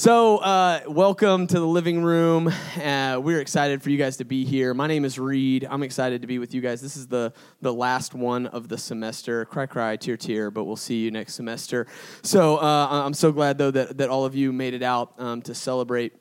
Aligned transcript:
So, 0.00 0.38
uh, 0.38 0.80
welcome 0.88 1.46
to 1.46 1.60
the 1.60 1.66
living 1.66 2.02
room. 2.02 2.50
Uh, 2.82 3.20
we're 3.22 3.42
excited 3.42 3.82
for 3.82 3.90
you 3.90 3.98
guys 3.98 4.16
to 4.16 4.24
be 4.24 4.46
here. 4.46 4.72
My 4.72 4.86
name 4.86 5.04
is 5.04 5.18
Reed. 5.18 5.66
I'm 5.68 5.82
excited 5.82 6.22
to 6.22 6.26
be 6.26 6.38
with 6.38 6.54
you 6.54 6.62
guys. 6.62 6.80
This 6.80 6.96
is 6.96 7.06
the 7.06 7.34
the 7.60 7.74
last 7.74 8.14
one 8.14 8.46
of 8.46 8.68
the 8.68 8.78
semester. 8.78 9.44
Cry, 9.44 9.66
cry, 9.66 9.96
tear, 9.96 10.16
tear. 10.16 10.50
But 10.50 10.64
we'll 10.64 10.76
see 10.76 11.02
you 11.02 11.10
next 11.10 11.34
semester. 11.34 11.86
So, 12.22 12.56
uh, 12.56 12.88
I'm 12.90 13.12
so 13.12 13.30
glad 13.30 13.58
though 13.58 13.70
that 13.72 13.98
that 13.98 14.08
all 14.08 14.24
of 14.24 14.34
you 14.34 14.54
made 14.54 14.72
it 14.72 14.82
out 14.82 15.12
um, 15.18 15.42
to 15.42 15.54
celebrate 15.54 16.14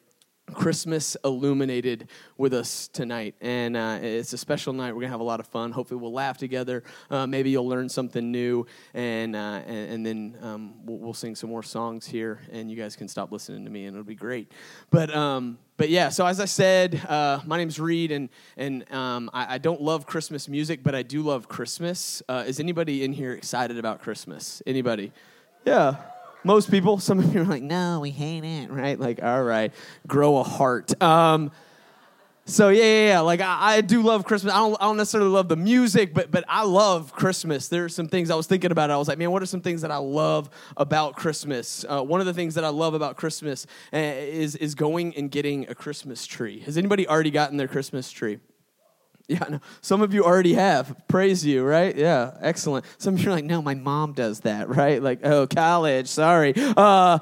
Christmas 0.54 1.16
illuminated 1.23 2.09
with 2.38 2.54
us 2.54 2.88
tonight. 2.88 3.36
And 3.41 3.77
uh, 3.77 3.99
it's 4.02 4.34
a 4.34 4.38
special 4.38 4.73
night. 4.73 4.88
We're 4.88 5.02
going 5.02 5.07
to 5.07 5.13
have 5.13 5.20
a 5.20 5.23
lot 5.23 5.39
of 5.39 5.48
fun. 5.48 5.71
Hopefully, 5.71 5.99
we'll 5.99 6.13
laugh 6.13 6.38
together. 6.38 6.84
Uh, 7.09 7.27
maybe 7.27 7.49
you'll 7.49 7.68
learn 7.68 7.89
something 7.89 8.31
new. 8.31 8.66
And, 8.93 9.35
uh, 9.35 9.62
and, 9.66 9.91
and, 9.91 10.05
then 10.05 10.38
um, 10.41 10.73
we'll, 10.85 10.98
we'll, 10.98 11.13
sing 11.13 11.35
some 11.35 11.49
more 11.49 11.63
songs 11.63 12.05
here, 12.05 12.39
and 12.52 12.70
you 12.71 12.77
guys 12.77 12.95
can 12.95 13.07
stop 13.07 13.31
listening 13.31 13.66
to 13.66 13.71
me, 13.71 13.85
and 13.85 13.95
it'll 13.95 14.05
be 14.05 14.16
great. 14.16 14.52
But, 14.89 15.13
um, 15.13 15.57
but 15.77 15.90
yeah, 15.90 16.09
so 16.09 16.26
as 16.26 16.40
I 16.40 16.45
said, 16.45 17.02
uh, 17.07 17.40
my 17.45 17.57
name's 17.57 17.79
Reed, 17.79 18.12
and, 18.12 18.29
and 18.57 18.90
um, 18.91 19.29
I, 19.34 19.55
I, 19.55 19.57
don't 19.57 19.81
love 19.81 20.05
Christmas 20.05 20.48
music, 20.48 20.84
but 20.84 20.95
I 20.95 21.04
do 21.04 21.21
love 21.21 21.48
Christmas. 21.48 22.21
Uh, 22.27 22.43
is 22.48 22.59
anybody 22.59 23.04
in 23.04 23.13
here 23.13 23.34
excited 23.34 23.77
about 23.77 24.02
Christmas? 24.02 24.62
Anybody? 24.66 25.12
Yeah. 25.66 25.95
Most 26.43 26.71
people, 26.71 26.99
some 26.99 27.20
of 27.20 27.34
you 27.34 27.41
are 27.41 27.45
like, 27.45 27.63
no, 27.63 27.99
we 27.99 28.11
hate 28.11 28.43
it, 28.43 28.70
right? 28.70 28.98
Like, 28.99 29.21
all 29.21 29.43
right, 29.43 29.73
grow 30.07 30.38
a 30.38 30.43
heart. 30.43 31.02
Um, 31.02 31.52
so 32.49 32.70
yeah, 32.70 32.84
yeah, 32.84 33.07
yeah. 33.07 33.20
Like 33.20 33.41
I, 33.41 33.75
I, 33.75 33.81
do 33.81 34.02
love 34.02 34.25
Christmas. 34.25 34.52
I 34.52 34.57
don't, 34.57 34.75
I 34.81 34.85
don't 34.85 34.98
necessarily 34.98 35.29
love 35.29 35.49
the 35.49 35.55
music, 35.55 36.15
but 36.15 36.31
but 36.31 36.43
I 36.48 36.63
love 36.63 37.13
Christmas. 37.13 37.67
There 37.67 37.85
are 37.85 37.89
some 37.89 38.07
things 38.07 38.31
I 38.31 38.35
was 38.35 38.48
thinking 38.48 38.71
about. 38.71 38.89
I 38.89 38.98
was 38.98 39.07
like, 39.07 39.20
man, 39.20 39.29
what 39.29 39.43
are 39.43 39.45
some 39.45 39.62
things 39.62 39.81
that 39.84 39.91
I 39.91 39.98
love 39.98 40.49
about 40.75 41.15
Christmas? 41.15 41.85
Uh, 41.88 42.02
one 42.02 42.21
of 42.21 42.25
the 42.25 42.34
things 42.34 42.55
that 42.55 42.63
I 42.63 42.70
love 42.70 42.95
about 42.95 43.17
Christmas 43.17 43.67
uh, 43.93 43.98
is 43.98 44.55
is 44.55 44.73
going 44.73 45.15
and 45.15 45.29
getting 45.29 45.70
a 45.70 45.76
Christmas 45.76 46.26
tree. 46.26 46.59
Has 46.62 46.76
anybody 46.76 47.07
already 47.07 47.31
gotten 47.31 47.57
their 47.57 47.68
Christmas 47.68 48.09
tree? 48.09 48.40
Yeah, 49.40 49.46
no. 49.48 49.60
Some 49.82 50.02
of 50.02 50.12
you 50.12 50.24
already 50.24 50.55
have. 50.55 50.96
Praise 51.08 51.46
you, 51.46 51.63
right? 51.63 51.96
Yeah, 51.96 52.32
excellent. 52.41 52.84
Some 52.98 53.13
of 53.13 53.22
you 53.22 53.30
are 53.30 53.34
like, 53.34 53.46
no, 53.46 53.62
my 53.62 53.76
mom 53.76 54.13
does 54.13 54.40
that, 54.40 54.70
right? 54.76 55.02
Like, 55.02 55.20
oh, 55.24 55.46
college, 55.46 56.08
sorry. 56.08 56.55
Uh, 56.58 57.20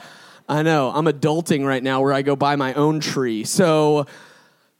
I 0.47 0.63
know. 0.63 0.89
I'm 0.89 1.05
adulting 1.05 1.65
right 1.65 1.83
now 1.83 1.99
where 1.99 2.13
I 2.13 2.21
go 2.21 2.37
buy 2.37 2.55
my 2.55 2.73
own 2.75 3.01
tree. 3.01 3.43
So 3.43 4.05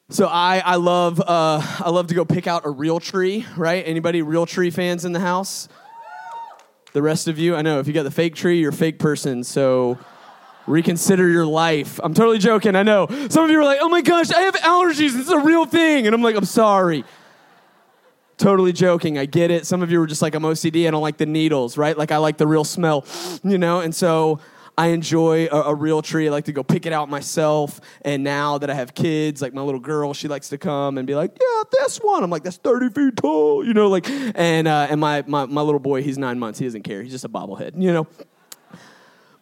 so 0.10 0.28
I, 0.28 0.60
I 0.60 0.76
love 0.76 1.20
uh, 1.20 1.62
I 1.84 1.90
love 1.90 2.08
to 2.08 2.16
go 2.16 2.24
pick 2.24 2.48
out 2.48 2.66
a 2.66 2.70
real 2.70 3.02
tree, 3.02 3.46
right? 3.58 3.86
Anybody 3.86 4.22
real 4.22 4.46
tree 4.46 4.70
fans 4.70 5.04
in 5.04 5.12
the 5.12 5.20
house? 5.20 5.68
The 6.94 7.02
rest 7.02 7.28
of 7.28 7.38
you, 7.38 7.58
I 7.58 7.62
know 7.62 7.80
if 7.80 7.88
you 7.88 7.94
got 7.94 8.04
the 8.04 8.12
fake 8.12 8.34
tree, 8.36 8.62
you're 8.62 8.70
a 8.70 8.74
fake 8.74 9.00
person. 9.00 9.44
So 9.44 9.98
reconsider 10.68 11.28
your 11.28 11.46
life. 11.46 12.00
I'm 12.04 12.14
totally 12.14 12.38
joking. 12.38 12.76
I 12.76 12.84
know. 12.84 13.08
Some 13.30 13.46
of 13.46 13.50
you 13.50 13.60
are 13.60 13.64
like, 13.64 13.80
oh 13.82 13.90
my 13.90 14.02
gosh, 14.02 14.32
I 14.32 14.42
have 14.42 14.56
allergies. 14.56 15.18
It's 15.20 15.30
a 15.30 15.40
real 15.40 15.66
thing. 15.66 16.06
And 16.06 16.14
I'm 16.14 16.22
like, 16.22 16.36
I'm 16.36 16.46
sorry. 16.46 17.04
Totally 18.38 18.74
joking. 18.74 19.18
I 19.18 19.26
get 19.26 19.50
it. 19.50 19.66
Some 19.66 19.82
of 19.82 19.92
you 19.92 20.00
were 20.00 20.06
just 20.06 20.22
like, 20.22 20.36
I'm 20.36 20.44
OCD. 20.44 20.88
I 20.88 20.92
don't 20.92 21.02
like 21.02 21.18
the 21.18 21.26
needles, 21.26 21.78
right? 21.78 21.98
Like, 21.98 22.12
I 22.12 22.18
like 22.18 22.38
the 22.38 22.46
real 22.46 22.64
smell, 22.64 23.06
you 23.44 23.58
know? 23.58 23.80
And 23.80 23.96
so 23.96 24.40
I 24.78 24.88
enjoy 24.88 25.48
a, 25.48 25.62
a, 25.72 25.76
real 25.76 26.04
tree. 26.04 26.28
I 26.28 26.32
like 26.32 26.46
to 26.46 26.52
go 26.52 26.62
pick 26.62 26.86
it 26.86 26.94
out 26.94 27.10
myself. 27.10 27.82
And 28.04 28.24
now 28.24 28.60
that 28.60 28.70
I 28.70 28.76
have 28.76 28.94
kids, 28.94 29.42
like 29.42 29.52
my 29.52 29.64
little 29.64 29.80
girl, 29.80 30.14
she 30.14 30.28
likes 30.28 30.50
to 30.50 30.60
come 30.60 31.00
and 31.00 31.08
be 31.08 31.16
like, 31.16 31.36
"Yeah, 31.42 31.64
this 31.72 31.98
one." 31.98 32.24
I'm 32.24 32.30
like, 32.30 32.44
"That's 32.44 32.58
30 32.58 32.90
feet 32.90 33.18
tall," 33.18 33.66
you 33.66 33.74
know, 33.74 33.88
like. 33.88 34.08
And 34.08 34.68
uh, 34.68 34.86
and 34.88 35.02
my, 35.02 35.24
my 35.26 35.48
my 35.48 35.62
little 35.62 35.80
boy, 35.80 36.04
he's 36.04 36.20
nine 36.20 36.38
months. 36.38 36.60
He 36.60 36.66
doesn't 36.66 36.84
care. 36.84 37.02
He's 37.02 37.12
just 37.12 37.26
a 37.26 37.30
bobblehead, 37.30 37.82
you 37.82 37.92
know. 37.92 38.06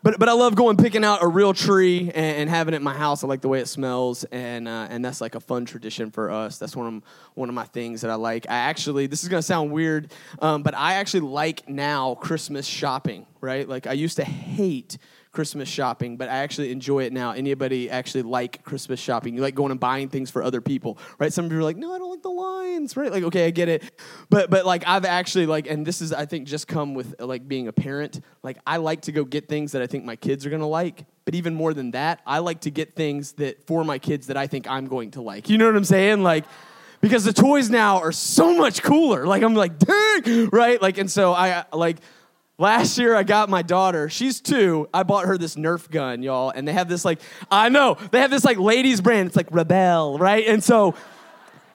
But, 0.05 0.19
but 0.19 0.29
I 0.29 0.33
love 0.33 0.53
going 0.53 0.77
picking 0.77 1.03
out 1.03 1.23
a 1.23 1.27
real 1.27 1.51
tree 1.51 2.11
and, 2.13 2.37
and, 2.37 2.47
having 2.47 2.75
it 2.75 2.77
in 2.77 2.83
my 2.83 2.93
house. 2.93 3.23
I 3.23 3.27
like 3.27 3.41
the 3.41 3.47
way 3.47 3.59
it 3.59 3.67
smells, 3.67 4.23
and 4.25 4.67
uh, 4.67 4.85
and 4.91 5.03
that's 5.03 5.19
like 5.19 5.33
a 5.33 5.39
fun 5.39 5.65
tradition 5.65 6.11
for 6.11 6.29
us. 6.29 6.59
That's 6.59 6.75
one 6.75 6.97
of 6.97 7.03
one 7.33 7.49
of 7.49 7.55
my 7.55 7.63
things 7.63 8.01
that 8.01 8.11
I 8.11 8.13
like. 8.13 8.45
I 8.47 8.53
actually, 8.53 9.07
this 9.07 9.23
is 9.23 9.29
gonna 9.29 9.41
sound 9.41 9.71
weird, 9.71 10.13
um, 10.43 10.61
but 10.61 10.75
I 10.75 10.93
actually 10.93 11.21
like 11.21 11.67
now 11.67 12.13
Christmas 12.13 12.67
shopping. 12.67 13.25
Right, 13.41 13.67
like 13.67 13.87
I 13.87 13.93
used 13.93 14.17
to 14.17 14.23
hate 14.23 14.99
Christmas 15.35 15.67
shopping, 15.67 16.15
but 16.15 16.29
I 16.29 16.37
actually 16.37 16.71
enjoy 16.71 17.03
it 17.03 17.11
now. 17.11 17.31
Anybody 17.31 17.89
actually 17.89 18.23
like 18.23 18.63
Christmas 18.63 18.99
shopping? 18.99 19.35
You 19.35 19.41
like 19.41 19.53
going 19.53 19.71
and 19.71 19.79
buying 19.79 20.07
things 20.07 20.31
for 20.31 20.41
other 20.41 20.61
people, 20.61 20.97
right? 21.19 21.31
Some 21.31 21.45
people 21.45 21.59
are 21.59 21.63
like, 21.63 21.75
no, 21.75 21.93
I 21.93 21.97
don't 21.97 22.09
like 22.09 22.21
the 22.21 22.29
lines, 22.29 22.95
right? 22.95 23.11
Like, 23.11 23.23
okay, 23.25 23.45
I 23.45 23.51
get 23.51 23.67
it, 23.67 23.83
but 24.29 24.49
but 24.49 24.65
like 24.65 24.87
I've 24.87 25.03
actually 25.03 25.45
like, 25.45 25.67
and 25.67 25.85
this 25.85 26.01
is 26.01 26.13
I 26.13 26.25
think 26.25 26.47
just 26.47 26.69
come 26.69 26.93
with 26.93 27.19
like 27.19 27.47
being 27.47 27.67
a 27.67 27.73
parent. 27.73 28.21
Like 28.43 28.57
I 28.65 28.77
like 28.77 29.01
to 29.01 29.11
go 29.11 29.25
get 29.25 29.49
things 29.49 29.73
that 29.73 29.81
I 29.81 29.87
think 29.87 30.05
my 30.05 30.15
kids 30.15 30.45
are 30.45 30.49
gonna 30.49 30.65
like, 30.65 31.05
but 31.25 31.35
even 31.35 31.53
more 31.53 31.73
than 31.73 31.91
that, 31.91 32.21
I 32.25 32.39
like 32.39 32.61
to 32.61 32.71
get 32.71 32.95
things 32.95 33.33
that 33.33 33.67
for 33.67 33.83
my 33.83 33.99
kids 33.99 34.27
that 34.27 34.37
I 34.37 34.47
think 34.47 34.67
I'm 34.69 34.87
going 34.87 35.11
to 35.11 35.21
like. 35.21 35.49
You 35.49 35.57
know 35.57 35.65
what 35.65 35.75
I'm 35.75 35.83
saying? 35.83 36.23
Like 36.23 36.45
because 37.01 37.23
the 37.23 37.33
toys 37.33 37.69
now 37.69 37.99
are 37.99 38.11
so 38.11 38.55
much 38.55 38.81
cooler. 38.81 39.27
Like 39.27 39.43
I'm 39.43 39.53
like, 39.53 39.77
dang, 39.77 40.49
right? 40.51 40.81
Like, 40.81 40.97
and 40.97 41.11
so 41.11 41.33
I 41.33 41.65
like 41.73 41.97
Last 42.57 42.97
year, 42.97 43.13
I 43.13 43.23
got 43.23 43.49
my 43.49 43.61
daughter. 43.61 44.09
She's 44.09 44.39
two. 44.39 44.87
I 44.93 45.03
bought 45.03 45.25
her 45.25 45.37
this 45.37 45.55
Nerf 45.55 45.89
gun, 45.89 46.23
y'all. 46.23 46.51
And 46.51 46.65
they 46.65 46.71
have 46.71 46.87
this, 46.87 47.03
like, 47.03 47.19
I 47.51 47.67
know, 47.67 47.97
they 48.11 48.21
have 48.21 48.31
this, 48.31 48.45
like, 48.45 48.57
ladies' 48.57 49.01
brand. 49.01 49.27
It's 49.27 49.35
like 49.35 49.49
Rebelle, 49.49 50.17
right? 50.19 50.47
And 50.47 50.63
so 50.63 50.95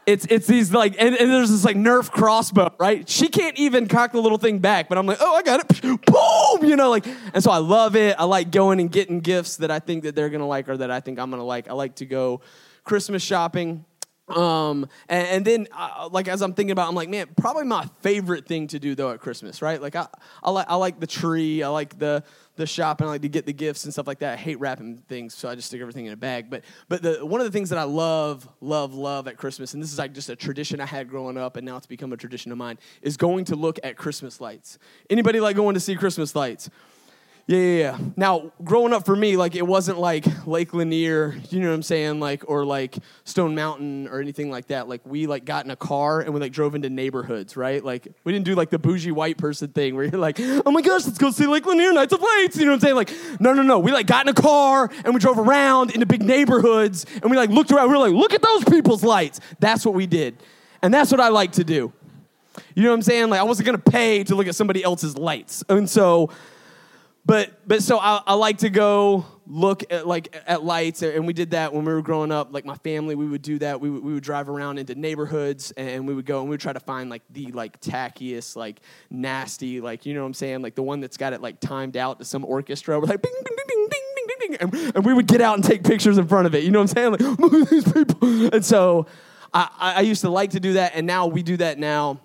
it's, 0.07 0.25
it's 0.31 0.47
these, 0.47 0.73
like, 0.73 0.95
and, 0.99 1.15
and 1.15 1.31
there's 1.31 1.51
this, 1.51 1.67
like, 1.67 1.77
Nerf 1.77 2.11
crossbow, 2.11 2.73
right? 2.79 3.07
She 3.07 3.29
can't 3.29 3.59
even 3.59 3.89
cock 3.89 4.13
the 4.13 4.23
little 4.23 4.39
thing 4.39 4.59
back, 4.59 4.89
but 4.89 4.97
I'm 4.97 5.05
like, 5.05 5.19
oh, 5.21 5.35
I 5.35 5.43
got 5.43 5.61
it. 5.61 5.83
Boom! 5.83 6.69
You 6.69 6.77
know, 6.77 6.89
like, 6.89 7.07
and 7.35 7.45
so 7.45 7.51
I 7.51 7.59
love 7.59 7.95
it. 7.95 8.17
I 8.19 8.25
like 8.25 8.51
going 8.51 8.81
and 8.81 8.91
getting 8.91 9.21
gifts 9.21 9.59
that 9.59 9.71
I 9.71 9.81
think 9.81 10.05
that 10.05 10.15
they're 10.15 10.31
to 10.31 10.45
like 10.47 10.71
or 10.71 10.79
that 10.79 10.91
I 10.91 11.01
think 11.01 11.19
I'm 11.19 11.31
to 11.31 11.43
like. 11.43 11.69
I 11.69 11.75
like 11.75 11.97
to 11.97 12.07
go 12.07 12.41
Christmas 12.85 13.23
shopping. 13.23 13.85
Um, 14.31 14.89
and, 15.09 15.27
and 15.29 15.45
then, 15.45 15.69
uh, 15.73 16.09
like, 16.11 16.29
as 16.29 16.43
I'm 16.43 16.55
thinking 16.55 16.73
about, 16.73 16.89
I'm 16.89 16.95
like, 16.95 17.09
man, 17.09 17.29
probably 17.37 17.65
my 17.65 17.89
favorite 18.01 18.47
thing 18.47 18.67
to 18.69 18.79
do 18.79 18.95
though 18.95 19.11
at 19.11 19.21
Christmas, 19.21 19.63
right? 19.63 19.81
Like, 19.81 19.97
I, 19.97 20.07
I 20.43 20.51
like, 20.51 20.67
I 20.69 20.77
like 20.77 21.01
the 21.01 21.07
tree, 21.07 21.63
I 21.63 21.69
like 21.69 21.99
the 21.99 22.23
the 22.57 22.67
shop, 22.67 23.01
and 23.01 23.09
I 23.09 23.13
like 23.13 23.23
to 23.23 23.29
get 23.29 23.47
the 23.47 23.53
gifts 23.53 23.85
and 23.85 23.93
stuff 23.93 24.07
like 24.07 24.19
that. 24.21 24.35
I 24.35 24.37
hate 24.37 24.61
wrapping 24.61 24.99
things, 25.09 25.35
so 25.35 25.49
I 25.49 25.55
just 25.55 25.69
stick 25.69 25.81
everything 25.81 26.07
in 26.07 26.13
a 26.13 26.17
bag. 26.17 26.51
But, 26.51 26.65
but 26.89 27.03
the 27.03 27.25
one 27.25 27.41
of 27.41 27.47
the 27.47 27.51
things 27.51 27.71
that 27.71 27.79
I 27.79 27.85
love, 27.85 28.47
love, 28.61 28.95
love 28.95 29.27
at 29.27 29.37
Christmas, 29.37 29.75
and 29.75 29.83
this 29.83 29.93
is 29.93 29.99
like 29.99 30.13
just 30.13 30.29
a 30.29 30.37
tradition 30.37 30.81
I 30.81 30.87
had 30.87 31.09
growing 31.09 31.37
up, 31.37 31.57
and 31.57 31.67
now 31.67 31.77
it's 31.77 31.87
become 31.87 32.13
a 32.13 32.17
tradition 32.17 32.53
of 32.53 32.59
mine, 32.59 32.79
is 33.03 33.17
going 33.17 33.47
to 33.47 33.57
look 33.57 33.79
at 33.83 33.97
Christmas 33.97 34.41
lights. 34.41 34.79
Anybody 35.09 35.41
like 35.41 35.57
going 35.57 35.75
to 35.75 35.81
see 35.81 35.97
Christmas 35.97 36.35
lights? 36.35 36.71
Yeah, 37.51 37.59
yeah, 37.59 37.79
yeah. 37.79 37.99
Now, 38.17 38.53
growing 38.63 38.93
up 38.93 39.05
for 39.05 39.17
me, 39.17 39.37
like 39.37 39.57
it 39.57 39.67
wasn't 39.67 39.99
like 39.99 40.25
Lake 40.47 40.73
Lanier, 40.73 41.35
you 41.51 41.59
know 41.59 41.71
what 41.71 41.75
I'm 41.75 41.83
saying, 41.83 42.21
like 42.21 42.49
or 42.49 42.65
like 42.65 42.97
Stone 43.25 43.57
Mountain 43.57 44.07
or 44.07 44.21
anything 44.21 44.53
like 44.53 44.69
that. 44.69 44.89
Like 44.89 45.05
we 45.05 45.27
like 45.27 45.45
got 45.45 45.65
in 45.65 45.73
a 45.73 45.77
car 45.77 46.21
and 46.21 46.33
we 46.33 46.39
like 46.39 46.53
drove 46.53 46.77
into 46.77 46.89
neighborhoods, 46.89 47.57
right? 47.57 47.85
Like 47.85 48.07
we 48.23 48.33
didn't 48.33 48.45
do 48.45 48.55
like 48.55 48.71
the 48.71 48.79
bougie 48.79 49.11
white 49.11 49.37
person 49.37 49.67
thing 49.71 49.97
where 49.97 50.05
you're 50.05 50.21
like, 50.21 50.39
oh 50.39 50.71
my 50.71 50.81
gosh, 50.81 51.05
let's 51.07 51.19
go 51.19 51.33
see 51.33 51.49
Lake 51.49 51.67
Lanier 51.67 51.93
Nights 51.93 52.13
of 52.13 52.21
Lights. 52.21 52.57
You 52.57 52.67
know 52.67 52.71
what 52.71 52.75
I'm 52.77 52.81
saying? 52.83 52.95
Like, 52.95 53.13
no, 53.41 53.53
no, 53.53 53.63
no. 53.63 53.81
We 53.81 53.91
like 53.91 54.07
got 54.07 54.25
in 54.25 54.31
a 54.31 54.41
car 54.41 54.89
and 55.05 55.13
we 55.13 55.19
drove 55.19 55.41
around 55.41 55.91
into 55.91 56.07
big 56.07 56.23
neighborhoods 56.23 57.05
and 57.21 57.33
we 57.33 57.37
like 57.37 57.51
looked 57.51 57.73
around. 57.73 57.89
We 57.89 57.95
were 57.95 58.09
like, 58.11 58.13
look 58.13 58.33
at 58.33 58.43
those 58.43 58.63
people's 58.63 59.03
lights. 59.03 59.41
That's 59.59 59.85
what 59.85 59.97
we 59.97 60.07
did, 60.07 60.41
and 60.83 60.95
that's 60.95 61.11
what 61.11 61.19
I 61.19 61.31
like 61.31 61.51
to 61.53 61.65
do. 61.65 61.93
You 62.77 62.85
know 62.85 62.91
what 62.91 62.95
I'm 62.95 63.03
saying? 63.03 63.29
Like 63.29 63.41
I 63.41 63.43
wasn't 63.43 63.67
gonna 63.67 63.79
pay 63.79 64.23
to 64.23 64.37
look 64.37 64.47
at 64.47 64.55
somebody 64.55 64.85
else's 64.85 65.19
lights, 65.19 65.65
and 65.69 65.91
so 65.91 66.31
but 67.25 67.67
but 67.67 67.83
so 67.83 67.99
I, 67.99 68.23
I, 68.27 68.35
like 68.35 68.59
to 68.59 68.71
go 68.71 69.27
look 69.47 69.85
at 69.93 70.07
like 70.07 70.35
at 70.47 70.65
lights 70.65 71.03
and 71.03 71.27
we 71.27 71.33
did 71.33 71.51
that 71.51 71.73
when 71.73 71.85
we 71.85 71.93
were 71.93 72.03
growing 72.03 72.33
up. 72.33 72.53
Like 72.53 72.65
my 72.65 72.77
family 72.77 73.15
we 73.15 73.27
would 73.27 73.43
do 73.43 73.59
that. 73.59 73.81
We 73.81 73.91
would, 73.91 74.03
we 74.03 74.15
would 74.15 74.23
drive 74.23 74.49
around 74.49 74.79
into 74.79 74.95
neighborhoods 74.95 75.71
and 75.73 76.07
we 76.07 76.15
would 76.15 76.25
go 76.25 76.41
and 76.41 76.49
we 76.49 76.55
would 76.55 76.61
try 76.61 76.73
to 76.73 76.81
find 76.81 77.11
like 77.11 77.23
the 77.31 77.53
like 77.53 77.81
tackiest 77.81 78.57
like 78.57 78.81
nasty 79.11 79.81
like 79.81 80.07
you 80.07 80.15
know 80.15 80.21
what 80.21 80.27
i'm 80.27 80.35
saying? 80.35 80.63
Like 80.63 80.75
the 80.75 80.83
one 80.83 81.01
that's 81.01 81.17
got 81.17 81.33
it 81.33 81.43
like 81.43 81.61
timed 81.61 81.97
out 81.97 82.19
to 82.21 82.25
some 82.25 82.45
orchestra 82.45 82.99
we're 82.99 83.07
like 83.07 83.23
bing 83.23 83.33
bing 83.45 83.57
bing 83.57 83.67
bing 83.69 83.89
bing 83.91 84.27
bing 84.27 84.59
bing 84.59 84.59
and, 84.61 84.97
and 84.97 85.05
we 85.05 85.13
would 85.13 85.27
get 85.27 85.41
out 85.41 85.57
and 85.57 85.65
take 85.65 85.85
pictures 85.85 86.17
in 86.17 86.27
front 86.27 86.47
of 86.47 86.55
it. 86.55 86.65
You 86.65 86.71
know 86.71 86.81
what 86.81 86.97
i'm 86.97 87.17
saying? 87.19 87.39
Like 87.39 87.69
these 87.71 87.93
people. 87.93 88.55
And 88.55 88.65
so 88.65 89.07
I, 89.53 89.69
I 89.81 90.01
used 90.01 90.23
to 90.23 90.31
like 90.31 90.51
to 90.51 90.61
do 90.61 90.75
that 90.75 90.93
and 90.95 91.07
now 91.07 91.27
we 91.27 91.43
do 91.43 91.59
that 91.59 91.79
now 91.79 92.21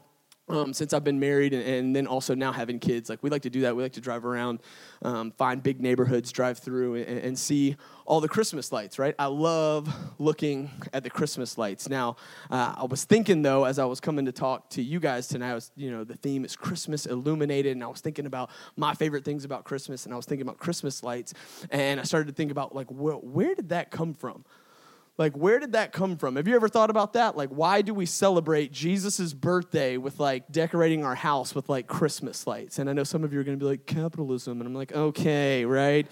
um, 0.47 0.73
since 0.73 0.93
I've 0.93 1.03
been 1.03 1.19
married 1.19 1.53
and, 1.53 1.63
and, 1.63 1.95
then 1.95 2.05
also 2.05 2.35
now 2.35 2.51
having 2.51 2.79
kids. 2.79 3.09
Like, 3.09 3.23
we 3.23 3.29
like 3.29 3.41
to 3.43 3.49
do 3.49 3.61
that. 3.61 3.75
We 3.75 3.81
like 3.81 3.93
to 3.93 4.01
drive 4.01 4.25
around, 4.25 4.59
um, 5.01 5.31
find 5.31 5.61
big 5.61 5.81
neighborhoods, 5.81 6.31
drive 6.31 6.59
through, 6.59 6.95
and, 6.95 7.19
and, 7.19 7.39
see 7.39 7.75
all 8.05 8.21
the 8.21 8.27
Christmas 8.27 8.71
lights, 8.71 8.99
right? 8.99 9.15
I 9.17 9.25
love 9.25 9.91
looking 10.19 10.69
at 10.93 11.03
the 11.03 11.09
Christmas 11.09 11.57
lights. 11.57 11.89
Now, 11.89 12.17
uh, 12.51 12.75
I 12.77 12.83
was 12.85 13.05
thinking, 13.05 13.41
though, 13.41 13.63
as 13.63 13.79
I 13.79 13.85
was 13.85 13.99
coming 13.99 14.25
to 14.25 14.31
talk 14.31 14.69
to 14.71 14.83
you 14.83 14.99
guys 14.99 15.27
tonight, 15.27 15.51
I 15.51 15.55
was, 15.55 15.71
you 15.75 15.89
know, 15.89 16.03
the 16.03 16.15
theme 16.15 16.45
is 16.45 16.55
Christmas 16.55 17.07
illuminated, 17.07 17.71
and 17.71 17.83
I 17.83 17.87
was 17.87 18.01
thinking 18.01 18.27
about 18.27 18.51
my 18.77 18.93
favorite 18.93 19.25
things 19.25 19.45
about 19.45 19.63
Christmas, 19.63 20.05
and 20.05 20.13
I 20.13 20.17
was 20.17 20.25
thinking 20.25 20.45
about 20.47 20.59
Christmas 20.59 21.01
lights, 21.01 21.33
and 21.71 21.99
I 21.99 22.03
started 22.03 22.27
to 22.27 22.33
think 22.33 22.51
about, 22.51 22.75
like, 22.75 22.87
where, 22.91 23.15
where 23.15 23.55
did 23.55 23.69
that 23.69 23.89
come 23.89 24.13
from? 24.13 24.45
Like, 25.17 25.37
where 25.37 25.59
did 25.59 25.71
that 25.71 25.93
come 25.93 26.17
from? 26.17 26.35
Have 26.35 26.45
you 26.45 26.57
ever 26.57 26.67
thought 26.67 26.89
about 26.89 27.13
that? 27.13 27.37
Like, 27.37 27.47
why 27.47 27.81
do 27.81 27.93
we 27.93 28.05
celebrate 28.05 28.73
Jesus' 28.73 29.33
birthday 29.33 29.95
with 29.95 30.19
like 30.19 30.51
decorating 30.51 31.05
our 31.05 31.15
house 31.15 31.55
with 31.55 31.69
like 31.69 31.87
Christmas 31.87 32.45
lights? 32.45 32.79
And 32.79 32.89
I 32.89 32.93
know 32.93 33.05
some 33.05 33.23
of 33.23 33.31
you 33.31 33.39
are 33.39 33.45
going 33.45 33.57
to 33.57 33.63
be 33.63 33.69
like, 33.69 33.85
capitalism. 33.85 34.59
And 34.59 34.67
I'm 34.67 34.75
like, 34.75 34.91
okay, 34.91 35.63
right? 35.63 36.05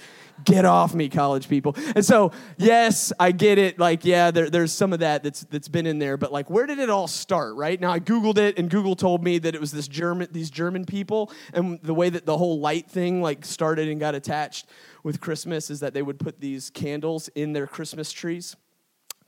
Get 0.46 0.64
off 0.64 0.96
me, 0.96 1.10
college 1.10 1.50
people. 1.50 1.76
And 1.96 2.06
so, 2.06 2.32
yes, 2.58 3.12
I 3.20 3.34
get 3.34 3.58
it. 3.58 3.78
Like, 3.78 4.06
yeah, 4.06 4.32
there, 4.32 4.50
there's 4.50 4.72
some 4.72 4.94
of 4.94 5.00
that 5.00 5.22
that's, 5.22 5.42
that's 5.42 5.68
been 5.68 5.86
in 5.86 6.00
there. 6.00 6.16
But 6.16 6.32
like, 6.32 6.50
where 6.50 6.66
did 6.66 6.80
it 6.80 6.90
all 6.90 7.08
start, 7.08 7.56
right? 7.56 7.80
Now, 7.80 7.92
I 7.92 8.00
Googled 8.00 8.38
it, 8.38 8.58
and 8.58 8.70
Google 8.70 8.96
told 8.96 9.22
me 9.22 9.38
that 9.38 9.54
it 9.54 9.60
was 9.60 9.74
this 9.74 9.90
German, 9.90 10.30
these 10.32 10.50
German 10.50 10.86
people. 10.86 11.30
And 11.54 11.78
the 11.84 11.94
way 11.94 12.10
that 12.10 12.26
the 12.26 12.38
whole 12.38 12.62
light 12.62 12.90
thing 12.90 13.22
like 13.22 13.44
started 13.44 13.90
and 13.90 14.00
got 14.00 14.16
attached 14.16 14.66
with 15.04 15.20
Christmas 15.20 15.70
is 15.70 15.82
that 15.82 15.94
they 15.94 16.02
would 16.02 16.20
put 16.20 16.40
these 16.40 16.70
candles 16.70 17.28
in 17.36 17.52
their 17.52 17.68
Christmas 17.68 18.14
trees 18.14 18.56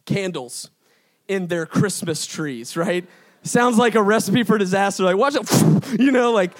candles 0.06 0.70
in 1.28 1.48
their 1.48 1.66
Christmas 1.66 2.26
trees, 2.26 2.78
right? 2.78 3.08
Sounds 3.44 3.78
like 3.78 3.96
a 3.96 4.02
recipe 4.02 4.44
for 4.44 4.58
disaster. 4.58 5.04
Like, 5.04 5.18
watch 5.18 5.36
it, 5.36 6.00
you 6.00 6.12
know, 6.12 6.32
like, 6.32 6.52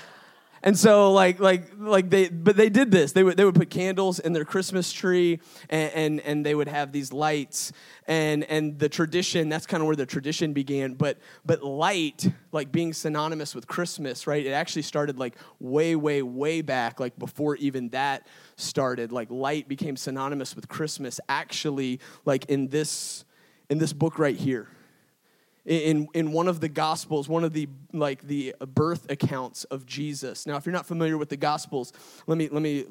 and 0.66 0.78
so 0.78 1.14
like 1.14 1.40
like 1.40 1.72
like 1.78 2.10
they 2.10 2.28
but 2.28 2.58
they 2.58 2.70
did 2.70 2.90
this. 2.90 3.12
They 3.12 3.24
would 3.24 3.38
they 3.38 3.46
would 3.46 3.54
put 3.54 3.70
candles 3.70 4.18
in 4.18 4.34
their 4.34 4.44
Christmas 4.44 4.92
tree 4.92 5.40
and 5.70 5.94
and, 5.94 6.20
and 6.22 6.46
they 6.46 6.56
would 6.56 6.68
have 6.68 6.92
these 6.92 7.14
lights 7.14 7.72
and 8.08 8.44
and 8.46 8.80
the 8.80 8.90
tradition 8.90 9.48
that's 9.48 9.68
kind 9.68 9.82
of 9.82 9.86
where 9.86 9.96
the 9.96 10.08
tradition 10.08 10.54
began. 10.54 10.96
But 10.96 11.20
but 11.46 11.62
light 11.64 12.28
like 12.52 12.72
being 12.72 12.94
synonymous 12.94 13.54
with 13.54 13.68
Christmas, 13.68 14.26
right? 14.26 14.44
It 14.44 14.54
actually 14.54 14.82
started 14.82 15.20
like 15.20 15.36
way 15.60 15.96
way 15.96 16.24
way 16.24 16.62
back, 16.62 17.00
like 17.00 17.18
before 17.20 17.58
even 17.58 17.90
that 17.90 18.26
started. 18.56 19.12
Like 19.12 19.30
light 19.30 19.68
became 19.68 19.96
synonymous 19.96 20.56
with 20.56 20.68
Christmas. 20.68 21.20
Actually, 21.30 22.00
like 22.26 22.46
in 22.46 22.70
this 22.70 23.24
in 23.70 23.78
this 23.78 23.94
book 23.94 24.20
right 24.20 24.36
here. 24.36 24.68
In, 25.66 26.08
in 26.14 26.32
one 26.32 26.48
of 26.48 26.60
the 26.60 26.70
gospels 26.70 27.28
one 27.28 27.44
of 27.44 27.52
the 27.52 27.68
like 27.92 28.22
the 28.22 28.54
birth 28.76 29.10
accounts 29.10 29.64
of 29.64 29.88
jesus. 29.88 30.46
Now 30.46 30.58
if 30.58 30.66
you're 30.68 30.74
not 30.74 30.86
familiar 30.86 31.18
with 31.18 31.30
the 31.30 31.38
gospels 31.38 31.92
let 32.28 32.38
me 32.38 32.50
let 32.52 32.62
me 32.62 32.86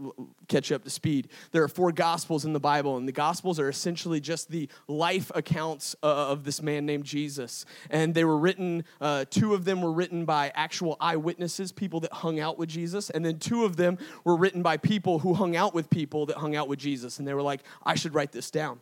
catch 0.49 0.71
you 0.71 0.77
up 0.77 0.83
to 0.83 0.91
speed. 0.91 1.29
There 1.53 1.63
are 1.63 1.69
four 1.69 1.93
gospels 1.93 2.45
in 2.45 2.53
the 2.53 2.59
bible 2.59 2.97
and 2.97 3.07
the 3.07 3.13
gospels 3.13 3.61
are 3.61 3.69
essentially 3.69 4.19
just 4.19 4.51
the 4.51 4.69
life 4.89 5.31
accounts 5.37 5.95
of 6.03 6.43
this 6.43 6.61
man 6.63 6.85
named 6.85 7.05
jesus. 7.05 7.65
And 7.91 8.13
they 8.13 8.25
were 8.25 8.39
written 8.39 8.83
uh, 9.01 9.27
two 9.31 9.55
of 9.55 9.65
them 9.65 9.81
were 9.81 9.93
written 9.93 10.25
by 10.25 10.51
actual 10.57 10.97
eyewitnesses 11.01 11.71
people 11.71 12.01
that 12.01 12.13
hung 12.13 12.41
out 12.41 12.59
with 12.59 12.71
jesus 12.71 13.09
and 13.09 13.25
then 13.25 13.39
two 13.39 13.65
of 13.65 13.77
them 13.77 13.99
were 14.25 14.35
written 14.35 14.63
by 14.63 14.79
people 14.79 15.21
who 15.21 15.35
hung 15.35 15.55
out 15.55 15.75
with 15.75 15.89
people 15.91 16.27
that 16.27 16.39
hung 16.39 16.57
out 16.57 16.67
with 16.67 16.81
jesus. 16.81 17.21
And 17.21 17.29
they 17.29 17.35
were 17.35 17.43
like 17.43 17.61
i 17.85 17.95
should 17.95 18.15
write 18.15 18.33
this 18.33 18.51
down 18.51 18.81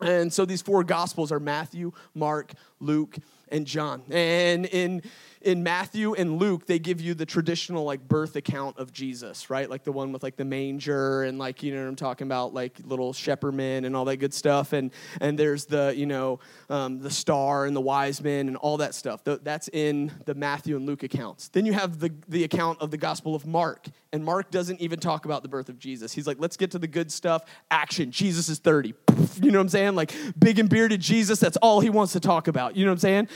and 0.00 0.32
so 0.32 0.44
these 0.44 0.62
four 0.62 0.84
gospels 0.84 1.30
are 1.32 1.40
Matthew, 1.40 1.92
Mark, 2.14 2.52
Luke, 2.80 3.16
and 3.50 3.66
John. 3.66 4.02
And 4.10 4.66
in 4.66 5.02
in 5.42 5.62
Matthew 5.62 6.12
and 6.14 6.38
Luke, 6.38 6.66
they 6.66 6.78
give 6.78 7.00
you 7.00 7.14
the 7.14 7.24
traditional 7.24 7.84
like 7.84 8.06
birth 8.06 8.36
account 8.36 8.78
of 8.78 8.92
Jesus, 8.92 9.48
right? 9.48 9.70
Like 9.70 9.84
the 9.84 9.92
one 9.92 10.12
with 10.12 10.22
like 10.22 10.36
the 10.36 10.44
manger 10.44 11.22
and 11.22 11.38
like 11.38 11.62
you 11.62 11.74
know 11.74 11.82
what 11.82 11.88
I'm 11.88 11.96
talking 11.96 12.26
about, 12.26 12.52
like 12.52 12.78
little 12.84 13.12
shepherdmen 13.14 13.86
and 13.86 13.96
all 13.96 14.04
that 14.04 14.18
good 14.18 14.34
stuff. 14.34 14.74
And 14.74 14.90
and 15.20 15.38
there's 15.38 15.64
the 15.64 15.94
you 15.96 16.06
know 16.06 16.40
um, 16.68 16.98
the 16.98 17.10
star 17.10 17.64
and 17.64 17.74
the 17.74 17.80
wise 17.80 18.22
men 18.22 18.48
and 18.48 18.56
all 18.58 18.76
that 18.78 18.94
stuff. 18.94 19.22
That's 19.24 19.68
in 19.68 20.12
the 20.26 20.34
Matthew 20.34 20.76
and 20.76 20.84
Luke 20.84 21.02
accounts. 21.02 21.48
Then 21.48 21.64
you 21.64 21.72
have 21.72 22.00
the 22.00 22.12
the 22.28 22.44
account 22.44 22.80
of 22.82 22.90
the 22.90 22.98
Gospel 22.98 23.34
of 23.34 23.46
Mark, 23.46 23.86
and 24.12 24.22
Mark 24.22 24.50
doesn't 24.50 24.80
even 24.80 25.00
talk 25.00 25.24
about 25.24 25.42
the 25.42 25.48
birth 25.48 25.70
of 25.70 25.78
Jesus. 25.78 26.12
He's 26.12 26.26
like, 26.26 26.38
let's 26.38 26.58
get 26.58 26.72
to 26.72 26.78
the 26.78 26.88
good 26.88 27.10
stuff. 27.10 27.44
Action. 27.70 28.10
Jesus 28.10 28.48
is 28.48 28.58
30. 28.58 28.94
You 29.40 29.50
know 29.50 29.58
what 29.58 29.62
I'm 29.62 29.68
saying? 29.70 29.94
Like 29.94 30.12
big 30.38 30.58
and 30.58 30.68
bearded 30.68 31.00
Jesus. 31.00 31.40
That's 31.40 31.56
all 31.58 31.80
he 31.80 31.88
wants 31.88 32.12
to 32.12 32.20
talk 32.20 32.48
about. 32.48 32.76
You 32.76 32.84
know 32.84 32.90
what 32.90 32.96
I'm 32.96 32.98
saying? 32.98 33.28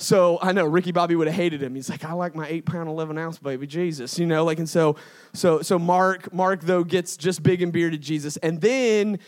So 0.00 0.38
I 0.40 0.52
know 0.52 0.64
Ricky 0.64 0.92
Bobby 0.92 1.14
would 1.14 1.26
have 1.26 1.36
hated 1.36 1.62
him. 1.62 1.74
He's 1.74 1.90
like, 1.90 2.06
I 2.06 2.14
like 2.14 2.34
my 2.34 2.46
eight 2.48 2.64
pound, 2.64 2.88
11 2.88 3.18
ounce 3.18 3.36
baby 3.36 3.66
Jesus, 3.66 4.18
you 4.18 4.24
know, 4.24 4.46
like, 4.46 4.58
and 4.58 4.68
so, 4.68 4.96
so, 5.34 5.60
so 5.60 5.78
Mark, 5.78 6.32
Mark 6.32 6.62
though 6.62 6.82
gets 6.84 7.18
just 7.18 7.42
big 7.42 7.60
and 7.60 7.70
bearded 7.70 8.00
Jesus. 8.00 8.38
And 8.38 8.62
then 8.62 9.18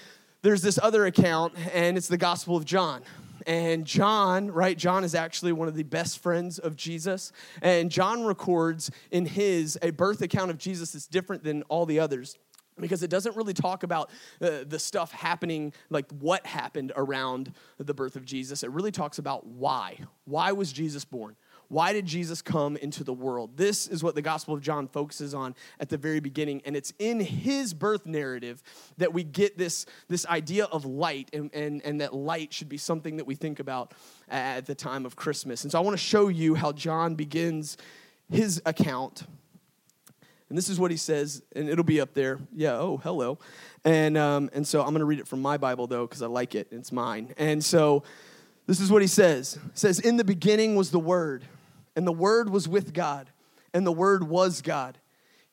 there's 0.40 0.62
this 0.62 0.78
other 0.82 1.04
account 1.04 1.52
and 1.74 1.98
it's 1.98 2.08
the 2.08 2.16
Gospel 2.16 2.56
of 2.56 2.64
John. 2.64 3.02
And 3.46 3.84
John, 3.84 4.50
right? 4.50 4.78
John 4.78 5.04
is 5.04 5.14
actually 5.14 5.52
one 5.52 5.68
of 5.68 5.74
the 5.74 5.82
best 5.82 6.20
friends 6.20 6.58
of 6.58 6.74
Jesus. 6.74 7.32
And 7.60 7.90
John 7.90 8.24
records 8.24 8.90
in 9.10 9.26
his 9.26 9.78
a 9.82 9.90
birth 9.90 10.22
account 10.22 10.50
of 10.50 10.56
Jesus 10.56 10.92
that's 10.92 11.06
different 11.06 11.44
than 11.44 11.64
all 11.64 11.84
the 11.84 12.00
others 12.00 12.38
because 12.80 13.02
it 13.02 13.10
doesn't 13.10 13.36
really 13.36 13.54
talk 13.54 13.82
about 13.82 14.10
uh, 14.40 14.64
the 14.66 14.78
stuff 14.78 15.12
happening 15.12 15.72
like 15.90 16.10
what 16.12 16.46
happened 16.46 16.92
around 16.96 17.52
the 17.78 17.94
birth 17.94 18.16
of 18.16 18.24
jesus. 18.24 18.62
It 18.62 18.70
really 18.70 18.92
talks 18.92 19.18
about 19.18 19.46
why. 19.46 19.98
Why 20.24 20.52
was 20.52 20.72
jesus 20.72 21.04
born? 21.04 21.36
Why 21.68 21.92
did 21.92 22.06
jesus 22.06 22.42
come 22.42 22.76
into 22.76 23.04
the 23.04 23.12
world? 23.12 23.56
This 23.56 23.86
is 23.86 24.02
what 24.02 24.14
the 24.14 24.22
gospel 24.22 24.54
of 24.54 24.60
john 24.60 24.88
focuses 24.88 25.34
on 25.34 25.54
at 25.80 25.88
the 25.88 25.98
very 25.98 26.20
beginning 26.20 26.62
and 26.64 26.76
it's 26.76 26.92
in 26.98 27.20
his 27.20 27.74
birth 27.74 28.06
narrative 28.06 28.62
that 28.98 29.12
we 29.12 29.24
get 29.24 29.58
this 29.58 29.86
this 30.08 30.26
idea 30.26 30.64
of 30.66 30.84
light 30.84 31.30
and, 31.32 31.50
and, 31.54 31.82
and 31.84 32.00
that 32.00 32.14
light 32.14 32.52
should 32.52 32.68
be 32.68 32.78
something 32.78 33.16
that 33.16 33.24
we 33.24 33.34
think 33.34 33.60
about 33.60 33.92
at 34.28 34.66
the 34.66 34.74
time 34.74 35.04
of 35.04 35.16
christmas. 35.16 35.62
And 35.62 35.72
so 35.72 35.78
i 35.78 35.82
want 35.82 35.94
to 35.94 36.02
show 36.02 36.28
you 36.28 36.54
how 36.54 36.72
john 36.72 37.14
begins 37.14 37.76
his 38.30 38.62
account 38.64 39.24
and 40.52 40.58
this 40.58 40.68
is 40.68 40.78
what 40.78 40.90
he 40.90 40.98
says, 40.98 41.42
and 41.56 41.66
it'll 41.66 41.82
be 41.82 41.98
up 41.98 42.12
there. 42.12 42.38
Yeah, 42.54 42.74
oh, 42.74 42.98
hello. 42.98 43.38
And, 43.86 44.18
um, 44.18 44.50
and 44.52 44.68
so 44.68 44.82
I'm 44.82 44.90
going 44.90 44.98
to 44.98 45.06
read 45.06 45.18
it 45.18 45.26
from 45.26 45.40
my 45.40 45.56
Bible, 45.56 45.86
though, 45.86 46.06
because 46.06 46.20
I 46.20 46.26
like 46.26 46.54
it. 46.54 46.68
It's 46.70 46.92
mine. 46.92 47.32
And 47.38 47.64
so 47.64 48.02
this 48.66 48.78
is 48.78 48.92
what 48.92 49.00
he 49.00 49.08
says. 49.08 49.58
It 49.70 49.78
says, 49.78 49.98
In 49.98 50.18
the 50.18 50.24
beginning 50.24 50.76
was 50.76 50.90
the 50.90 50.98
Word, 50.98 51.42
and 51.96 52.06
the 52.06 52.12
Word 52.12 52.50
was 52.50 52.68
with 52.68 52.92
God, 52.92 53.30
and 53.72 53.86
the 53.86 53.92
Word 53.92 54.24
was 54.24 54.60
God. 54.60 54.98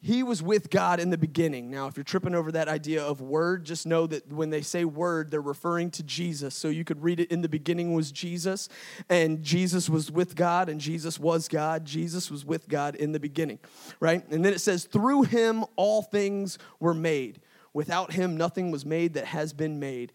He 0.02 0.24
was 0.24 0.42
with 0.42 0.70
God 0.70 1.02
in 1.02 1.10
the 1.10 1.18
beginning. 1.18 1.70
Now, 1.70 1.88
if 1.88 1.98
you're 1.98 2.06
tripping 2.06 2.34
over 2.34 2.54
that 2.54 2.70
idea 2.70 3.04
of 3.04 3.20
word, 3.20 3.66
just 3.66 3.86
know 3.86 4.08
that 4.08 4.32
when 4.32 4.50
they 4.50 4.62
say 4.62 4.86
word, 4.86 5.30
they're 5.30 5.42
referring 5.42 5.92
to 5.92 6.04
Jesus. 6.04 6.56
So 6.56 6.70
you 6.70 6.86
could 6.86 7.04
read 7.04 7.20
it 7.20 7.30
in 7.30 7.42
the 7.42 7.50
beginning 7.50 7.94
was 7.94 8.10
Jesus, 8.10 8.70
and 9.10 9.44
Jesus 9.44 9.90
was 9.90 10.10
with 10.10 10.38
God, 10.38 10.70
and 10.70 10.80
Jesus 10.80 11.20
was 11.20 11.50
God. 11.50 11.84
Jesus 11.84 12.32
was 12.32 12.46
with 12.46 12.70
God 12.70 12.96
in 12.96 13.12
the 13.12 13.20
beginning, 13.20 13.60
right? 14.00 14.26
And 14.30 14.46
then 14.46 14.54
it 14.54 14.62
says, 14.62 14.86
through 14.86 15.24
him 15.24 15.66
all 15.76 16.02
things 16.02 16.58
were 16.80 16.94
made. 16.94 17.42
Without 17.74 18.14
him, 18.14 18.38
nothing 18.38 18.72
was 18.72 18.86
made 18.86 19.16
that 19.16 19.26
has 19.26 19.52
been 19.52 19.82
made. 19.82 20.14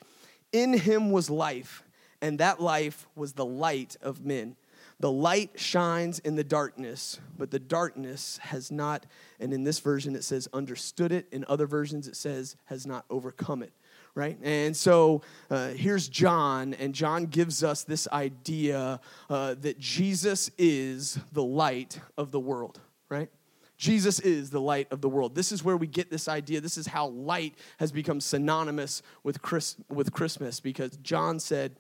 In 0.51 0.73
him 0.73 1.11
was 1.11 1.29
life, 1.29 1.83
and 2.23 2.39
that 2.41 2.59
life 2.59 3.07
was 3.15 3.35
the 3.35 3.45
light 3.45 3.99
of 4.01 4.25
men. 4.25 4.57
The 5.01 5.11
light 5.11 5.51
shines 5.57 6.19
in 6.21 6.37
the 6.37 6.45
darkness, 6.45 7.21
but 7.37 7.51
the 7.51 7.59
darkness 7.59 8.39
has 8.43 8.71
not, 8.71 9.07
and 9.41 9.53
in 9.53 9.65
this 9.65 9.81
version 9.81 10.15
it 10.15 10.25
says 10.25 10.49
understood 10.53 11.13
it. 11.13 11.27
In 11.33 11.45
other 11.49 11.67
versions 11.67 12.09
it 12.09 12.17
says 12.17 12.57
has 12.67 12.87
not 12.87 13.05
overcome 13.11 13.63
it, 13.63 13.73
right? 14.15 14.39
And 14.43 14.77
so 14.77 15.23
uh, 15.51 15.69
here's 15.69 16.09
John, 16.09 16.75
and 16.75 16.95
John 16.95 17.27
gives 17.27 17.65
us 17.65 17.83
this 17.85 18.07
idea 18.13 19.01
uh, 19.29 19.55
that 19.61 19.79
Jesus 19.79 20.51
is 20.59 21.19
the 21.33 21.45
light 21.45 22.01
of 22.17 22.31
the 22.31 22.41
world, 22.41 22.81
right? 23.09 23.31
Jesus 23.77 24.21
is 24.21 24.51
the 24.51 24.61
light 24.61 24.87
of 24.93 25.01
the 25.01 25.09
world. 25.09 25.35
This 25.35 25.51
is 25.51 25.65
where 25.65 25.77
we 25.77 25.89
get 25.89 26.11
this 26.11 26.29
idea. 26.29 26.61
This 26.61 26.79
is 26.79 26.87
how 26.87 27.09
light 27.09 27.55
has 27.79 27.91
become 27.91 28.21
synonymous 28.21 29.03
with, 29.25 29.43
Chris, 29.43 29.77
with 29.89 30.13
Christmas 30.13 30.61
because 30.61 30.97
John 30.99 31.41
said, 31.41 31.77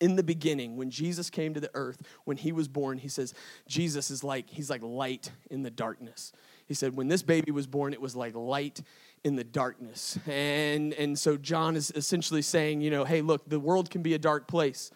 in 0.00 0.16
the 0.16 0.22
beginning 0.22 0.76
when 0.76 0.90
jesus 0.90 1.30
came 1.30 1.54
to 1.54 1.60
the 1.60 1.70
earth 1.74 2.02
when 2.24 2.36
he 2.36 2.52
was 2.52 2.68
born 2.68 2.98
he 2.98 3.08
says 3.08 3.34
jesus 3.66 4.10
is 4.10 4.24
like 4.24 4.48
he's 4.48 4.70
like 4.70 4.82
light 4.82 5.30
in 5.50 5.62
the 5.62 5.70
darkness. 5.70 6.32
He 6.66 6.74
said 6.74 6.96
when 6.96 7.08
this 7.08 7.22
baby 7.22 7.50
was 7.50 7.66
born 7.66 7.92
it 7.92 8.00
was 8.00 8.14
like 8.14 8.34
light 8.34 8.80
in 9.24 9.36
the 9.36 9.44
darkness. 9.44 10.18
And 10.26 10.94
and 10.94 11.18
so 11.18 11.36
john 11.36 11.76
is 11.76 11.92
essentially 11.94 12.42
saying 12.42 12.80
you 12.80 12.90
know 12.90 13.04
hey 13.04 13.22
look 13.22 13.48
the 13.48 13.60
world 13.60 13.90
can 13.90 14.02
be 14.02 14.14
a 14.14 14.18
dark 14.18 14.46
place 14.46 14.90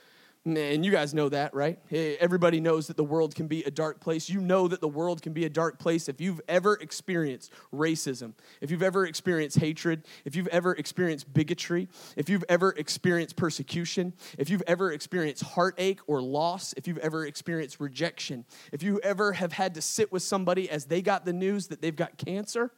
and 0.46 0.84
you 0.84 0.90
guys 0.90 1.14
know 1.14 1.30
that, 1.30 1.54
right? 1.54 1.78
Everybody 1.90 2.60
knows 2.60 2.88
that 2.88 2.98
the 2.98 3.04
world 3.04 3.34
can 3.34 3.46
be 3.46 3.62
a 3.64 3.70
dark 3.70 4.00
place. 4.00 4.28
You 4.28 4.42
know 4.42 4.68
that 4.68 4.82
the 4.82 4.88
world 4.88 5.22
can 5.22 5.32
be 5.32 5.46
a 5.46 5.48
dark 5.48 5.78
place 5.78 6.06
if 6.06 6.20
you've 6.20 6.40
ever 6.48 6.74
experienced 6.74 7.50
racism, 7.72 8.34
if 8.60 8.70
you've 8.70 8.82
ever 8.82 9.06
experienced 9.06 9.58
hatred, 9.58 10.04
if 10.26 10.36
you've 10.36 10.48
ever 10.48 10.72
experienced 10.72 11.32
bigotry, 11.32 11.88
if 12.16 12.28
you've 12.28 12.44
ever 12.50 12.74
experienced 12.76 13.36
persecution, 13.36 14.12
if 14.36 14.50
you've 14.50 14.62
ever 14.66 14.92
experienced 14.92 15.42
heartache 15.44 16.00
or 16.06 16.20
loss, 16.20 16.74
if 16.76 16.86
you've 16.86 16.98
ever 16.98 17.24
experienced 17.24 17.80
rejection, 17.80 18.44
if 18.70 18.82
you 18.82 19.00
ever 19.02 19.32
have 19.32 19.54
had 19.54 19.74
to 19.74 19.80
sit 19.80 20.12
with 20.12 20.22
somebody 20.22 20.68
as 20.68 20.84
they 20.84 21.00
got 21.00 21.24
the 21.24 21.32
news 21.32 21.68
that 21.68 21.80
they've 21.80 21.96
got 21.96 22.18
cancer, 22.18 22.70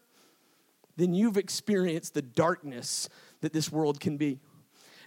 then 0.96 1.14
you've 1.14 1.36
experienced 1.36 2.14
the 2.14 2.22
darkness 2.22 3.08
that 3.40 3.52
this 3.52 3.72
world 3.72 3.98
can 3.98 4.16
be. 4.16 4.38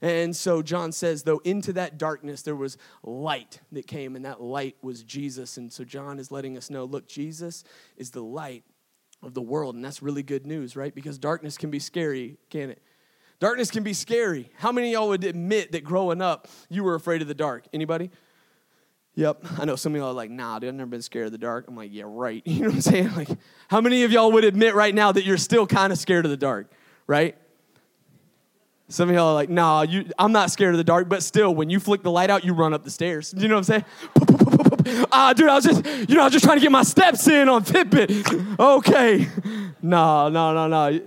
And 0.02 0.36
so 0.36 0.62
John 0.62 0.92
says, 0.92 1.24
though, 1.24 1.42
into 1.44 1.74
that 1.74 1.98
darkness 1.98 2.42
there 2.42 2.56
was 2.56 2.78
light 3.04 3.60
that 3.72 3.88
came, 3.88 4.16
and 4.16 4.26
that 4.26 4.42
light 4.42 4.78
was 4.82 5.04
Jesus. 5.04 5.58
And 5.58 5.72
so 5.72 5.84
John 5.84 6.20
is 6.20 6.32
letting 6.32 6.58
us 6.58 6.70
know 6.70 6.86
look, 6.86 7.08
Jesus 7.08 7.64
is 7.98 8.12
the 8.12 8.24
light 8.24 8.64
of 9.22 9.34
the 9.34 9.42
world. 9.42 9.76
And 9.76 9.84
that's 9.84 10.02
really 10.02 10.24
good 10.24 10.46
news, 10.46 10.76
right? 10.76 10.94
Because 10.94 11.18
darkness 11.18 11.58
can 11.58 11.70
be 11.70 11.80
scary, 11.80 12.38
can 12.50 12.70
it? 12.70 12.82
Darkness 13.40 13.72
can 13.72 13.84
be 13.84 13.94
scary. 13.94 14.52
How 14.58 14.72
many 14.72 14.92
y'all 14.92 15.10
would 15.10 15.24
admit 15.24 15.72
that 15.72 15.84
growing 15.84 16.22
up 16.22 16.48
you 16.70 16.84
were 16.84 16.96
afraid 16.96 17.22
of 17.22 17.28
the 17.28 17.34
dark? 17.34 17.66
Anybody? 17.72 18.12
Yep. 19.16 19.46
I 19.58 19.66
know 19.66 19.76
some 19.76 19.96
of 19.96 20.00
y'all 20.00 20.10
are 20.10 20.14
like, 20.14 20.30
nah, 20.30 20.60
dude, 20.60 20.70
I've 20.70 20.76
never 20.76 20.90
been 20.90 21.02
scared 21.02 21.28
of 21.28 21.32
the 21.32 21.38
dark. 21.38 21.66
I'm 21.68 21.76
like, 21.76 21.90
yeah, 21.92 22.04
right. 22.06 22.42
You 22.46 22.62
know 22.62 22.68
what 22.68 22.76
I'm 22.76 22.82
saying? 22.82 23.16
Like, 23.16 23.30
how 23.70 23.82
many 23.82 24.04
of 24.04 24.12
y'all 24.12 24.32
would 24.32 24.44
admit 24.44 24.76
right 24.76 24.94
now 24.94 25.12
that 25.12 25.26
you're 25.26 25.38
still 25.38 25.68
kind 25.68 25.92
of 25.92 26.00
scared 26.00 26.26
of 26.26 26.32
the 26.32 26.38
dark, 26.38 26.72
right? 27.08 27.38
Some 28.92 29.10
of 29.10 29.16
y'all 29.16 29.28
are 29.30 29.34
like, 29.36 29.50
nah, 29.50 29.86
I'm 30.18 30.32
not 30.32 30.50
scared 30.50 30.74
of 30.74 30.80
the 30.80 30.84
dark, 30.84 31.08
but 31.08 31.22
still, 31.22 31.54
when 31.54 31.70
you 31.70 31.80
flick 31.80 32.02
the 32.02 32.10
light 32.10 32.32
out, 32.32 32.44
you 32.44 32.54
run 32.54 32.74
up 32.74 32.84
the 32.84 32.90
stairs. 32.90 33.36
You 33.38 33.48
know 33.48 33.56
what 33.56 33.70
I'm 33.70 33.84
saying? 33.84 33.86
Ah, 35.12 35.34
dude, 35.34 35.50
I 35.50 35.56
was 35.56 35.66
just, 35.66 35.86
you 36.10 36.16
know, 36.16 36.22
I 36.22 36.24
was 36.24 36.34
just 36.34 36.44
trying 36.44 36.58
to 36.58 36.62
get 36.62 36.72
my 36.72 36.82
steps 36.82 37.28
in 37.28 37.48
on 37.48 37.64
Fitbit. 37.64 38.58
Okay. 38.60 39.28
No, 39.84 40.30
no, 40.30 40.54
no, 40.54 40.68
no. 40.68 41.02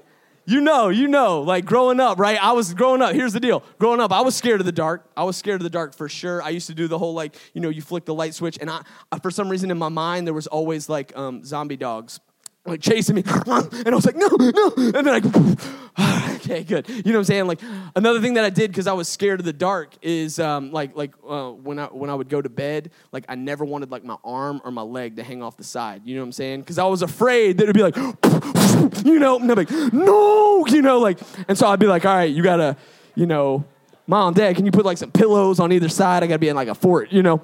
You 0.44 0.60
know, 0.60 0.88
you 0.88 1.08
know, 1.08 1.40
like 1.40 1.64
growing 1.64 1.98
up, 1.98 2.18
right? 2.18 2.40
I 2.40 2.52
was 2.52 2.74
growing 2.74 3.02
up. 3.02 3.14
Here's 3.14 3.32
the 3.32 3.40
deal. 3.40 3.64
Growing 3.78 3.98
up, 3.98 4.12
I 4.12 4.20
was 4.20 4.36
scared 4.36 4.60
of 4.60 4.66
the 4.66 4.72
dark. 4.72 5.10
I 5.16 5.24
was 5.24 5.36
scared 5.36 5.60
of 5.60 5.64
the 5.64 5.70
dark 5.70 5.94
for 5.94 6.08
sure. 6.08 6.42
I 6.42 6.50
used 6.50 6.68
to 6.68 6.74
do 6.74 6.86
the 6.86 6.98
whole 6.98 7.14
like, 7.14 7.34
you 7.54 7.60
know, 7.60 7.70
you 7.70 7.82
flick 7.82 8.04
the 8.04 8.14
light 8.14 8.34
switch, 8.34 8.58
and 8.60 8.70
I, 8.70 8.82
for 9.20 9.30
some 9.30 9.48
reason 9.48 9.70
in 9.70 9.78
my 9.78 9.88
mind, 9.88 10.26
there 10.26 10.34
was 10.34 10.46
always 10.46 10.88
like 10.88 11.16
um, 11.16 11.44
zombie 11.44 11.76
dogs 11.76 12.20
like 12.64 12.80
chasing 12.80 13.16
me, 13.16 13.24
and 13.46 13.88
I 13.88 13.94
was 13.94 14.06
like, 14.06 14.16
no, 14.16 14.28
no, 14.28 14.72
and 14.76 15.06
then 15.06 15.08
I, 15.08 16.34
okay, 16.36 16.62
good. 16.62 16.88
You 16.88 17.02
know 17.06 17.12
what 17.12 17.18
I'm 17.18 17.24
saying? 17.24 17.46
Like 17.46 17.60
another 17.96 18.20
thing 18.20 18.34
that 18.34 18.44
I 18.44 18.50
did 18.50 18.70
because 18.70 18.86
I 18.86 18.92
was 18.92 19.08
scared 19.08 19.40
of 19.40 19.46
the 19.46 19.52
dark 19.52 19.94
is 20.00 20.38
um, 20.38 20.70
like 20.70 20.96
like 20.96 21.14
uh, 21.28 21.50
when 21.50 21.78
I 21.78 21.86
when 21.86 22.08
I 22.08 22.14
would 22.14 22.28
go 22.28 22.40
to 22.40 22.48
bed, 22.48 22.90
like 23.10 23.24
I 23.28 23.34
never 23.34 23.64
wanted 23.64 23.90
like 23.90 24.04
my 24.04 24.16
arm 24.24 24.60
or 24.64 24.70
my 24.70 24.82
leg 24.82 25.16
to 25.16 25.24
hang 25.24 25.42
off 25.42 25.56
the 25.56 25.64
side. 25.64 26.02
You 26.04 26.14
know 26.14 26.20
what 26.20 26.26
I'm 26.26 26.32
saying? 26.32 26.60
Because 26.60 26.78
I 26.78 26.84
was 26.84 27.02
afraid 27.02 27.58
that 27.58 27.64
it'd 27.64 27.74
be 27.74 27.82
like, 27.82 27.96
you 29.04 29.18
know, 29.18 29.38
and 29.38 29.48
be 29.48 29.54
like, 29.54 29.70
no, 29.92 30.66
you 30.66 30.82
know, 30.82 30.98
like, 31.00 31.18
and 31.48 31.58
so 31.58 31.66
I'd 31.66 31.80
be 31.80 31.86
like, 31.86 32.04
all 32.04 32.14
right, 32.14 32.30
you 32.30 32.42
gotta, 32.42 32.76
you 33.14 33.26
know, 33.26 33.64
mom, 34.06 34.34
dad, 34.34 34.56
can 34.56 34.66
you 34.66 34.72
put 34.72 34.84
like 34.84 34.98
some 34.98 35.10
pillows 35.10 35.58
on 35.58 35.72
either 35.72 35.88
side? 35.88 36.22
I 36.22 36.26
gotta 36.26 36.38
be 36.38 36.48
in 36.48 36.56
like 36.56 36.68
a 36.68 36.74
fort, 36.74 37.10
you 37.10 37.22
know. 37.22 37.42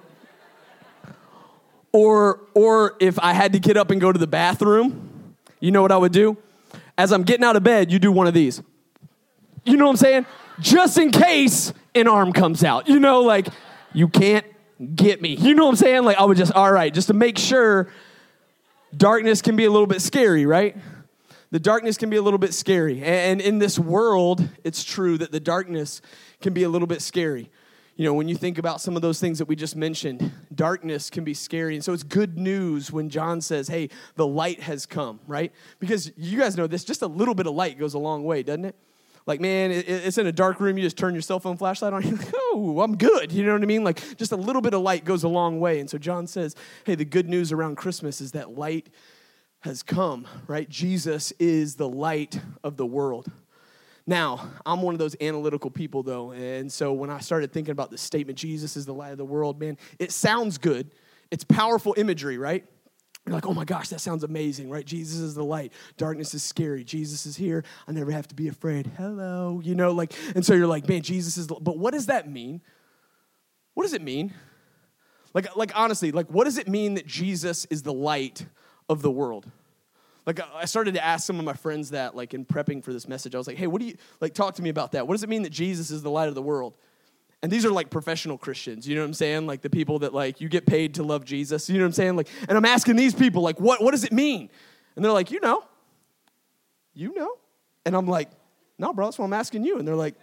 Or, 1.93 2.41
or 2.55 2.97
if 3.01 3.19
I 3.19 3.33
had 3.33 3.53
to 3.55 3.59
get 3.59 3.77
up 3.77 3.91
and 3.91 4.01
go 4.01 4.13
to 4.13 4.19
the 4.19 4.27
bathroom, 4.27 5.35
you 5.61 5.71
know 5.71 5.83
what 5.83 5.93
I 5.93 5.97
would 5.97 6.13
do? 6.13 6.37
As 6.97 7.13
I'm 7.13 7.23
getting 7.23 7.45
out 7.45 7.57
of 7.57 7.63
bed, 7.63 7.91
you 7.91 7.99
do 7.99 8.13
one 8.13 8.27
of 8.27 8.35
these. 8.35 8.63
You 9.65 9.77
know 9.77 9.85
what 9.85 9.93
I'm 9.93 9.97
saying? 9.97 10.27
Just 10.61 10.99
in 10.99 11.11
case 11.11 11.73
an 11.95 12.09
arm 12.09 12.33
comes 12.33 12.65
out. 12.65 12.89
You 12.89 12.99
know, 12.99 13.23
like, 13.23 13.49
you 13.93 14.09
can't 14.09 14.45
get 14.95 15.23
me. 15.23 15.35
You 15.37 15.55
know 15.55 15.65
what 15.65 15.71
I'm 15.71 15.77
saying? 15.77 16.05
Like, 16.05 16.19
I 16.19 16.25
would 16.25 16.37
just, 16.37 16.53
all 16.53 16.71
right, 16.71 16.93
just 16.93 17.09
to 17.09 17.15
make 17.15 17.39
sure 17.39 17.89
darkness 18.97 19.43
can 19.43 19.57
be 19.57 19.65
a 19.65 19.71
little 19.71 19.87
bit 19.87 20.03
scary, 20.03 20.47
right? 20.47 20.77
The 21.51 21.59
darkness 21.59 21.97
can 21.97 22.11
be 22.11 22.17
a 22.17 22.23
little 22.23 22.39
bit 22.39 22.53
scary. 22.53 23.03
And 23.03 23.41
in 23.41 23.59
this 23.59 23.79
world, 23.79 24.47
it's 24.65 24.85
true 24.85 25.17
that 25.19 25.33
the 25.33 25.41
darkness 25.41 26.03
can 26.41 26.53
be 26.53 26.63
a 26.63 26.69
little 26.69 26.87
bit 26.87 27.01
scary 27.01 27.51
you 27.99 28.05
know, 28.05 28.15
when 28.15 28.29
you 28.29 28.37
think 28.37 28.59
about 28.59 28.81
some 28.81 28.95
of 28.95 29.03
those 29.03 29.19
things 29.19 29.39
that 29.39 29.47
we 29.47 29.57
just 29.57 29.75
mentioned, 29.75 30.31
darkness 30.55 31.11
can 31.11 31.25
be 31.25 31.35
scary. 31.35 31.75
And 31.75 31.83
so 31.83 31.93
it's 31.93 32.05
good 32.05 32.39
news 32.39 32.93
when 32.93 33.11
John 33.11 33.41
says, 33.41 33.67
hey, 33.67 33.91
the 34.15 34.25
light 34.25 34.61
has 34.61 34.87
come, 34.87 35.19
right? 35.27 35.53
Because 35.81 36.13
you 36.17 36.39
guys 36.39 36.57
know 36.57 36.69
this, 36.69 36.85
just 36.85 37.03
a 37.03 37.09
little 37.09 37.35
bit 37.35 37.49
of 37.49 37.55
light 37.55 37.77
goes 37.77 37.95
a 37.95 37.99
long 37.99 38.23
way, 38.23 38.45
doesn't 38.45 38.67
it? 38.67 38.77
Like, 39.27 39.41
man, 39.41 39.73
it's 39.73 40.17
in 40.17 40.29
a 40.29 40.33
dark 40.33 40.61
room, 40.61 40.79
you 40.79 40.85
just 40.85 40.97
turn 40.97 41.13
your 41.13 41.23
cell 41.23 41.41
phone 41.41 41.57
flashlight 41.57 41.93
on, 41.93 42.03
you're 42.07 42.17
like, 42.17 42.33
oh, 42.37 42.81
I'm 42.83 42.97
good. 42.97 43.33
You 43.33 43.45
know 43.45 43.55
what 43.55 43.63
I 43.63 43.67
mean? 43.67 43.83
Like, 43.83 44.17
just 44.17 44.31
a 44.31 44.37
little 44.37 44.63
bit 44.63 44.75
of 44.75 44.81
light 44.83 45.05
goes 45.05 45.25
a 45.25 45.29
long 45.29 45.59
way. 45.59 45.81
And 45.81 45.91
so 45.91 45.99
John 45.99 46.29
says, 46.29 46.55
hey, 46.85 46.95
the 46.95 47.05
good 47.05 47.29
news 47.29 47.51
around 47.51 47.79
Christmas 47.79 48.21
is 48.21 48.31
that 48.31 48.57
light 48.57 48.91
has 49.63 49.83
come, 49.83 50.25
right? 50.47 50.69
Jesus 50.69 51.33
is 51.41 51.75
the 51.75 51.89
light 51.89 52.41
of 52.63 52.77
the 52.77 52.87
world. 52.87 53.29
Now, 54.09 54.49
I'm 54.65 54.81
one 54.81 54.95
of 54.95 54.99
those 54.99 55.15
analytical 55.21 55.71
people, 55.71 56.03
though. 56.03 56.31
And 56.31 56.73
so 56.73 56.95
when 56.95 57.11
I 57.11 57.21
started 57.21 57.53
thinking 57.53 57.73
about 57.73 57.91
the 57.91 57.99
statement, 57.99 58.39
Jesus 58.39 58.75
is 58.75 58.87
the 58.87 58.95
light 58.95 59.13
of 59.13 59.19
the 59.19 59.25
world, 59.25 59.61
man, 59.61 59.77
it 59.99 60.13
sounds 60.13 60.57
good. 60.57 60.91
It's 61.31 61.45
powerful 61.45 61.95
imagery, 61.99 62.39
right? 62.39 62.65
You're 63.27 63.35
like, 63.35 63.47
oh 63.47 63.53
my 63.53 63.67
gosh, 63.67 63.91
that 63.91 64.01
sounds 64.01 64.25
amazing, 64.25 64.71
right? 64.71 64.87
Jesus 64.87 65.19
is 65.19 65.35
the 65.35 65.45
light. 65.45 65.75
Darkness 65.99 66.33
is 66.33 66.43
scary. 66.43 66.85
Jesus 66.85 67.27
is 67.27 67.37
here. 67.37 67.65
I 67.87 67.93
never 67.93 68.11
have 68.11 68.27
to 68.29 68.35
be 68.35 68.49
afraid. 68.49 68.91
Hello, 68.97 69.61
you 69.63 69.75
know, 69.75 69.93
like, 69.93 70.15
and 70.35 70.45
so 70.45 70.55
you're 70.55 70.67
like, 70.67 70.89
man, 70.89 71.03
Jesus 71.03 71.37
is, 71.37 71.47
the, 71.47 71.57
but 71.57 71.77
what 71.77 71.93
does 71.93 72.07
that 72.07 72.31
mean? 72.31 72.63
What 73.75 73.83
does 73.83 73.93
it 73.93 74.01
mean? 74.01 74.33
Like, 75.35 75.55
like 75.55 75.73
honestly, 75.75 76.13
like, 76.13 76.29
what 76.29 76.45
does 76.45 76.57
it 76.57 76.67
mean 76.67 76.95
that 76.95 77.07
Jesus 77.07 77.67
is 77.67 77.83
the 77.83 77.93
light 77.93 78.47
of 78.89 79.03
the 79.03 79.11
world? 79.11 79.51
Like 80.29 80.41
I 80.55 80.67
started 80.67 80.93
to 80.93 81.03
ask 81.03 81.27
some 81.27 81.39
of 81.39 81.47
my 81.47 81.55
friends 81.55 81.89
that, 81.93 82.15
like 82.15 82.35
in 82.35 82.45
prepping 82.45 82.85
for 82.85 82.93
this 82.93 83.09
message, 83.09 83.35
I 83.35 83.39
was 83.39 83.47
like, 83.47 83.57
hey, 83.57 83.67
what 83.67 83.81
do 83.81 83.87
you 83.87 83.97
like 84.21 84.35
talk 84.35 84.57
to 84.57 84.63
me 84.63 84.69
about 84.69 84.93
that? 84.93 85.09
What 85.09 85.15
does 85.15 85.23
it 85.23 85.31
mean 85.31 85.43
that 85.45 85.51
Jesus 85.51 85.91
is 85.91 86.03
the 86.03 86.11
light 86.11 86.29
of 86.29 86.35
the 86.35 86.43
world? 86.43 86.77
And 87.43 87.51
these 87.51 87.65
are 87.65 87.71
like 87.71 87.89
professional 87.89 88.37
Christians, 88.37 88.87
you 88.87 88.95
know 88.95 89.01
what 89.01 89.07
I'm 89.07 89.15
saying? 89.15 89.47
Like 89.47 89.63
the 89.63 89.71
people 89.71 90.01
that 90.01 90.13
like 90.13 90.43
you 90.43 90.51
get 90.51 90.67
paid 90.67 90.97
to 90.97 91.03
love 91.03 91.25
Jesus, 91.25 91.71
you 91.71 91.79
know 91.79 91.85
what 91.85 91.87
I'm 91.87 91.93
saying? 91.93 92.17
Like, 92.17 92.29
and 92.47 92.59
I'm 92.59 92.67
asking 92.67 92.97
these 92.97 93.15
people, 93.15 93.41
like, 93.41 93.59
what, 93.59 93.83
what 93.83 93.93
does 93.93 94.05
it 94.05 94.13
mean? 94.13 94.51
And 94.97 95.03
they're 95.03 95.13
like, 95.13 95.31
you 95.31 95.41
know. 95.41 95.65
You 96.93 97.15
know? 97.15 97.33
And 97.87 97.97
I'm 97.97 98.07
like, 98.07 98.29
no, 98.79 98.93
bro, 98.93 99.07
that's 99.07 99.19
what 99.19 99.25
I'm 99.25 99.33
asking 99.33 99.65
you. 99.65 99.79
And 99.79 99.89
they're 99.89 99.97
like, 99.97 100.15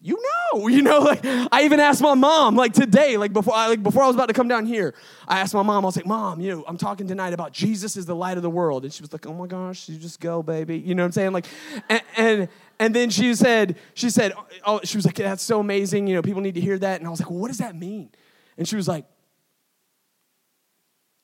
you 0.00 0.18
know, 0.52 0.68
you 0.68 0.82
know, 0.82 0.98
like 0.98 1.20
I 1.24 1.64
even 1.64 1.80
asked 1.80 2.02
my 2.02 2.14
mom, 2.14 2.56
like 2.56 2.72
today, 2.72 3.16
like 3.16 3.32
before 3.32 3.54
I 3.54 3.68
like 3.68 3.82
before 3.82 4.02
I 4.02 4.06
was 4.06 4.16
about 4.16 4.26
to 4.26 4.34
come 4.34 4.48
down 4.48 4.66
here, 4.66 4.94
I 5.26 5.40
asked 5.40 5.54
my 5.54 5.62
mom, 5.62 5.84
I 5.84 5.86
was 5.86 5.96
like, 5.96 6.06
Mom, 6.06 6.40
you 6.40 6.54
know, 6.54 6.64
I'm 6.66 6.76
talking 6.76 7.06
tonight 7.08 7.32
about 7.32 7.52
Jesus 7.52 7.96
is 7.96 8.06
the 8.06 8.14
light 8.14 8.36
of 8.36 8.42
the 8.42 8.50
world. 8.50 8.84
And 8.84 8.92
she 8.92 9.02
was 9.02 9.12
like, 9.12 9.26
Oh 9.26 9.34
my 9.34 9.46
gosh, 9.46 9.88
you 9.88 9.98
just 9.98 10.20
go, 10.20 10.42
baby. 10.42 10.78
You 10.78 10.94
know 10.94 11.02
what 11.02 11.06
I'm 11.06 11.12
saying? 11.12 11.32
Like 11.32 11.46
and 11.88 12.02
and, 12.16 12.48
and 12.78 12.94
then 12.94 13.10
she 13.10 13.34
said, 13.34 13.76
she 13.94 14.10
said, 14.10 14.32
oh, 14.66 14.80
she 14.84 14.98
was 14.98 15.06
like, 15.06 15.14
that's 15.14 15.42
so 15.42 15.60
amazing. 15.60 16.06
You 16.06 16.16
know, 16.16 16.22
people 16.22 16.42
need 16.42 16.54
to 16.56 16.60
hear 16.60 16.78
that. 16.78 17.00
And 17.00 17.06
I 17.06 17.10
was 17.10 17.20
like, 17.20 17.30
well, 17.30 17.38
what 17.38 17.48
does 17.48 17.58
that 17.58 17.74
mean? 17.74 18.10
And 18.58 18.68
she 18.68 18.76
was 18.76 18.86
like, 18.86 19.06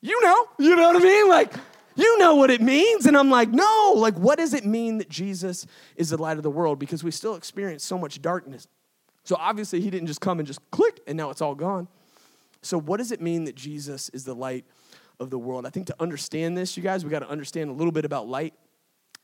you 0.00 0.20
know, 0.22 0.48
you 0.58 0.74
know 0.74 0.92
what 0.92 0.96
I 0.96 1.04
mean? 1.04 1.28
Like, 1.28 1.52
you 1.94 2.18
know 2.18 2.34
what 2.34 2.50
it 2.50 2.60
means. 2.60 3.06
And 3.06 3.16
I'm 3.16 3.30
like, 3.30 3.50
no, 3.50 3.94
like, 3.96 4.14
what 4.14 4.38
does 4.38 4.54
it 4.54 4.64
mean 4.64 4.98
that 4.98 5.08
Jesus 5.08 5.66
is 5.96 6.10
the 6.10 6.18
light 6.18 6.36
of 6.36 6.42
the 6.42 6.50
world? 6.50 6.78
Because 6.78 7.04
we 7.04 7.10
still 7.10 7.34
experience 7.34 7.84
so 7.84 7.98
much 7.98 8.22
darkness. 8.22 8.66
So 9.24 9.36
obviously, 9.38 9.80
he 9.80 9.90
didn't 9.90 10.08
just 10.08 10.20
come 10.20 10.38
and 10.38 10.46
just 10.46 10.60
click 10.70 11.00
and 11.06 11.16
now 11.16 11.30
it's 11.30 11.40
all 11.40 11.54
gone. 11.54 11.88
So, 12.62 12.78
what 12.78 12.98
does 12.98 13.12
it 13.12 13.20
mean 13.20 13.44
that 13.44 13.56
Jesus 13.56 14.08
is 14.10 14.24
the 14.24 14.34
light 14.34 14.64
of 15.20 15.30
the 15.30 15.38
world? 15.38 15.66
I 15.66 15.70
think 15.70 15.88
to 15.88 15.96
understand 16.00 16.56
this, 16.56 16.76
you 16.76 16.82
guys, 16.82 17.04
we 17.04 17.10
got 17.10 17.20
to 17.20 17.28
understand 17.28 17.70
a 17.70 17.72
little 17.72 17.92
bit 17.92 18.04
about 18.04 18.28
light. 18.28 18.54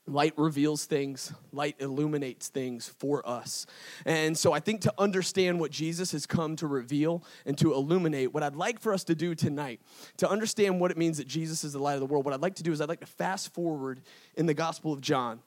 Light 0.08 0.32
reveals 0.36 0.86
things, 0.86 1.32
light 1.52 1.76
illuminates 1.78 2.48
things 2.48 2.88
for 2.98 3.26
us. 3.28 3.66
And 4.06 4.36
so 4.36 4.52
I 4.52 4.60
think 4.60 4.80
to 4.82 4.94
understand 4.96 5.60
what 5.60 5.70
Jesus 5.70 6.12
has 6.12 6.26
come 6.26 6.56
to 6.56 6.66
reveal 6.66 7.22
and 7.44 7.58
to 7.58 7.74
illuminate, 7.74 8.32
what 8.32 8.42
I'd 8.42 8.56
like 8.56 8.80
for 8.80 8.94
us 8.94 9.04
to 9.04 9.14
do 9.14 9.34
tonight, 9.34 9.80
to 10.16 10.28
understand 10.28 10.80
what 10.80 10.90
it 10.90 10.96
means 10.96 11.18
that 11.18 11.28
Jesus 11.28 11.62
is 11.62 11.74
the 11.74 11.78
light 11.78 11.94
of 11.94 12.00
the 12.00 12.06
world, 12.06 12.24
what 12.24 12.32
I'd 12.32 12.40
like 12.40 12.54
to 12.56 12.62
do 12.62 12.72
is 12.72 12.80
I'd 12.80 12.88
like 12.88 13.00
to 13.00 13.06
fast 13.06 13.52
forward 13.52 14.00
in 14.34 14.46
the 14.46 14.54
Gospel 14.54 14.92
of 14.92 15.00
John. 15.00 15.40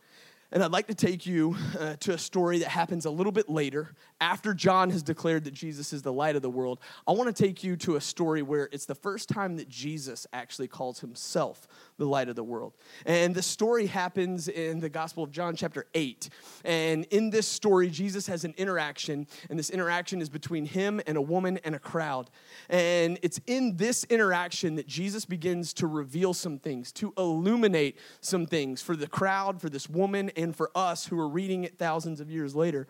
And 0.54 0.62
I'd 0.62 0.72
like 0.72 0.88
to 0.88 0.96
take 0.96 1.26
you 1.26 1.56
uh, 1.80 1.96
to 2.02 2.14
a 2.14 2.18
story 2.18 2.60
that 2.60 2.68
happens 2.68 3.06
a 3.06 3.10
little 3.10 3.32
bit 3.32 3.48
later, 3.48 3.94
after 4.20 4.54
John 4.54 4.90
has 4.92 5.02
declared 5.02 5.46
that 5.46 5.54
Jesus 5.54 5.94
is 5.94 6.02
the 6.04 6.14
light 6.14 6.36
of 6.36 6.42
the 6.42 6.50
world. 6.50 6.80
I 7.08 7.14
want 7.14 7.36
to 7.36 7.44
take 7.44 7.64
you 7.64 7.78
to 7.78 7.96
a 7.96 8.02
story 8.02 8.42
where 8.42 8.70
it's 8.72 8.86
the 8.86 8.96
first 8.96 9.30
time 9.30 9.56
that 9.56 9.70
Jesus 9.70 10.28
actually 10.34 10.68
calls 10.68 11.00
himself 11.00 11.68
the 11.98 12.06
light 12.06 12.30
of 12.30 12.36
the 12.36 12.44
world. 12.44 12.74
And 13.06 13.34
the 13.34 13.42
story 13.42 13.88
happens 13.88 14.48
in 14.48 14.80
the 14.80 14.90
Gospel 14.90 15.24
of 15.24 15.32
John, 15.32 15.56
chapter 15.56 15.86
8. 15.94 16.30
And 16.66 17.06
in 17.06 17.30
this 17.30 17.48
story, 17.48 17.90
Jesus 17.90 18.28
has 18.28 18.44
an 18.44 18.54
interaction, 18.58 19.28
and 19.50 19.58
this 19.58 19.70
interaction 19.70 20.22
is 20.22 20.30
between 20.30 20.66
him 20.66 21.02
and 21.08 21.18
a 21.18 21.22
woman 21.22 21.60
and 21.64 21.76
a 21.76 21.80
crowd. 21.80 22.30
And 22.70 23.18
it's 23.22 23.40
in 23.48 23.78
this 23.78 24.04
interaction 24.06 24.76
that 24.76 24.88
Jesus 24.88 25.26
begins 25.26 25.74
to 25.76 25.88
reveal 25.88 26.34
some 26.34 26.60
things, 26.60 26.92
to 26.94 27.14
illuminate 27.18 27.98
some 28.20 28.46
things 28.46 28.82
for 28.82 28.96
the 28.96 29.08
crowd, 29.08 29.62
for 29.62 29.70
this 29.70 29.90
woman, 29.90 30.30
and 30.42 30.56
for 30.56 30.72
us 30.76 31.06
who 31.06 31.20
are 31.20 31.30
reading 31.30 31.64
it 31.64 31.78
thousands 31.78 32.20
of 32.20 32.30
years 32.30 32.56
later. 32.56 32.88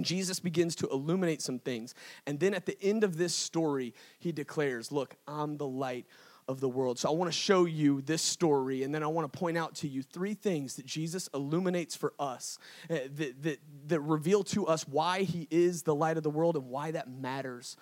Jesus 0.00 0.40
begins 0.40 0.76
to 0.76 0.88
illuminate 0.88 1.42
some 1.42 1.58
things. 1.58 1.94
And 2.26 2.38
then 2.38 2.54
at 2.54 2.64
the 2.64 2.80
end 2.80 3.04
of 3.04 3.18
this 3.18 3.34
story, 3.34 3.92
he 4.18 4.32
declares, 4.32 4.92
Look, 4.92 5.16
I'm 5.26 5.56
the 5.56 5.66
light 5.66 6.06
of 6.50 6.60
the 6.60 6.68
world. 6.68 6.98
So 6.98 7.08
I 7.08 7.12
want 7.12 7.30
to 7.30 7.36
show 7.36 7.64
you 7.64 8.00
this 8.02 8.22
story, 8.22 8.82
and 8.82 8.92
then 8.92 9.02
I 9.02 9.06
want 9.06 9.32
to 9.32 9.38
point 9.38 9.56
out 9.56 9.76
to 9.76 9.88
you 9.88 10.02
three 10.02 10.34
things 10.34 10.74
that 10.76 10.84
Jesus 10.84 11.28
illuminates 11.32 11.94
for 11.94 12.12
us 12.18 12.58
uh, 12.90 12.96
that, 13.16 13.42
that, 13.42 13.58
that 13.86 14.00
reveal 14.00 14.42
to 14.44 14.66
us 14.66 14.86
why 14.86 15.22
he 15.22 15.46
is 15.50 15.82
the 15.82 15.94
light 15.94 16.16
of 16.16 16.24
the 16.24 16.30
world 16.30 16.56
and 16.56 16.66
why 16.66 16.90
that 16.90 17.08
matters 17.08 17.76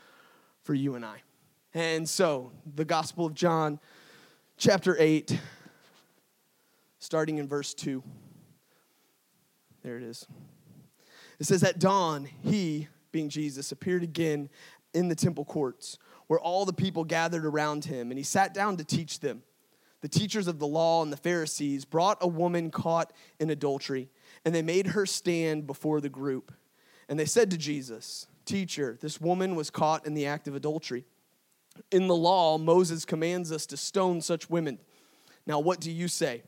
for 0.62 0.74
you 0.74 0.96
and 0.96 1.04
I. 1.04 1.22
And 1.72 2.06
so, 2.06 2.52
the 2.74 2.84
Gospel 2.84 3.24
of 3.26 3.34
John, 3.34 3.80
chapter 4.58 4.96
8, 4.98 5.38
starting 6.98 7.38
in 7.38 7.48
verse 7.48 7.72
2. 7.72 8.02
There 9.82 9.96
it 9.96 10.02
is. 10.02 10.26
It 11.38 11.46
says, 11.46 11.62
At 11.62 11.78
dawn, 11.78 12.28
he, 12.42 12.88
being 13.12 13.28
Jesus, 13.28 13.72
appeared 13.72 14.02
again 14.02 14.48
in 14.94 15.08
the 15.08 15.14
temple 15.14 15.44
courts 15.44 15.98
where 16.26 16.40
all 16.40 16.64
the 16.64 16.72
people 16.72 17.04
gathered 17.04 17.44
around 17.44 17.86
him, 17.86 18.10
and 18.10 18.18
he 18.18 18.24
sat 18.24 18.54
down 18.54 18.76
to 18.76 18.84
teach 18.84 19.20
them. 19.20 19.42
The 20.00 20.08
teachers 20.08 20.46
of 20.46 20.58
the 20.58 20.66
law 20.66 21.02
and 21.02 21.12
the 21.12 21.16
Pharisees 21.16 21.84
brought 21.84 22.18
a 22.20 22.28
woman 22.28 22.70
caught 22.70 23.12
in 23.40 23.50
adultery, 23.50 24.08
And 24.44 24.54
they 24.54 24.62
made 24.62 24.88
her 24.88 25.06
stand 25.06 25.66
before 25.66 26.00
the 26.00 26.08
group. 26.08 26.52
And 27.08 27.18
they 27.18 27.24
said 27.24 27.50
to 27.50 27.56
Jesus, 27.56 28.26
Teacher, 28.44 28.96
this 29.00 29.20
woman 29.20 29.56
was 29.56 29.70
caught 29.70 30.06
in 30.06 30.14
the 30.14 30.26
act 30.26 30.46
of 30.46 30.54
adultery. 30.54 31.04
In 31.90 32.06
the 32.06 32.14
law, 32.14 32.58
Moses 32.58 33.04
commands 33.04 33.50
us 33.50 33.66
to 33.66 33.76
stone 33.76 34.20
such 34.20 34.50
women. 34.50 34.78
Now, 35.46 35.58
what 35.58 35.80
do 35.80 35.90
you 35.90 36.08
say? 36.08 36.42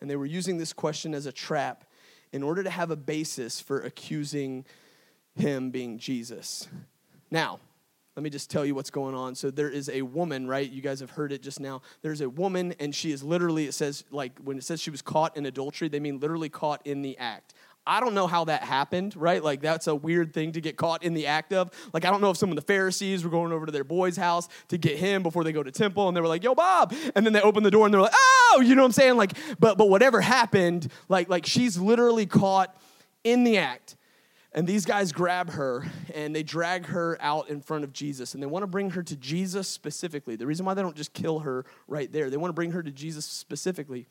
And 0.00 0.10
they 0.10 0.16
were 0.16 0.26
using 0.26 0.58
this 0.58 0.72
question 0.72 1.14
as 1.14 1.26
a 1.26 1.32
trap 1.32 1.84
in 2.32 2.42
order 2.42 2.62
to 2.62 2.70
have 2.70 2.90
a 2.90 2.96
basis 2.96 3.60
for 3.60 3.80
accusing 3.80 4.64
him 5.34 5.70
being 5.70 5.98
Jesus. 5.98 6.68
Now, 7.30 7.60
let 8.16 8.22
me 8.22 8.28
just 8.28 8.50
tell 8.50 8.66
you 8.66 8.74
what's 8.74 8.90
going 8.90 9.14
on. 9.14 9.34
So 9.34 9.50
there 9.50 9.70
is 9.70 9.88
a 9.88 10.02
woman, 10.02 10.46
right? 10.46 10.70
You 10.70 10.82
guys 10.82 11.00
have 11.00 11.10
heard 11.10 11.32
it 11.32 11.42
just 11.42 11.60
now. 11.60 11.80
There's 12.02 12.20
a 12.20 12.28
woman, 12.28 12.74
and 12.78 12.94
she 12.94 13.10
is 13.10 13.22
literally, 13.22 13.66
it 13.66 13.72
says, 13.72 14.04
like, 14.10 14.38
when 14.40 14.58
it 14.58 14.64
says 14.64 14.82
she 14.82 14.90
was 14.90 15.00
caught 15.00 15.34
in 15.36 15.46
adultery, 15.46 15.88
they 15.88 16.00
mean 16.00 16.20
literally 16.20 16.50
caught 16.50 16.86
in 16.86 17.00
the 17.00 17.16
act. 17.16 17.54
I 17.86 17.98
don't 17.98 18.14
know 18.14 18.28
how 18.28 18.44
that 18.44 18.62
happened, 18.62 19.16
right? 19.16 19.42
Like, 19.42 19.60
that's 19.60 19.88
a 19.88 19.94
weird 19.94 20.32
thing 20.32 20.52
to 20.52 20.60
get 20.60 20.76
caught 20.76 21.02
in 21.02 21.14
the 21.14 21.26
act 21.26 21.52
of. 21.52 21.70
Like, 21.92 22.04
I 22.04 22.10
don't 22.10 22.20
know 22.20 22.30
if 22.30 22.36
some 22.36 22.50
of 22.50 22.56
the 22.56 22.62
Pharisees 22.62 23.24
were 23.24 23.30
going 23.30 23.52
over 23.52 23.66
to 23.66 23.72
their 23.72 23.82
boy's 23.82 24.16
house 24.16 24.48
to 24.68 24.78
get 24.78 24.98
him 24.98 25.22
before 25.22 25.42
they 25.42 25.52
go 25.52 25.62
to 25.62 25.70
temple, 25.72 26.06
and 26.06 26.16
they 26.16 26.20
were 26.20 26.28
like, 26.28 26.44
yo, 26.44 26.54
Bob. 26.54 26.94
And 27.16 27.26
then 27.26 27.32
they 27.32 27.40
open 27.40 27.64
the 27.64 27.70
door 27.70 27.86
and 27.86 27.92
they're 27.92 28.00
like, 28.00 28.14
oh, 28.14 28.62
you 28.64 28.76
know 28.76 28.82
what 28.82 28.86
I'm 28.86 28.92
saying? 28.92 29.16
Like, 29.16 29.32
but, 29.58 29.78
but 29.78 29.88
whatever 29.88 30.20
happened, 30.20 30.92
like, 31.08 31.28
like 31.28 31.44
she's 31.44 31.76
literally 31.76 32.26
caught 32.26 32.76
in 33.24 33.42
the 33.42 33.58
act. 33.58 33.96
And 34.54 34.66
these 34.66 34.84
guys 34.84 35.12
grab 35.12 35.50
her 35.50 35.86
and 36.14 36.36
they 36.36 36.42
drag 36.42 36.86
her 36.86 37.16
out 37.20 37.48
in 37.48 37.62
front 37.62 37.84
of 37.84 37.92
Jesus. 37.92 38.34
And 38.34 38.42
they 38.42 38.46
want 38.46 38.62
to 38.62 38.66
bring 38.66 38.90
her 38.90 39.02
to 39.02 39.16
Jesus 39.16 39.66
specifically. 39.66 40.36
The 40.36 40.46
reason 40.46 40.66
why 40.66 40.74
they 40.74 40.82
don't 40.82 40.94
just 40.94 41.14
kill 41.14 41.40
her 41.40 41.64
right 41.88 42.12
there, 42.12 42.28
they 42.28 42.36
want 42.36 42.50
to 42.50 42.54
bring 42.54 42.72
her 42.72 42.82
to 42.82 42.90
Jesus 42.90 43.24
specifically 43.24 44.06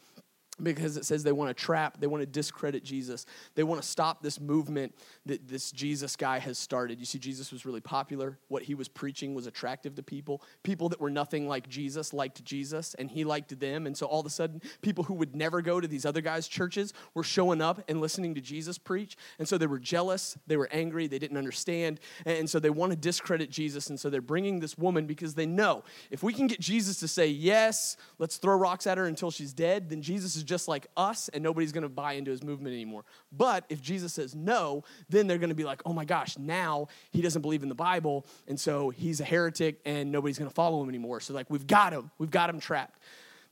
because 0.64 0.98
it 0.98 1.06
says 1.06 1.24
they 1.24 1.32
want 1.32 1.50
to 1.50 1.54
trap, 1.54 2.00
they 2.00 2.08
want 2.08 2.22
to 2.22 2.26
discredit 2.26 2.84
Jesus. 2.84 3.26
They 3.56 3.64
want 3.64 3.82
to 3.82 3.88
stop 3.88 4.22
this 4.22 4.40
movement 4.40 4.96
that 5.26 5.48
this 5.48 5.72
Jesus 5.72 6.16
guy 6.16 6.40
has 6.40 6.58
started. 6.58 7.00
You 7.00 7.06
see, 7.06 7.20
Jesus 7.20 7.52
was 7.52 7.66
really 7.66 7.82
popular. 7.82 8.38
What 8.48 8.64
he 8.64 8.76
was 8.76 8.88
preaching 8.88 9.34
was 9.34 9.48
attractive 9.48 9.96
to 9.96 10.04
people. 10.04 10.42
People 10.64 10.90
that 10.90 11.00
were 11.00 11.10
nothing 11.10 11.48
like 11.48 11.68
Jesus 11.68 12.14
liked 12.14 12.44
Jesus, 12.44 12.94
and 12.96 13.10
he 13.10 13.24
liked 13.24 13.60
them. 13.60 13.88
And 13.88 13.96
so 13.98 14.06
all 14.06 14.20
of 14.20 14.26
a 14.26 14.30
sudden, 14.30 14.62
people 14.82 15.04
who 15.04 15.14
would 15.16 15.36
never 15.36 15.62
go 15.62 15.80
to 15.80 15.88
these 15.88 16.06
other 16.06 16.22
guys' 16.22 16.48
churches 16.48 16.94
were 17.14 17.24
showing 17.24 17.62
up 17.62 17.84
and 17.90 18.02
listening 18.02 18.36
to 18.36 18.42
Jesus 18.42 18.78
preach. 18.78 19.18
And 19.40 19.48
so 19.48 19.58
they 19.58 19.68
were 19.68 19.80
jealous, 19.80 20.38
they 20.48 20.58
were 20.58 20.70
angry, 20.72 21.08
they 21.08 21.20
didn't 21.20 21.38
understand. 21.38 22.00
And 22.26 22.50
so 22.50 22.60
they 22.60 22.70
want 22.70 22.92
to 22.92 22.98
discredit 22.98 23.50
Jesus. 23.50 23.90
And 23.90 24.00
so 24.00 24.10
they're 24.10 24.22
bringing 24.22 24.60
this 24.60 24.78
woman 24.78 25.06
because 25.06 25.36
they 25.36 25.46
know 25.46 25.84
if 26.10 26.24
we 26.24 26.34
can 26.34 26.48
get 26.48 26.60
Jesus 26.60 27.00
to 27.00 27.08
say, 27.08 27.28
Yes, 27.28 27.98
let's 28.20 28.38
throw 28.38 28.56
rocks 28.56 28.88
at 28.88 28.98
her 28.98 29.06
until 29.06 29.32
she's 29.32 29.54
dead, 29.54 29.90
then 29.90 30.02
Jesus 30.02 30.36
is 30.36 30.44
just 30.52 30.68
like 30.68 30.88
us 30.98 31.30
and 31.30 31.42
nobody's 31.42 31.72
going 31.72 31.84
to 31.84 31.90
buy 31.90 32.14
into 32.14 32.30
his 32.30 32.44
movement 32.44 32.74
anymore. 32.74 33.06
But 33.32 33.64
if 33.70 33.82
Jesus 33.82 34.12
says 34.12 34.36
no, 34.36 34.84
then 35.08 35.26
they're 35.26 35.38
going 35.38 35.48
to 35.50 35.56
be 35.56 35.64
like, 35.64 35.82
oh 35.86 35.94
my 35.94 36.04
gosh, 36.04 36.38
now 36.38 36.90
he 37.10 37.22
doesn't 37.22 37.42
believe 37.42 37.64
in 37.64 37.70
the 37.70 37.76
Bible. 37.76 38.26
And 38.50 38.60
so 38.60 38.90
he's 38.90 39.22
a 39.22 39.24
heretic 39.24 39.80
and 39.86 40.12
nobody's 40.12 40.38
going 40.38 40.50
to 40.50 40.54
follow 40.54 40.84
him 40.84 40.90
anymore. 40.90 41.22
So, 41.22 41.34
like, 41.34 41.50
we've 41.50 41.66
got 41.66 41.94
him. 41.94 42.12
We've 42.18 42.30
got 42.30 42.50
him 42.50 42.60
trapped. 42.60 43.00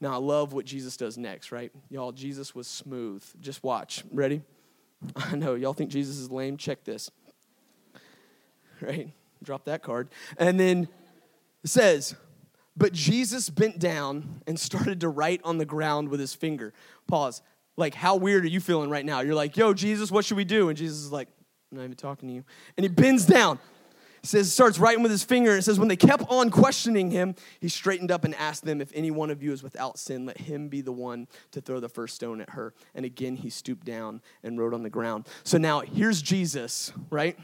Now, 0.02 0.12
I 0.14 0.18
love 0.18 0.52
what 0.52 0.66
Jesus 0.66 0.98
does 0.98 1.18
next, 1.18 1.54
right? 1.54 1.72
Y'all, 1.90 2.12
Jesus 2.12 2.54
was 2.54 2.68
smooth. 2.68 3.24
Just 3.40 3.64
watch. 3.64 4.04
Ready? 4.12 4.42
I 5.16 5.38
know. 5.38 5.56
Y'all 5.56 5.74
think 5.74 5.90
Jesus 5.90 6.18
is 6.18 6.30
lame? 6.30 6.58
Check 6.58 6.84
this. 6.84 7.10
Right? 8.82 9.14
Drop 9.42 9.64
that 9.66 9.84
card. 9.84 10.10
And 10.38 10.60
then 10.60 10.90
it 11.64 11.70
says, 11.70 12.14
but 12.80 12.94
Jesus 12.94 13.50
bent 13.50 13.78
down 13.78 14.42
and 14.48 14.60
started 14.60 15.02
to 15.02 15.10
write 15.10 15.42
on 15.44 15.60
the 15.60 15.66
ground 15.66 16.10
with 16.10 16.20
his 16.20 16.34
finger. 16.34 16.74
Pause. 17.08 17.44
Like, 17.78 17.94
how 17.94 18.16
weird 18.16 18.46
are 18.46 18.50
you 18.50 18.60
feeling 18.60 18.90
right 18.90 19.06
now? 19.06 19.20
You're 19.20 19.36
like, 19.36 19.56
yo, 19.56 19.74
Jesus, 19.74 20.10
what 20.12 20.26
should 20.26 20.38
we 20.38 20.46
do? 20.46 20.70
And 20.70 20.78
Jesus 20.78 20.98
is 20.98 21.12
like, 21.12 21.28
I'm 21.72 21.78
not 21.78 21.84
even 21.84 21.96
talking 21.96 22.30
to 22.30 22.36
you. 22.36 22.44
And 22.78 22.84
he 22.84 22.88
bends 22.88 23.26
down. 23.26 23.60
He 24.22 24.28
says, 24.28 24.52
starts 24.52 24.80
writing 24.80 25.02
with 25.04 25.12
his 25.12 25.24
finger. 25.24 25.52
And 25.52 25.60
it 25.60 25.64
says, 25.64 25.80
when 25.80 25.88
they 25.88 25.96
kept 25.96 26.24
on 26.30 26.50
questioning 26.50 27.12
him, 27.12 27.36
he 27.62 27.70
straightened 27.70 28.12
up 28.12 28.26
and 28.26 28.34
asked 28.36 28.66
them, 28.66 28.82
if 28.82 28.92
any 28.94 29.12
one 29.12 29.30
of 29.30 29.44
you 29.44 29.54
is 29.54 29.62
without 29.64 29.98
sin, 29.98 30.26
let 30.26 30.38
him 30.38 30.68
be 30.68 30.82
the 30.82 30.92
one 30.92 31.28
to 31.52 31.62
throw 31.62 31.80
the 31.80 31.88
first 31.88 32.16
stone 32.16 32.42
at 32.42 32.50
her. 32.52 32.74
And 32.96 33.06
again, 33.06 33.36
he 33.36 33.50
stooped 33.50 33.86
down 33.86 34.22
and 34.44 34.60
wrote 34.60 34.74
on 34.74 34.84
the 34.84 34.90
ground. 34.90 35.28
So 35.44 35.58
now 35.58 35.82
here's 35.82 36.22
Jesus, 36.22 36.92
right? 37.10 37.38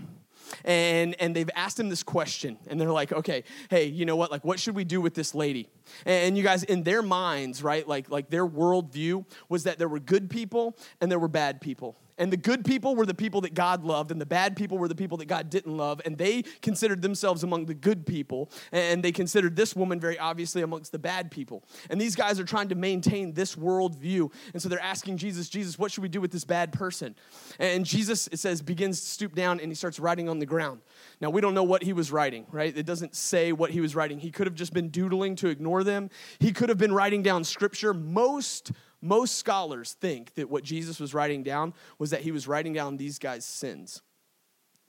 And 0.63 1.19
and 1.21 1.35
they've 1.35 1.49
asked 1.55 1.79
him 1.79 1.89
this 1.89 2.03
question 2.03 2.57
and 2.67 2.79
they're 2.79 2.91
like 2.91 3.11
okay 3.11 3.43
hey 3.69 3.85
you 3.85 4.05
know 4.05 4.15
what 4.15 4.31
like 4.31 4.43
what 4.43 4.59
should 4.59 4.75
we 4.75 4.83
do 4.83 5.01
with 5.01 5.13
this 5.13 5.35
lady? 5.35 5.69
And 6.05 6.37
you 6.37 6.43
guys 6.43 6.63
in 6.63 6.83
their 6.83 7.01
minds 7.01 7.63
right 7.63 7.87
like 7.87 8.09
like 8.09 8.29
their 8.29 8.47
worldview 8.47 9.25
was 9.49 9.63
that 9.63 9.77
there 9.77 9.87
were 9.87 9.99
good 9.99 10.29
people 10.29 10.77
and 11.01 11.11
there 11.11 11.19
were 11.19 11.27
bad 11.27 11.61
people 11.61 11.97
and 12.17 12.31
the 12.31 12.37
good 12.37 12.63
people 12.65 12.95
were 12.95 13.05
the 13.05 13.13
people 13.13 13.41
that 13.41 13.53
God 13.53 13.83
loved, 13.83 14.11
and 14.11 14.19
the 14.19 14.25
bad 14.25 14.55
people 14.55 14.77
were 14.77 14.87
the 14.87 14.95
people 14.95 15.17
that 15.17 15.25
God 15.25 15.49
didn't 15.49 15.75
love. 15.75 16.01
And 16.05 16.17
they 16.17 16.43
considered 16.61 17.01
themselves 17.01 17.43
among 17.43 17.65
the 17.65 17.73
good 17.73 18.05
people, 18.05 18.49
and 18.71 19.03
they 19.03 19.11
considered 19.11 19.55
this 19.55 19.75
woman 19.75 19.99
very 19.99 20.17
obviously 20.17 20.61
amongst 20.61 20.91
the 20.91 20.99
bad 20.99 21.31
people. 21.31 21.63
And 21.89 21.99
these 21.99 22.15
guys 22.15 22.39
are 22.39 22.45
trying 22.45 22.69
to 22.69 22.75
maintain 22.75 23.33
this 23.33 23.55
worldview. 23.55 24.31
And 24.53 24.61
so 24.61 24.69
they're 24.69 24.79
asking 24.79 25.17
Jesus, 25.17 25.49
Jesus, 25.49 25.77
what 25.77 25.91
should 25.91 26.03
we 26.03 26.09
do 26.09 26.21
with 26.21 26.31
this 26.31 26.45
bad 26.45 26.71
person? 26.71 27.15
And 27.59 27.85
Jesus, 27.85 28.27
it 28.27 28.39
says, 28.39 28.61
begins 28.61 29.01
to 29.01 29.07
stoop 29.07 29.35
down 29.35 29.59
and 29.59 29.69
he 29.69 29.75
starts 29.75 29.99
writing 29.99 30.29
on 30.29 30.39
the 30.39 30.45
ground. 30.45 30.81
Now, 31.21 31.29
we 31.29 31.41
don't 31.41 31.53
know 31.53 31.63
what 31.63 31.83
he 31.83 31.93
was 31.93 32.11
writing, 32.11 32.45
right? 32.51 32.75
It 32.75 32.85
doesn't 32.85 33.15
say 33.15 33.51
what 33.51 33.71
he 33.71 33.81
was 33.81 33.95
writing. 33.95 34.19
He 34.19 34.31
could 34.31 34.47
have 34.47 34.55
just 34.55 34.73
been 34.73 34.89
doodling 34.89 35.35
to 35.37 35.47
ignore 35.47 35.83
them, 35.83 36.09
he 36.39 36.51
could 36.51 36.69
have 36.69 36.77
been 36.77 36.93
writing 36.93 37.23
down 37.23 37.43
scripture. 37.43 37.93
Most 37.93 38.71
most 39.05 39.37
scholars 39.37 39.93
think 39.93 40.33
that 40.33 40.49
what 40.49 40.63
Jesus 40.63 40.99
was 40.99 41.13
writing 41.13 41.43
down 41.43 41.73
was 41.99 42.09
that 42.09 42.21
he 42.21 42.31
was 42.31 42.47
writing 42.47 42.73
down 42.73 42.97
these 42.97 43.19
guys' 43.19 43.45
sins. 43.45 44.01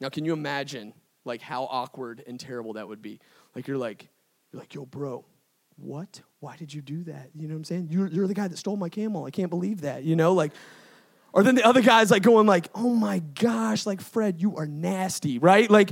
Now, 0.01 0.09
can 0.09 0.25
you 0.25 0.33
imagine 0.33 0.95
like 1.25 1.43
how 1.43 1.65
awkward 1.65 2.23
and 2.27 2.41
terrible 2.41 2.75
that 2.75 2.89
would 2.89 3.03
be? 3.03 3.21
Like 3.55 3.67
you're 3.69 3.79
like, 3.79 4.09
you're 4.53 4.61
like, 4.61 4.75
yo, 4.75 4.87
bro, 4.87 5.25
what? 5.77 6.23
Why 6.41 6.57
did 6.57 6.73
you 6.73 6.83
do 6.83 7.05
that? 7.05 7.31
You 7.35 7.49
know 7.49 7.55
what 7.55 7.59
I'm 7.59 7.65
saying? 7.65 7.89
You're, 7.91 8.07
you're 8.07 8.27
the 8.27 8.35
guy 8.35 8.49
that 8.49 8.57
stole 8.57 8.77
my 8.77 8.89
camel. 8.89 9.25
I 9.25 9.31
can't 9.31 9.51
believe 9.51 9.83
that. 9.83 10.05
You 10.05 10.17
know, 10.17 10.33
like, 10.33 10.53
or 11.33 11.43
then 11.43 11.55
the 11.55 11.65
other 11.65 11.83
guy's 11.83 12.11
like 12.11 12.23
going 12.23 12.47
like, 12.47 12.69
oh 12.75 12.95
my 12.95 13.19
gosh, 13.19 13.85
like 13.85 14.01
Fred, 14.01 14.41
you 14.41 14.57
are 14.57 14.67
nasty, 14.67 15.39
right? 15.39 15.71
Like, 15.71 15.91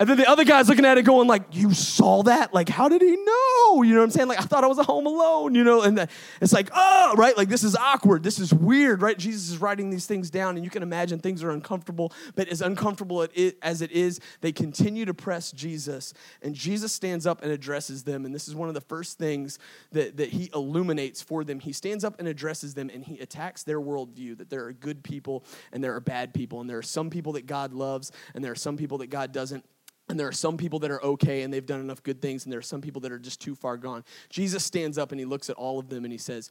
and 0.00 0.08
then 0.08 0.16
the 0.16 0.26
other 0.26 0.44
guy's 0.44 0.66
looking 0.66 0.86
at 0.86 0.96
it 0.96 1.02
going 1.02 1.28
like, 1.28 1.42
you 1.52 1.74
saw 1.74 2.22
that? 2.22 2.54
Like, 2.54 2.70
how 2.70 2.88
did 2.88 3.02
he 3.02 3.16
know? 3.16 3.82
You 3.82 3.92
know 3.92 3.98
what 3.98 4.04
I'm 4.04 4.10
saying? 4.10 4.28
Like, 4.28 4.40
I 4.40 4.44
thought 4.44 4.64
I 4.64 4.66
was 4.66 4.78
a 4.78 4.82
home 4.82 5.04
alone, 5.04 5.54
you 5.54 5.62
know? 5.62 5.82
And 5.82 6.08
it's 6.40 6.54
like, 6.54 6.70
oh, 6.74 7.14
right? 7.18 7.36
Like, 7.36 7.50
this 7.50 7.62
is 7.62 7.76
awkward. 7.76 8.22
This 8.22 8.38
is 8.38 8.54
weird, 8.54 9.02
right? 9.02 9.18
Jesus 9.18 9.50
is 9.50 9.58
writing 9.58 9.90
these 9.90 10.06
things 10.06 10.30
down, 10.30 10.56
and 10.56 10.64
you 10.64 10.70
can 10.70 10.82
imagine 10.82 11.18
things 11.18 11.42
are 11.44 11.50
uncomfortable. 11.50 12.14
But 12.34 12.48
as 12.48 12.62
uncomfortable 12.62 13.28
as 13.60 13.82
it 13.82 13.92
is, 13.92 14.20
they 14.40 14.52
continue 14.52 15.04
to 15.04 15.12
press 15.12 15.52
Jesus. 15.52 16.14
And 16.40 16.54
Jesus 16.54 16.94
stands 16.94 17.26
up 17.26 17.42
and 17.42 17.52
addresses 17.52 18.02
them. 18.02 18.24
And 18.24 18.34
this 18.34 18.48
is 18.48 18.54
one 18.54 18.68
of 18.68 18.74
the 18.74 18.80
first 18.80 19.18
things 19.18 19.58
that, 19.92 20.16
that 20.16 20.30
he 20.30 20.48
illuminates 20.54 21.20
for 21.20 21.44
them. 21.44 21.60
He 21.60 21.74
stands 21.74 22.04
up 22.04 22.18
and 22.18 22.26
addresses 22.26 22.72
them, 22.72 22.88
and 22.88 23.04
he 23.04 23.18
attacks 23.18 23.64
their 23.64 23.78
worldview 23.78 24.38
that 24.38 24.48
there 24.48 24.64
are 24.64 24.72
good 24.72 25.04
people 25.04 25.44
and 25.72 25.84
there 25.84 25.94
are 25.94 26.00
bad 26.00 26.32
people. 26.32 26.62
And 26.62 26.70
there 26.70 26.78
are 26.78 26.82
some 26.82 27.10
people 27.10 27.32
that 27.32 27.44
God 27.44 27.74
loves, 27.74 28.12
and 28.34 28.42
there 28.42 28.52
are 28.52 28.56
some 28.56 28.78
people 28.78 28.96
that 28.98 29.10
God 29.10 29.32
doesn't. 29.32 29.62
And 30.10 30.18
there 30.18 30.28
are 30.28 30.32
some 30.32 30.56
people 30.56 30.78
that 30.80 30.90
are 30.90 31.02
okay 31.02 31.42
and 31.42 31.52
they've 31.52 31.64
done 31.64 31.80
enough 31.80 32.02
good 32.02 32.20
things, 32.20 32.44
and 32.44 32.52
there 32.52 32.58
are 32.58 32.62
some 32.62 32.80
people 32.80 33.00
that 33.02 33.12
are 33.12 33.18
just 33.18 33.40
too 33.40 33.54
far 33.54 33.76
gone. 33.76 34.04
Jesus 34.28 34.64
stands 34.64 34.98
up 34.98 35.12
and 35.12 35.18
he 35.18 35.24
looks 35.24 35.48
at 35.48 35.56
all 35.56 35.78
of 35.78 35.88
them 35.88 36.04
and 36.04 36.12
he 36.12 36.18
says, 36.18 36.50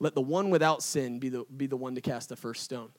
Let 0.00 0.14
the 0.14 0.20
one 0.20 0.50
without 0.50 0.82
sin 0.82 1.18
be 1.18 1.28
the, 1.28 1.44
be 1.56 1.66
the 1.66 1.76
one 1.76 1.94
to 1.94 2.00
cast 2.00 2.28
the 2.28 2.36
first 2.36 2.62
stone. 2.64 2.90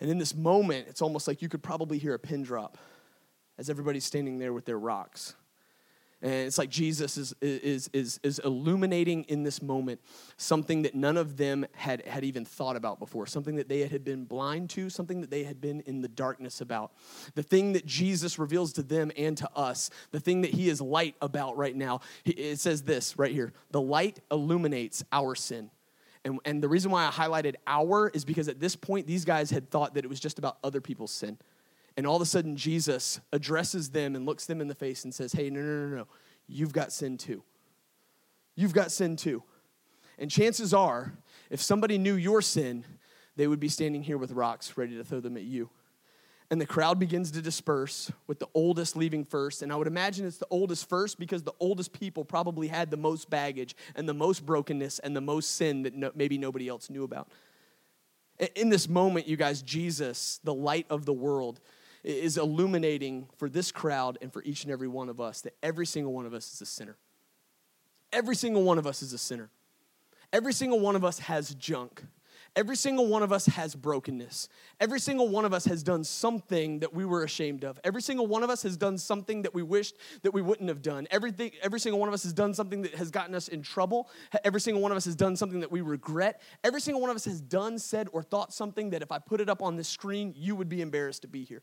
And 0.00 0.10
in 0.10 0.18
this 0.18 0.34
moment, 0.34 0.86
it's 0.88 1.02
almost 1.02 1.26
like 1.26 1.42
you 1.42 1.48
could 1.48 1.62
probably 1.62 1.98
hear 1.98 2.14
a 2.14 2.18
pin 2.18 2.42
drop 2.42 2.78
as 3.56 3.68
everybody's 3.68 4.04
standing 4.04 4.38
there 4.38 4.52
with 4.52 4.64
their 4.64 4.78
rocks. 4.78 5.34
And 6.20 6.32
it's 6.32 6.58
like 6.58 6.68
Jesus 6.68 7.16
is, 7.16 7.32
is, 7.40 7.88
is, 7.92 8.18
is 8.24 8.40
illuminating 8.40 9.22
in 9.24 9.44
this 9.44 9.62
moment 9.62 10.00
something 10.36 10.82
that 10.82 10.96
none 10.96 11.16
of 11.16 11.36
them 11.36 11.64
had, 11.74 12.04
had 12.06 12.24
even 12.24 12.44
thought 12.44 12.74
about 12.74 12.98
before, 12.98 13.26
something 13.26 13.54
that 13.54 13.68
they 13.68 13.86
had 13.86 14.04
been 14.04 14.24
blind 14.24 14.70
to, 14.70 14.90
something 14.90 15.20
that 15.20 15.30
they 15.30 15.44
had 15.44 15.60
been 15.60 15.80
in 15.82 16.00
the 16.00 16.08
darkness 16.08 16.60
about. 16.60 16.92
The 17.34 17.44
thing 17.44 17.72
that 17.74 17.86
Jesus 17.86 18.36
reveals 18.36 18.72
to 18.74 18.82
them 18.82 19.12
and 19.16 19.36
to 19.38 19.48
us, 19.54 19.90
the 20.10 20.18
thing 20.18 20.40
that 20.40 20.50
he 20.50 20.68
is 20.68 20.80
light 20.80 21.14
about 21.20 21.56
right 21.56 21.76
now. 21.76 22.00
It 22.24 22.58
says 22.58 22.82
this 22.82 23.16
right 23.16 23.32
here 23.32 23.52
the 23.70 23.80
light 23.80 24.20
illuminates 24.30 25.04
our 25.12 25.34
sin. 25.34 25.70
And, 26.24 26.40
and 26.44 26.62
the 26.62 26.68
reason 26.68 26.90
why 26.90 27.06
I 27.06 27.10
highlighted 27.10 27.54
our 27.66 28.08
is 28.08 28.24
because 28.24 28.48
at 28.48 28.58
this 28.58 28.74
point, 28.74 29.06
these 29.06 29.24
guys 29.24 29.50
had 29.50 29.70
thought 29.70 29.94
that 29.94 30.04
it 30.04 30.08
was 30.08 30.20
just 30.20 30.38
about 30.38 30.58
other 30.64 30.80
people's 30.80 31.12
sin. 31.12 31.38
And 31.98 32.06
all 32.06 32.14
of 32.14 32.22
a 32.22 32.26
sudden, 32.26 32.54
Jesus 32.54 33.18
addresses 33.32 33.90
them 33.90 34.14
and 34.14 34.24
looks 34.24 34.46
them 34.46 34.60
in 34.60 34.68
the 34.68 34.74
face 34.76 35.02
and 35.02 35.12
says, 35.12 35.32
Hey, 35.32 35.50
no, 35.50 35.60
no, 35.60 35.88
no, 35.88 35.96
no. 35.96 36.06
You've 36.46 36.72
got 36.72 36.92
sin 36.92 37.18
too. 37.18 37.42
You've 38.54 38.72
got 38.72 38.92
sin 38.92 39.16
too. 39.16 39.42
And 40.16 40.30
chances 40.30 40.72
are, 40.72 41.18
if 41.50 41.60
somebody 41.60 41.98
knew 41.98 42.14
your 42.14 42.40
sin, 42.40 42.84
they 43.34 43.48
would 43.48 43.58
be 43.58 43.68
standing 43.68 44.04
here 44.04 44.16
with 44.16 44.30
rocks 44.30 44.78
ready 44.78 44.96
to 44.96 45.02
throw 45.02 45.18
them 45.18 45.36
at 45.36 45.42
you. 45.42 45.70
And 46.52 46.60
the 46.60 46.66
crowd 46.66 47.00
begins 47.00 47.32
to 47.32 47.42
disperse 47.42 48.12
with 48.28 48.38
the 48.38 48.46
oldest 48.54 48.94
leaving 48.94 49.24
first. 49.24 49.62
And 49.62 49.72
I 49.72 49.74
would 49.74 49.88
imagine 49.88 50.24
it's 50.24 50.38
the 50.38 50.46
oldest 50.50 50.88
first 50.88 51.18
because 51.18 51.42
the 51.42 51.54
oldest 51.58 51.92
people 51.92 52.24
probably 52.24 52.68
had 52.68 52.92
the 52.92 52.96
most 52.96 53.28
baggage 53.28 53.74
and 53.96 54.08
the 54.08 54.14
most 54.14 54.46
brokenness 54.46 55.00
and 55.00 55.16
the 55.16 55.20
most 55.20 55.56
sin 55.56 55.82
that 55.82 55.94
no, 55.94 56.12
maybe 56.14 56.38
nobody 56.38 56.68
else 56.68 56.90
knew 56.90 57.02
about. 57.02 57.28
In 58.54 58.68
this 58.68 58.88
moment, 58.88 59.26
you 59.26 59.36
guys, 59.36 59.62
Jesus, 59.62 60.38
the 60.44 60.54
light 60.54 60.86
of 60.90 61.04
the 61.04 61.12
world, 61.12 61.58
is 62.16 62.38
illuminating 62.38 63.28
for 63.36 63.48
this 63.48 63.70
crowd 63.70 64.18
and 64.22 64.32
for 64.32 64.42
each 64.44 64.64
and 64.64 64.72
every 64.72 64.88
one 64.88 65.08
of 65.08 65.20
us 65.20 65.42
that 65.42 65.54
every 65.62 65.86
single 65.86 66.12
one 66.12 66.26
of 66.26 66.34
us 66.34 66.52
is 66.54 66.60
a 66.62 66.66
sinner. 66.66 66.96
Every 68.12 68.34
single 68.34 68.62
one 68.62 68.78
of 68.78 68.86
us 68.86 69.02
is 69.02 69.12
a 69.12 69.18
sinner. 69.18 69.50
Every 70.32 70.52
single 70.52 70.80
one 70.80 70.96
of 70.96 71.04
us 71.04 71.18
has 71.20 71.54
junk. 71.54 72.04
Every 72.56 72.76
single 72.76 73.06
one 73.06 73.22
of 73.22 73.32
us 73.32 73.46
has 73.46 73.74
brokenness. 73.74 74.48
Every 74.80 74.98
single 74.98 75.28
one 75.28 75.44
of 75.44 75.52
us 75.52 75.66
has 75.66 75.82
done 75.82 76.02
something 76.02 76.80
that 76.80 76.94
we 76.94 77.04
were 77.04 77.22
ashamed 77.22 77.62
of. 77.62 77.78
Every 77.84 78.02
single 78.02 78.26
one 78.26 78.42
of 78.42 78.50
us 78.50 78.62
has 78.62 78.76
done 78.76 78.98
something 78.98 79.42
that 79.42 79.54
we 79.54 79.62
wished 79.62 79.94
that 80.22 80.32
we 80.32 80.42
wouldn't 80.42 80.68
have 80.68 80.82
done. 80.82 81.06
Everything, 81.10 81.52
every 81.62 81.78
single 81.78 82.00
one 82.00 82.08
of 82.08 82.14
us 82.14 82.22
has 82.22 82.32
done 82.32 82.54
something 82.54 82.82
that 82.82 82.94
has 82.94 83.10
gotten 83.10 83.34
us 83.34 83.48
in 83.48 83.62
trouble. 83.62 84.08
Every 84.44 84.60
single 84.60 84.82
one 84.82 84.90
of 84.90 84.96
us 84.96 85.04
has 85.04 85.14
done 85.14 85.36
something 85.36 85.60
that 85.60 85.70
we 85.70 85.82
regret. 85.82 86.40
Every 86.64 86.80
single 86.80 87.00
one 87.00 87.10
of 87.10 87.16
us 87.16 87.26
has 87.26 87.40
done, 87.40 87.78
said, 87.78 88.08
or 88.12 88.22
thought 88.22 88.52
something 88.52 88.90
that 88.90 89.02
if 89.02 89.12
I 89.12 89.18
put 89.18 89.40
it 89.40 89.48
up 89.48 89.62
on 89.62 89.76
the 89.76 89.84
screen, 89.84 90.34
you 90.36 90.56
would 90.56 90.68
be 90.68 90.80
embarrassed 90.80 91.22
to 91.22 91.28
be 91.28 91.44
here. 91.44 91.62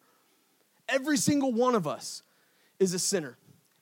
Every 0.87 1.17
single 1.17 1.51
one 1.51 1.75
of 1.75 1.87
us 1.87 2.23
is 2.79 2.93
a 2.93 2.99
sinner. 2.99 3.37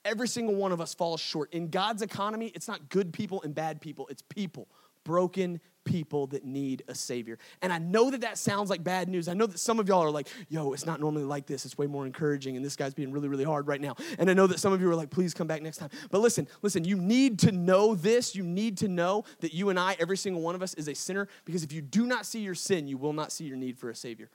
Every 0.06 0.28
single 0.28 0.56
one 0.56 0.72
of 0.72 0.82
us 0.82 0.94
falls 0.94 1.22
short. 1.22 1.54
In 1.54 1.70
God's 1.70 2.02
economy, 2.02 2.52
it's 2.54 2.68
not 2.68 2.90
good 2.90 3.14
people 3.14 3.42
and 3.44 3.56
bad 3.56 3.82
people, 3.82 4.08
it's 4.10 4.22
people, 4.22 4.68
broken 5.04 5.60
people 5.86 6.28
that 6.28 6.46
need 6.46 6.84
a 6.88 6.96
Savior. 6.96 7.38
And 7.62 7.72
I 7.74 7.78
know 7.78 8.10
that 8.12 8.22
that 8.22 8.38
sounds 8.38 8.70
like 8.70 8.84
bad 8.84 9.10
news. 9.10 9.28
I 9.28 9.34
know 9.34 9.46
that 9.46 9.60
some 9.60 9.80
of 9.80 9.88
y'all 9.88 10.02
are 10.02 10.12
like, 10.12 10.28
yo, 10.50 10.74
it's 10.74 10.86
not 10.86 11.00
normally 11.00 11.26
like 11.26 11.46
this. 11.46 11.66
It's 11.66 11.78
way 11.78 11.88
more 11.88 12.06
encouraging, 12.06 12.56
and 12.56 12.66
this 12.66 12.76
guy's 12.76 12.94
being 12.94 13.12
really, 13.12 13.28
really 13.28 13.44
hard 13.44 13.68
right 13.68 13.82
now. 13.82 13.96
And 14.18 14.30
I 14.30 14.34
know 14.34 14.48
that 14.48 14.60
some 14.60 14.74
of 14.74 14.82
you 14.82 14.90
are 14.90 14.96
like, 14.96 15.10
please 15.10 15.34
come 15.34 15.48
back 15.48 15.62
next 15.62 15.78
time. 15.78 15.90
But 16.10 16.22
listen, 16.22 16.48
listen, 16.62 16.86
you 16.86 16.98
need 16.98 17.40
to 17.40 17.52
know 17.52 17.96
this. 17.96 18.36
You 18.36 18.44
need 18.44 18.78
to 18.80 18.88
know 18.88 19.26
that 19.42 19.54
you 19.54 19.70
and 19.70 19.80
I, 19.80 19.96
every 20.00 20.18
single 20.18 20.42
one 20.42 20.56
of 20.56 20.62
us, 20.62 20.74
is 20.76 20.88
a 20.88 20.96
sinner 20.96 21.28
because 21.46 21.64
if 21.64 21.72
you 21.72 21.82
do 21.82 22.06
not 22.06 22.26
see 22.26 22.40
your 22.40 22.56
sin, 22.56 22.88
you 22.88 22.98
will 22.98 23.14
not 23.14 23.32
see 23.32 23.46
your 23.46 23.58
need 23.58 23.78
for 23.78 23.90
a 23.90 23.96
Savior. 23.96 24.30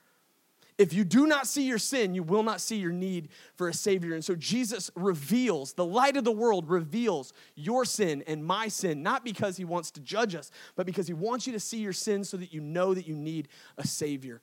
If 0.79 0.93
you 0.93 1.03
do 1.03 1.27
not 1.27 1.45
see 1.45 1.63
your 1.63 1.77
sin, 1.77 2.15
you 2.15 2.23
will 2.23 2.41
not 2.41 2.61
see 2.61 2.77
your 2.77 2.93
need 2.93 3.27
for 3.55 3.67
a 3.67 3.73
Savior. 3.73 4.13
And 4.13 4.23
so 4.23 4.33
Jesus 4.33 4.89
reveals, 4.95 5.73
the 5.73 5.83
light 5.83 6.15
of 6.15 6.23
the 6.23 6.31
world 6.31 6.69
reveals 6.69 7.33
your 7.53 7.83
sin 7.83 8.23
and 8.27 8.45
my 8.45 8.69
sin, 8.69 9.03
not 9.03 9.25
because 9.25 9.57
He 9.57 9.65
wants 9.65 9.91
to 9.91 9.99
judge 9.99 10.35
us, 10.35 10.51
but 10.77 10.85
because 10.85 11.05
He 11.05 11.13
wants 11.13 11.45
you 11.45 11.51
to 11.51 11.59
see 11.59 11.79
your 11.79 11.91
sin 11.91 12.23
so 12.23 12.37
that 12.37 12.53
you 12.53 12.61
know 12.61 12.93
that 12.93 13.05
you 13.05 13.15
need 13.15 13.49
a 13.77 13.85
Savior. 13.85 14.39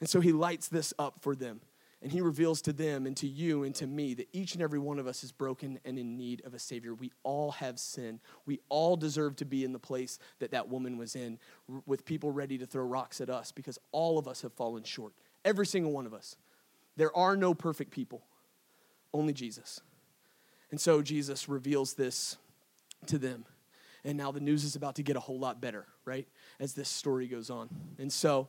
And 0.00 0.08
so 0.08 0.20
He 0.20 0.32
lights 0.32 0.68
this 0.68 0.94
up 0.98 1.20
for 1.20 1.36
them. 1.36 1.60
And 2.00 2.10
He 2.10 2.22
reveals 2.22 2.62
to 2.62 2.72
them 2.72 3.04
and 3.04 3.14
to 3.18 3.26
you 3.26 3.64
and 3.64 3.74
to 3.74 3.86
me 3.86 4.14
that 4.14 4.28
each 4.32 4.54
and 4.54 4.62
every 4.62 4.78
one 4.78 4.98
of 4.98 5.06
us 5.06 5.22
is 5.22 5.32
broken 5.32 5.80
and 5.84 5.98
in 5.98 6.16
need 6.16 6.40
of 6.46 6.54
a 6.54 6.58
Savior. 6.58 6.94
We 6.94 7.12
all 7.24 7.50
have 7.50 7.78
sin. 7.78 8.20
We 8.46 8.60
all 8.70 8.96
deserve 8.96 9.36
to 9.36 9.44
be 9.44 9.64
in 9.64 9.74
the 9.74 9.78
place 9.78 10.18
that 10.38 10.52
that 10.52 10.70
woman 10.70 10.96
was 10.96 11.14
in, 11.14 11.38
with 11.84 12.06
people 12.06 12.30
ready 12.30 12.56
to 12.56 12.64
throw 12.64 12.84
rocks 12.84 13.20
at 13.20 13.28
us 13.28 13.52
because 13.52 13.78
all 13.92 14.16
of 14.16 14.26
us 14.26 14.40
have 14.40 14.54
fallen 14.54 14.84
short. 14.84 15.12
Every 15.44 15.66
single 15.66 15.92
one 15.92 16.06
of 16.06 16.14
us. 16.14 16.36
There 16.96 17.16
are 17.16 17.36
no 17.36 17.54
perfect 17.54 17.90
people, 17.90 18.22
only 19.14 19.32
Jesus. 19.32 19.80
And 20.70 20.80
so 20.80 21.00
Jesus 21.00 21.48
reveals 21.48 21.94
this 21.94 22.36
to 23.06 23.18
them. 23.18 23.44
And 24.04 24.16
now 24.16 24.32
the 24.32 24.40
news 24.40 24.64
is 24.64 24.76
about 24.76 24.96
to 24.96 25.02
get 25.02 25.16
a 25.16 25.20
whole 25.20 25.38
lot 25.38 25.60
better, 25.60 25.86
right? 26.04 26.26
As 26.60 26.74
this 26.74 26.88
story 26.88 27.26
goes 27.26 27.50
on. 27.50 27.68
And 27.98 28.12
so 28.12 28.48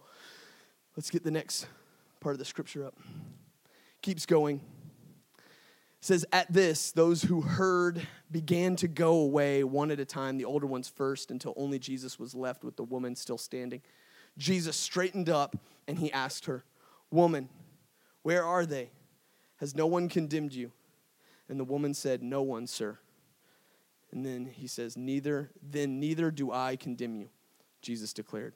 let's 0.96 1.10
get 1.10 1.24
the 1.24 1.32
next 1.32 1.68
part 2.20 2.34
of 2.34 2.40
the 2.40 2.46
scripture 2.46 2.86
up. 2.86 2.98
Keeps 4.02 4.26
going. 4.26 4.62
It 5.38 6.06
says, 6.06 6.26
At 6.32 6.52
this, 6.52 6.92
those 6.92 7.24
who 7.24 7.42
heard 7.42 8.08
began 8.32 8.76
to 8.78 8.88
go 8.88 9.16
away 9.16 9.64
one 9.64 9.92
at 9.92 10.00
a 10.00 10.06
time, 10.06 10.38
the 10.38 10.46
older 10.46 10.68
ones 10.68 10.88
first, 10.88 11.32
until 11.32 11.54
only 11.58 11.80
Jesus 11.80 12.18
was 12.18 12.34
left 12.34 12.64
with 12.64 12.78
the 12.78 12.84
woman 12.84 13.16
still 13.16 13.38
standing. 13.38 13.82
Jesus 14.38 14.78
straightened 14.78 15.30
up 15.30 15.58
and 15.88 16.00
he 16.00 16.12
asked 16.12 16.46
her, 16.46 16.64
Woman, 17.12 17.50
where 18.24 18.44
are 18.44 18.66
they? 18.66 18.92
Has 19.58 19.76
no 19.76 19.88
one 19.88 20.10
condemned 20.10 20.54
you? 20.54 20.72
And 21.48 21.60
the 21.60 21.66
woman 21.66 21.94
said, 21.94 22.22
No 22.22 22.42
one, 22.42 22.68
sir. 22.68 23.00
And 24.12 24.26
then 24.26 24.46
he 24.46 24.68
says, 24.68 24.96
Neither, 24.96 25.52
then 25.62 26.00
neither 26.00 26.32
do 26.32 26.52
I 26.52 26.76
condemn 26.76 27.16
you, 27.16 27.30
Jesus 27.82 28.14
declared. 28.14 28.54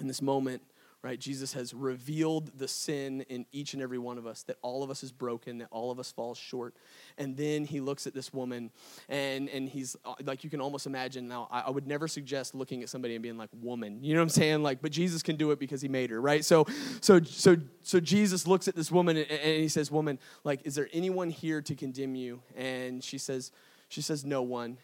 In 0.00 0.06
this 0.06 0.22
moment, 0.22 0.62
right? 1.02 1.20
Jesus 1.20 1.52
has 1.52 1.72
revealed 1.72 2.50
the 2.58 2.66
sin 2.66 3.22
in 3.28 3.46
each 3.52 3.72
and 3.72 3.82
every 3.82 3.98
one 3.98 4.18
of 4.18 4.26
us, 4.26 4.42
that 4.44 4.56
all 4.62 4.82
of 4.82 4.90
us 4.90 5.02
is 5.02 5.12
broken, 5.12 5.58
that 5.58 5.68
all 5.70 5.90
of 5.90 6.00
us 6.00 6.10
falls 6.10 6.36
short. 6.36 6.74
And 7.16 7.36
then 7.36 7.64
he 7.64 7.80
looks 7.80 8.06
at 8.06 8.14
this 8.14 8.32
woman, 8.32 8.70
and, 9.08 9.48
and 9.48 9.68
he's 9.68 9.96
uh, 10.04 10.14
like, 10.24 10.42
you 10.42 10.50
can 10.50 10.60
almost 10.60 10.86
imagine 10.86 11.28
now, 11.28 11.48
I, 11.50 11.60
I 11.62 11.70
would 11.70 11.86
never 11.86 12.08
suggest 12.08 12.54
looking 12.54 12.82
at 12.82 12.88
somebody 12.88 13.14
and 13.14 13.22
being 13.22 13.38
like, 13.38 13.50
woman. 13.60 14.02
You 14.02 14.14
know 14.14 14.20
what 14.20 14.24
I'm 14.24 14.28
saying? 14.30 14.62
Like, 14.62 14.82
but 14.82 14.90
Jesus 14.90 15.22
can 15.22 15.36
do 15.36 15.52
it 15.52 15.58
because 15.58 15.80
he 15.80 15.88
made 15.88 16.10
her, 16.10 16.20
right? 16.20 16.44
So, 16.44 16.66
so, 17.00 17.20
so, 17.22 17.56
so 17.82 18.00
Jesus 18.00 18.46
looks 18.46 18.66
at 18.66 18.74
this 18.74 18.90
woman 18.90 19.16
and, 19.16 19.30
and 19.30 19.62
he 19.62 19.68
says, 19.68 19.90
Woman, 19.90 20.18
like, 20.44 20.60
is 20.64 20.74
there 20.74 20.88
anyone 20.92 21.30
here 21.30 21.62
to 21.62 21.74
condemn 21.74 22.14
you? 22.14 22.42
And 22.56 23.02
she 23.02 23.18
says, 23.18 23.52
she 23.88 24.02
says, 24.02 24.24
No 24.24 24.42
one. 24.42 24.78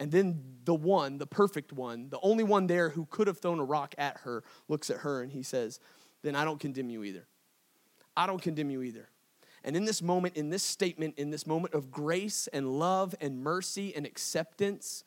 And 0.00 0.10
then 0.10 0.42
the 0.64 0.74
one, 0.74 1.18
the 1.18 1.26
perfect 1.26 1.74
one, 1.74 2.08
the 2.08 2.18
only 2.22 2.42
one 2.42 2.66
there 2.66 2.88
who 2.88 3.06
could 3.10 3.26
have 3.26 3.38
thrown 3.38 3.60
a 3.60 3.64
rock 3.64 3.94
at 3.98 4.16
her, 4.22 4.42
looks 4.66 4.88
at 4.88 4.98
her 4.98 5.22
and 5.22 5.30
he 5.30 5.42
says, 5.42 5.78
Then 6.22 6.34
I 6.34 6.44
don't 6.44 6.58
condemn 6.58 6.88
you 6.88 7.04
either. 7.04 7.26
I 8.16 8.26
don't 8.26 8.40
condemn 8.40 8.70
you 8.70 8.82
either. 8.82 9.10
And 9.62 9.76
in 9.76 9.84
this 9.84 10.00
moment, 10.00 10.36
in 10.36 10.48
this 10.48 10.62
statement, 10.62 11.18
in 11.18 11.30
this 11.30 11.46
moment 11.46 11.74
of 11.74 11.90
grace 11.90 12.48
and 12.50 12.78
love 12.78 13.14
and 13.20 13.42
mercy 13.44 13.94
and 13.94 14.06
acceptance, 14.06 15.04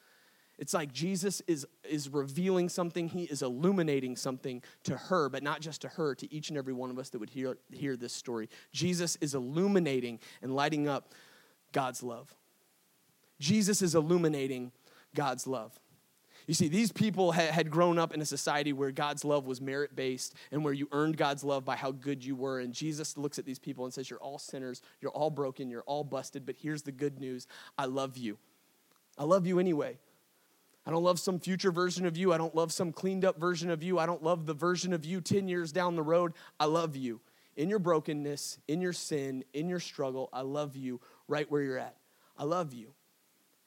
it's 0.60 0.76
like 0.76 0.94
Jesus 0.94 1.42
is, 1.48 1.66
is 1.84 2.10
revealing 2.10 2.70
something, 2.70 3.08
he 3.08 3.24
is 3.24 3.42
illuminating 3.42 4.16
something 4.16 4.62
to 4.84 4.96
her, 4.96 5.28
but 5.28 5.42
not 5.42 5.60
just 5.60 5.82
to 5.82 5.88
her, 5.88 6.14
to 6.14 6.32
each 6.32 6.50
and 6.50 6.58
every 6.58 6.74
one 6.74 6.92
of 6.92 7.00
us 7.00 7.10
that 7.10 7.20
would 7.20 7.32
hear, 7.32 7.58
hear 7.72 7.98
this 7.98 8.14
story. 8.14 8.48
Jesus 8.72 9.16
is 9.16 9.34
illuminating 9.34 10.20
and 10.44 10.56
lighting 10.56 10.88
up 10.88 11.14
God's 11.72 12.04
love. 12.04 12.36
Jesus 13.40 13.82
is 13.82 13.96
illuminating 13.96 14.72
God's 15.16 15.48
love. 15.48 15.80
You 16.48 16.54
see, 16.54 16.68
these 16.68 16.92
people 16.92 17.32
had 17.32 17.72
grown 17.72 17.98
up 17.98 18.14
in 18.14 18.20
a 18.20 18.26
society 18.26 18.74
where 18.74 18.92
God's 18.92 19.24
love 19.24 19.48
was 19.48 19.62
merit 19.62 19.96
based 19.96 20.36
and 20.52 20.64
where 20.64 20.74
you 20.74 20.90
earned 20.92 21.16
God's 21.16 21.44
love 21.44 21.64
by 21.64 21.78
how 21.78 21.92
good 21.92 22.24
you 22.24 22.36
were. 22.36 22.60
And 22.60 22.74
Jesus 22.74 23.18
looks 23.18 23.40
at 23.40 23.46
these 23.46 23.60
people 23.60 23.86
and 23.86 23.94
says, 23.94 24.10
You're 24.10 24.20
all 24.20 24.40
sinners, 24.40 24.82
you're 25.00 25.12
all 25.12 25.30
broken, 25.30 25.70
you're 25.70 25.84
all 25.84 26.04
busted, 26.04 26.46
but 26.46 26.56
here's 26.60 26.82
the 26.82 26.92
good 26.92 27.20
news 27.20 27.48
I 27.78 27.86
love 27.86 28.18
you. 28.18 28.38
I 29.18 29.24
love 29.24 29.48
you 29.48 29.60
anyway. 29.60 29.98
I 30.86 30.92
don't 30.92 31.04
love 31.04 31.20
some 31.20 31.40
future 31.40 31.72
version 31.72 32.06
of 32.06 32.18
you. 32.18 32.34
I 32.34 32.38
don't 32.38 32.56
love 32.56 32.74
some 32.74 32.92
cleaned 32.92 33.24
up 33.24 33.40
version 33.40 33.70
of 33.70 33.82
you. 33.82 34.00
I 34.00 34.06
don't 34.06 34.22
love 34.22 34.46
the 34.46 34.54
version 34.54 34.92
of 34.92 35.06
you 35.06 35.22
10 35.22 35.48
years 35.48 35.72
down 35.72 35.96
the 35.96 36.04
road. 36.04 36.34
I 36.60 36.66
love 36.66 36.98
you. 36.98 37.22
In 37.56 37.70
your 37.70 37.80
brokenness, 37.80 38.58
in 38.68 38.82
your 38.82 38.92
sin, 38.92 39.46
in 39.54 39.70
your 39.70 39.80
struggle, 39.80 40.28
I 40.34 40.42
love 40.42 40.76
you 40.76 41.00
right 41.28 41.50
where 41.50 41.62
you're 41.62 41.78
at. 41.78 41.96
I 42.38 42.44
love 42.44 42.74
you. 42.74 42.94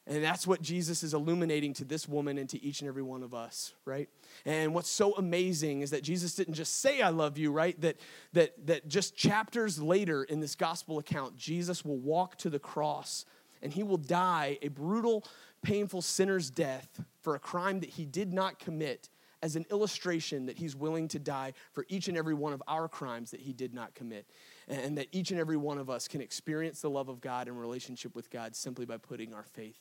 And 0.09 0.23
that's 0.23 0.47
what 0.47 0.61
Jesus 0.61 1.03
is 1.03 1.13
illuminating 1.13 1.73
to 1.73 1.85
this 1.85 2.07
woman 2.07 2.37
and 2.37 2.47
to 2.49 2.63
each 2.63 2.79
and 2.79 2.87
every 2.87 3.03
one 3.03 3.23
of 3.23 3.33
us, 3.33 3.73
right? 3.83 4.07
And 4.45 4.73
what's 4.73 4.89
so 4.89 5.13
amazing 5.13 5.81
is 5.81 5.91
that 5.91 6.01
Jesus 6.01 6.33
didn't 6.33 6.53
just 6.53 6.79
say, 6.79 7.01
I 7.01 7.09
love 7.09 7.37
you, 7.37 7.51
right? 7.51 7.79
That, 7.81 7.97
that, 8.31 8.67
that 8.67 8.87
just 8.87 9.17
chapters 9.17 9.81
later 9.81 10.23
in 10.23 10.39
this 10.39 10.55
gospel 10.55 10.97
account, 10.97 11.35
Jesus 11.35 11.83
will 11.83 11.97
walk 11.97 12.37
to 12.37 12.49
the 12.49 12.59
cross 12.59 13.25
and 13.61 13.73
he 13.73 13.83
will 13.83 13.97
die 13.97 14.57
a 14.61 14.69
brutal, 14.69 15.25
painful 15.61 16.01
sinner's 16.01 16.49
death 16.49 17.01
for 17.21 17.35
a 17.35 17.39
crime 17.39 17.81
that 17.81 17.89
he 17.89 18.05
did 18.05 18.31
not 18.31 18.59
commit 18.59 19.09
as 19.43 19.55
an 19.55 19.65
illustration 19.69 20.45
that 20.47 20.57
he's 20.57 20.75
willing 20.75 21.07
to 21.07 21.19
die 21.19 21.53
for 21.71 21.85
each 21.89 22.07
and 22.07 22.17
every 22.17 22.33
one 22.33 22.53
of 22.53 22.63
our 22.67 22.87
crimes 22.87 23.31
that 23.31 23.39
he 23.39 23.53
did 23.53 23.73
not 23.73 23.93
commit. 23.93 24.25
And 24.67 24.97
that 24.97 25.07
each 25.11 25.31
and 25.31 25.39
every 25.39 25.57
one 25.57 25.77
of 25.77 25.89
us 25.89 26.07
can 26.07 26.21
experience 26.21 26.81
the 26.81 26.89
love 26.89 27.07
of 27.07 27.21
God 27.21 27.47
and 27.47 27.59
relationship 27.59 28.15
with 28.15 28.29
God 28.31 28.55
simply 28.55 28.85
by 28.85 28.97
putting 28.97 29.33
our 29.33 29.43
faith 29.43 29.79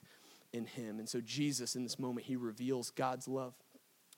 in 0.57 0.67
him. 0.67 0.99
And 0.99 1.09
so, 1.09 1.21
Jesus, 1.21 1.77
in 1.77 1.83
this 1.83 1.99
moment, 1.99 2.27
he 2.27 2.37
reveals 2.37 2.91
God's 2.91 3.29
love. 3.29 3.55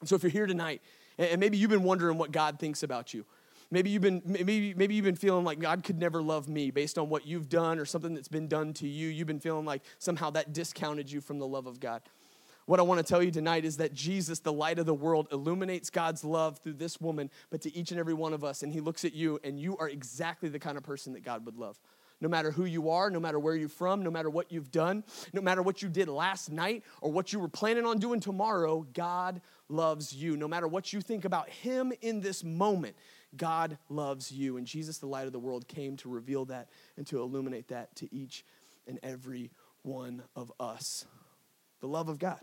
And 0.00 0.08
so, 0.08 0.14
if 0.14 0.22
you're 0.22 0.30
here 0.30 0.46
tonight, 0.46 0.80
and 1.18 1.40
maybe 1.40 1.58
you've 1.58 1.70
been 1.70 1.82
wondering 1.82 2.16
what 2.16 2.30
God 2.30 2.58
thinks 2.58 2.82
about 2.82 3.12
you, 3.12 3.26
maybe 3.70 3.90
you've 3.90 4.02
been 4.02 4.22
maybe 4.24 4.72
maybe 4.74 4.94
you've 4.94 5.04
been 5.04 5.16
feeling 5.16 5.44
like 5.44 5.58
God 5.58 5.84
could 5.84 5.98
never 5.98 6.22
love 6.22 6.48
me 6.48 6.70
based 6.70 6.98
on 6.98 7.08
what 7.08 7.26
you've 7.26 7.48
done 7.48 7.78
or 7.78 7.84
something 7.84 8.14
that's 8.14 8.28
been 8.28 8.48
done 8.48 8.72
to 8.74 8.88
you. 8.88 9.08
You've 9.08 9.26
been 9.26 9.40
feeling 9.40 9.64
like 9.64 9.82
somehow 9.98 10.30
that 10.30 10.52
discounted 10.52 11.10
you 11.10 11.20
from 11.20 11.38
the 11.38 11.46
love 11.46 11.66
of 11.66 11.80
God. 11.80 12.02
What 12.66 12.78
I 12.78 12.82
want 12.82 12.98
to 12.98 13.04
tell 13.04 13.22
you 13.22 13.30
tonight 13.30 13.64
is 13.64 13.78
that 13.78 13.94
Jesus, 13.94 14.40
the 14.40 14.52
light 14.52 14.78
of 14.78 14.84
the 14.84 14.92
world, 14.92 15.28
illuminates 15.32 15.88
God's 15.88 16.22
love 16.22 16.58
through 16.58 16.74
this 16.74 17.00
woman, 17.00 17.30
but 17.48 17.62
to 17.62 17.74
each 17.74 17.92
and 17.92 17.98
every 17.98 18.12
one 18.12 18.34
of 18.34 18.44
us. 18.44 18.62
And 18.62 18.70
he 18.70 18.80
looks 18.80 19.06
at 19.06 19.14
you, 19.14 19.40
and 19.42 19.58
you 19.58 19.78
are 19.78 19.88
exactly 19.88 20.50
the 20.50 20.58
kind 20.58 20.76
of 20.76 20.82
person 20.84 21.14
that 21.14 21.24
God 21.24 21.46
would 21.46 21.56
love 21.56 21.80
no 22.20 22.28
matter 22.28 22.50
who 22.50 22.64
you 22.64 22.90
are, 22.90 23.10
no 23.10 23.20
matter 23.20 23.38
where 23.38 23.54
you're 23.54 23.68
from, 23.68 24.02
no 24.02 24.10
matter 24.10 24.30
what 24.30 24.50
you've 24.50 24.70
done, 24.70 25.04
no 25.32 25.40
matter 25.40 25.62
what 25.62 25.82
you 25.82 25.88
did 25.88 26.08
last 26.08 26.50
night 26.50 26.84
or 27.00 27.12
what 27.12 27.32
you 27.32 27.38
were 27.38 27.48
planning 27.48 27.86
on 27.86 27.98
doing 27.98 28.20
tomorrow, 28.20 28.86
God 28.92 29.40
loves 29.68 30.12
you. 30.12 30.36
No 30.36 30.48
matter 30.48 30.66
what 30.66 30.92
you 30.92 31.00
think 31.00 31.24
about 31.24 31.48
Him 31.48 31.92
in 32.00 32.20
this 32.20 32.42
moment, 32.42 32.96
God 33.36 33.78
loves 33.88 34.32
you. 34.32 34.56
And 34.56 34.66
Jesus, 34.66 34.98
the 34.98 35.06
light 35.06 35.26
of 35.26 35.32
the 35.32 35.38
world, 35.38 35.68
came 35.68 35.96
to 35.98 36.08
reveal 36.08 36.46
that 36.46 36.68
and 36.96 37.06
to 37.08 37.20
illuminate 37.20 37.68
that 37.68 37.94
to 37.96 38.12
each 38.14 38.44
and 38.86 38.98
every 39.02 39.50
one 39.82 40.22
of 40.34 40.52
us. 40.58 41.06
The 41.80 41.88
love 41.88 42.08
of 42.08 42.18
God. 42.18 42.40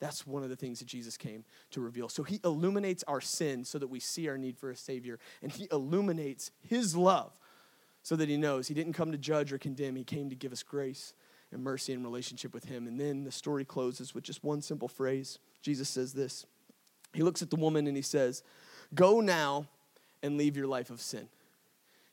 That's 0.00 0.26
one 0.26 0.42
of 0.42 0.48
the 0.48 0.56
things 0.56 0.80
that 0.80 0.88
Jesus 0.88 1.16
came 1.16 1.44
to 1.70 1.80
reveal. 1.80 2.08
So 2.08 2.24
he 2.24 2.40
illuminates 2.42 3.04
our 3.06 3.20
sin 3.20 3.64
so 3.64 3.78
that 3.78 3.86
we 3.86 4.00
see 4.00 4.28
our 4.28 4.36
need 4.36 4.58
for 4.58 4.70
a 4.70 4.76
Savior, 4.76 5.20
and 5.42 5.52
he 5.52 5.68
illuminates 5.70 6.50
his 6.60 6.96
love 6.96 7.32
so 8.02 8.16
that 8.16 8.28
he 8.28 8.36
knows 8.36 8.68
he 8.68 8.74
didn't 8.74 8.94
come 8.94 9.12
to 9.12 9.18
judge 9.18 9.52
or 9.52 9.58
condemn, 9.58 9.96
he 9.96 10.04
came 10.04 10.28
to 10.30 10.36
give 10.36 10.52
us 10.52 10.62
grace 10.62 11.14
and 11.52 11.62
mercy 11.62 11.92
in 11.92 12.02
relationship 12.02 12.54
with 12.54 12.64
him. 12.64 12.86
And 12.86 12.98
then 12.98 13.24
the 13.24 13.32
story 13.32 13.64
closes 13.64 14.14
with 14.14 14.24
just 14.24 14.42
one 14.42 14.62
simple 14.62 14.88
phrase. 14.88 15.38
Jesus 15.60 15.88
says 15.88 16.12
this 16.12 16.46
He 17.12 17.22
looks 17.22 17.42
at 17.42 17.50
the 17.50 17.56
woman 17.56 17.86
and 17.86 17.96
he 17.96 18.02
says, 18.02 18.42
Go 18.94 19.20
now 19.20 19.66
and 20.22 20.36
leave 20.36 20.56
your 20.56 20.66
life 20.66 20.90
of 20.90 21.00
sin. 21.00 21.28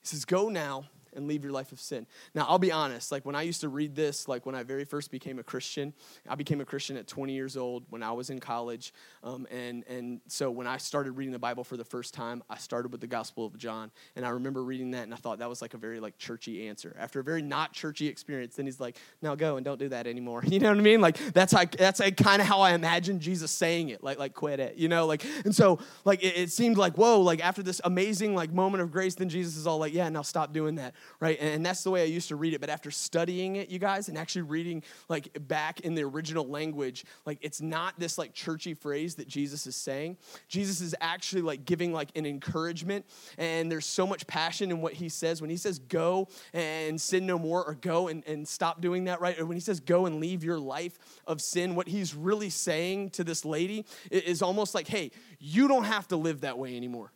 He 0.01 0.07
says, 0.07 0.25
Go 0.25 0.49
now 0.49 0.85
and 1.15 1.27
leave 1.27 1.43
your 1.43 1.53
life 1.53 1.71
of 1.71 1.79
sin. 1.79 2.05
Now, 2.33 2.45
I'll 2.47 2.59
be 2.59 2.71
honest, 2.71 3.11
like 3.11 3.25
when 3.25 3.35
I 3.35 3.43
used 3.43 3.61
to 3.61 3.69
read 3.69 3.95
this, 3.95 4.27
like 4.27 4.45
when 4.45 4.55
I 4.55 4.63
very 4.63 4.85
first 4.85 5.11
became 5.11 5.39
a 5.39 5.43
Christian, 5.43 5.93
I 6.27 6.35
became 6.35 6.61
a 6.61 6.65
Christian 6.65 6.97
at 6.97 7.07
20 7.07 7.33
years 7.33 7.57
old 7.57 7.83
when 7.89 8.03
I 8.03 8.11
was 8.11 8.29
in 8.29 8.39
college. 8.39 8.93
Um, 9.23 9.47
and, 9.51 9.83
and 9.87 10.21
so 10.27 10.51
when 10.51 10.67
I 10.67 10.77
started 10.77 11.13
reading 11.13 11.31
the 11.31 11.39
Bible 11.39 11.63
for 11.63 11.77
the 11.77 11.83
first 11.83 12.13
time, 12.13 12.43
I 12.49 12.57
started 12.57 12.91
with 12.91 13.01
the 13.01 13.07
Gospel 13.07 13.45
of 13.45 13.57
John. 13.57 13.91
And 14.15 14.25
I 14.25 14.29
remember 14.29 14.63
reading 14.63 14.91
that 14.91 15.03
and 15.03 15.13
I 15.13 15.17
thought 15.17 15.39
that 15.39 15.49
was 15.49 15.61
like 15.61 15.73
a 15.73 15.77
very 15.77 15.99
like 15.99 16.17
churchy 16.17 16.67
answer. 16.67 16.95
After 16.99 17.19
a 17.19 17.23
very 17.23 17.41
not 17.41 17.73
churchy 17.73 18.07
experience, 18.07 18.55
then 18.55 18.65
he's 18.65 18.79
like, 18.79 18.97
now 19.21 19.35
go 19.35 19.57
and 19.57 19.65
don't 19.65 19.79
do 19.79 19.89
that 19.89 20.07
anymore. 20.07 20.43
You 20.49 20.59
know 20.59 20.71
what 20.71 20.79
I 20.79 20.81
mean? 20.81 20.99
Like 20.99 21.17
that's 21.31 21.53
like, 21.53 21.77
that's 21.77 21.99
like 22.01 22.17
kind 22.17 22.41
of 22.41 22.47
how 22.47 22.59
I 22.59 22.73
imagined 22.73 23.21
Jesus 23.21 23.49
saying 23.49 23.89
it, 23.89 24.03
like, 24.03 24.17
like 24.17 24.33
quit 24.33 24.59
it, 24.59 24.75
you 24.75 24.89
know, 24.89 25.05
like, 25.05 25.23
and 25.45 25.55
so 25.55 25.79
like 26.03 26.23
it, 26.23 26.35
it 26.35 26.51
seemed 26.51 26.75
like, 26.75 26.97
whoa, 26.97 27.21
like 27.21 27.39
after 27.39 27.63
this 27.63 27.79
amazing 27.83 28.35
like 28.35 28.51
moment 28.51 28.81
of 28.81 28.91
grace, 28.91 29.15
then 29.15 29.29
Jesus 29.29 29.55
is 29.55 29.67
all 29.67 29.77
like, 29.77 29.93
yeah, 29.93 30.09
now 30.09 30.23
stop 30.23 30.51
doing 30.51 30.75
that 30.75 30.95
right? 31.19 31.37
And 31.39 31.65
that's 31.65 31.83
the 31.83 31.91
way 31.91 32.01
I 32.01 32.05
used 32.05 32.27
to 32.29 32.35
read 32.35 32.53
it. 32.53 32.61
But 32.61 32.69
after 32.69 32.91
studying 32.91 33.57
it, 33.57 33.69
you 33.69 33.79
guys, 33.79 34.09
and 34.09 34.17
actually 34.17 34.43
reading 34.43 34.83
like 35.07 35.47
back 35.47 35.81
in 35.81 35.95
the 35.95 36.03
original 36.03 36.47
language, 36.47 37.05
like 37.25 37.37
it's 37.41 37.61
not 37.61 37.99
this 37.99 38.17
like 38.17 38.33
churchy 38.33 38.73
phrase 38.73 39.15
that 39.15 39.27
Jesus 39.27 39.67
is 39.67 39.75
saying. 39.75 40.17
Jesus 40.47 40.81
is 40.81 40.95
actually 41.01 41.41
like 41.41 41.65
giving 41.65 41.93
like 41.93 42.09
an 42.15 42.25
encouragement, 42.25 43.05
and 43.37 43.71
there's 43.71 43.85
so 43.85 44.05
much 44.05 44.27
passion 44.27 44.71
in 44.71 44.81
what 44.81 44.93
he 44.93 45.09
says. 45.09 45.41
When 45.41 45.49
he 45.49 45.57
says 45.57 45.79
go 45.79 46.27
and 46.53 46.99
sin 46.99 47.25
no 47.25 47.37
more, 47.39 47.63
or 47.65 47.75
go 47.75 48.07
and, 48.07 48.25
and 48.27 48.47
stop 48.47 48.81
doing 48.81 49.05
that, 49.05 49.21
right? 49.21 49.39
Or 49.39 49.45
when 49.45 49.57
he 49.57 49.61
says 49.61 49.79
go 49.79 50.05
and 50.05 50.19
leave 50.19 50.43
your 50.43 50.59
life 50.59 50.97
of 51.27 51.41
sin, 51.41 51.75
what 51.75 51.87
he's 51.87 52.15
really 52.15 52.49
saying 52.49 53.11
to 53.11 53.23
this 53.23 53.45
lady 53.45 53.85
is 54.11 54.41
almost 54.41 54.75
like, 54.75 54.87
hey, 54.87 55.11
you 55.39 55.67
don't 55.67 55.85
have 55.85 56.07
to 56.09 56.15
live 56.15 56.41
that 56.41 56.57
way 56.57 56.75
anymore. 56.75 57.11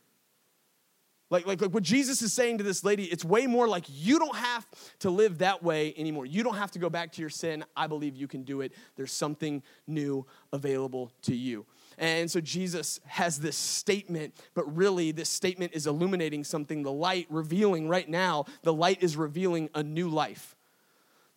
Like, 1.33 1.47
like, 1.47 1.61
like 1.61 1.73
what 1.73 1.81
Jesus 1.81 2.21
is 2.21 2.31
saying 2.31 2.59
to 2.59 2.63
this 2.63 2.83
lady, 2.83 3.05
it's 3.05 3.25
way 3.25 3.47
more 3.47 3.67
like 3.67 3.85
you 3.89 4.19
don't 4.19 4.35
have 4.35 4.67
to 4.99 5.09
live 5.09 5.39
that 5.39 5.63
way 5.63 5.91
anymore. 5.97 6.27
You 6.27 6.43
don't 6.43 6.57
have 6.57 6.69
to 6.73 6.79
go 6.79 6.91
back 6.91 7.11
to 7.13 7.21
your 7.21 7.31
sin. 7.31 7.65
I 7.75 7.87
believe 7.87 8.15
you 8.15 8.27
can 8.27 8.43
do 8.43 8.61
it. 8.61 8.71
There's 8.97 9.11
something 9.11 9.63
new 9.87 10.27
available 10.51 11.11
to 11.23 11.35
you. 11.35 11.65
And 11.97 12.29
so 12.29 12.39
Jesus 12.39 12.99
has 13.07 13.39
this 13.39 13.57
statement, 13.57 14.35
but 14.53 14.75
really, 14.75 15.11
this 15.11 15.27
statement 15.27 15.73
is 15.73 15.87
illuminating 15.87 16.43
something. 16.43 16.83
The 16.83 16.91
light 16.91 17.25
revealing 17.31 17.89
right 17.89 18.07
now, 18.07 18.45
the 18.61 18.73
light 18.73 19.01
is 19.01 19.17
revealing 19.17 19.71
a 19.73 19.81
new 19.81 20.09
life. 20.09 20.55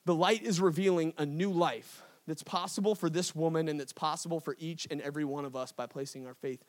The 0.04 0.14
light 0.14 0.42
is 0.42 0.60
revealing 0.60 1.14
a 1.16 1.24
new 1.24 1.50
life 1.50 2.02
that's 2.26 2.42
possible 2.42 2.94
for 2.94 3.08
this 3.08 3.34
woman 3.34 3.66
and 3.66 3.80
that's 3.80 3.94
possible 3.94 4.40
for 4.40 4.56
each 4.58 4.86
and 4.90 5.00
every 5.00 5.24
one 5.24 5.46
of 5.46 5.56
us 5.56 5.72
by 5.72 5.86
placing 5.86 6.26
our 6.26 6.34
faith 6.34 6.62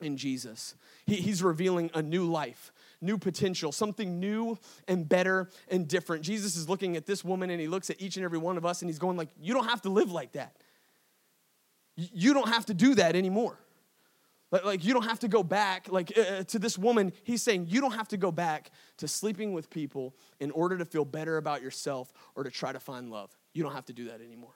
in 0.00 0.16
Jesus. 0.16 0.74
He, 1.06 1.16
he's 1.16 1.42
revealing 1.42 1.90
a 1.94 2.02
new 2.02 2.24
life, 2.24 2.72
new 3.00 3.18
potential, 3.18 3.72
something 3.72 4.20
new 4.20 4.58
and 4.86 5.08
better 5.08 5.50
and 5.68 5.86
different. 5.88 6.22
Jesus 6.22 6.56
is 6.56 6.68
looking 6.68 6.96
at 6.96 7.06
this 7.06 7.24
woman 7.24 7.50
and 7.50 7.60
he 7.60 7.68
looks 7.68 7.90
at 7.90 8.00
each 8.00 8.16
and 8.16 8.24
every 8.24 8.38
one 8.38 8.56
of 8.56 8.66
us 8.66 8.82
and 8.82 8.88
he's 8.88 8.98
going 8.98 9.16
like, 9.16 9.28
you 9.40 9.54
don't 9.54 9.68
have 9.68 9.82
to 9.82 9.90
live 9.90 10.10
like 10.12 10.32
that. 10.32 10.56
You 11.96 12.32
don't 12.32 12.48
have 12.48 12.66
to 12.66 12.74
do 12.74 12.94
that 12.94 13.16
anymore. 13.16 13.58
Like, 14.50 14.82
you 14.82 14.94
don't 14.94 15.04
have 15.04 15.18
to 15.20 15.28
go 15.28 15.42
back 15.42 15.88
like 15.90 16.16
uh, 16.16 16.20
uh, 16.20 16.42
to 16.44 16.58
this 16.58 16.78
woman. 16.78 17.12
He's 17.22 17.42
saying 17.42 17.66
you 17.68 17.82
don't 17.82 17.92
have 17.92 18.08
to 18.08 18.16
go 18.16 18.32
back 18.32 18.70
to 18.96 19.06
sleeping 19.06 19.52
with 19.52 19.68
people 19.68 20.14
in 20.40 20.50
order 20.52 20.78
to 20.78 20.86
feel 20.86 21.04
better 21.04 21.36
about 21.36 21.60
yourself 21.60 22.12
or 22.34 22.44
to 22.44 22.50
try 22.50 22.72
to 22.72 22.80
find 22.80 23.10
love. 23.10 23.36
You 23.52 23.62
don't 23.62 23.74
have 23.74 23.84
to 23.86 23.92
do 23.92 24.06
that 24.06 24.22
anymore. 24.22 24.54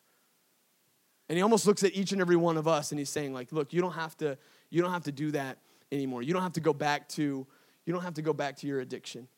And 1.28 1.37
he 1.37 1.42
almost 1.42 1.66
looks 1.66 1.85
at 1.85 1.94
each 1.94 2.12
and 2.12 2.20
every 2.20 2.37
one 2.37 2.57
of 2.57 2.66
us 2.66 2.90
and 2.90 2.98
he's 2.98 3.11
saying 3.11 3.35
like, 3.35 3.52
look, 3.52 3.72
you 3.72 3.81
don't 3.81 3.92
have 3.92 4.16
to 4.18 4.38
you 4.72 4.80
don't 4.80 4.90
have 4.90 5.04
to 5.04 5.12
do 5.12 5.30
that 5.32 5.58
anymore. 5.92 6.22
You 6.22 6.32
don't 6.32 6.42
have 6.42 6.54
to 6.54 6.61
go 6.61 6.72
back 6.72 7.08
to 7.11 7.46
you 7.85 7.92
don't 7.92 8.02
have 8.02 8.14
to 8.14 8.22
go 8.22 8.32
back 8.32 8.56
to 8.58 8.66
your 8.66 8.80
addiction. 8.80 9.28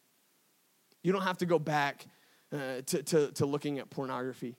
You 1.03 1.13
don't 1.13 1.23
have 1.23 1.39
to 1.39 1.47
go 1.47 1.59
back 1.59 2.07
uh, 2.53 2.83
to, 2.87 3.03
to, 3.03 3.33
to 3.33 3.47
looking 3.47 3.79
at 3.79 3.91
pornography. 3.91 4.57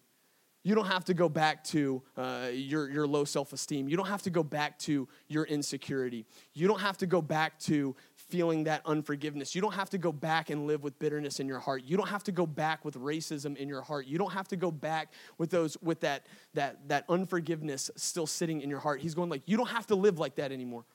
You 0.65 0.73
don't 0.73 0.87
have 0.87 1.05
to 1.05 1.13
go 1.13 1.29
back 1.29 1.63
to 1.65 2.01
uh, 2.17 2.47
your, 2.51 2.89
your 2.89 3.05
low 3.05 3.23
self 3.23 3.53
esteem. 3.53 3.87
You 3.87 3.97
don't 3.97 4.07
have 4.07 4.23
to 4.23 4.31
go 4.31 4.41
back 4.41 4.79
to 4.79 5.07
your 5.27 5.43
insecurity. 5.43 6.25
You 6.55 6.67
don't 6.67 6.81
have 6.81 6.97
to 6.97 7.05
go 7.05 7.21
back 7.21 7.59
to 7.59 7.95
feeling 8.15 8.63
that 8.63 8.81
unforgiveness. 8.83 9.53
You 9.53 9.61
don't 9.61 9.75
have 9.75 9.91
to 9.91 9.99
go 9.99 10.11
back 10.11 10.49
and 10.49 10.65
live 10.65 10.81
with 10.81 10.97
bitterness 10.97 11.39
in 11.39 11.47
your 11.47 11.59
heart. 11.59 11.83
You 11.85 11.97
don't 11.97 12.09
have 12.09 12.23
to 12.23 12.31
go 12.31 12.47
back 12.47 12.83
with 12.83 12.95
racism 12.95 13.55
in 13.57 13.69
your 13.69 13.83
heart. 13.83 14.07
You 14.07 14.17
don't 14.17 14.33
have 14.33 14.47
to 14.47 14.55
go 14.55 14.71
back 14.71 15.13
with 15.37 15.51
those 15.51 15.77
with 15.83 15.99
that 15.99 16.25
that 16.55 16.87
that 16.87 17.05
unforgiveness 17.09 17.91
still 17.95 18.25
sitting 18.25 18.61
in 18.61 18.69
your 18.71 18.79
heart. 18.79 19.01
He's 19.01 19.13
going 19.13 19.29
like 19.29 19.43
you 19.45 19.57
don't 19.57 19.69
have 19.69 19.85
to 19.87 19.95
live 19.95 20.17
like 20.17 20.33
that 20.37 20.51
anymore. 20.51 20.85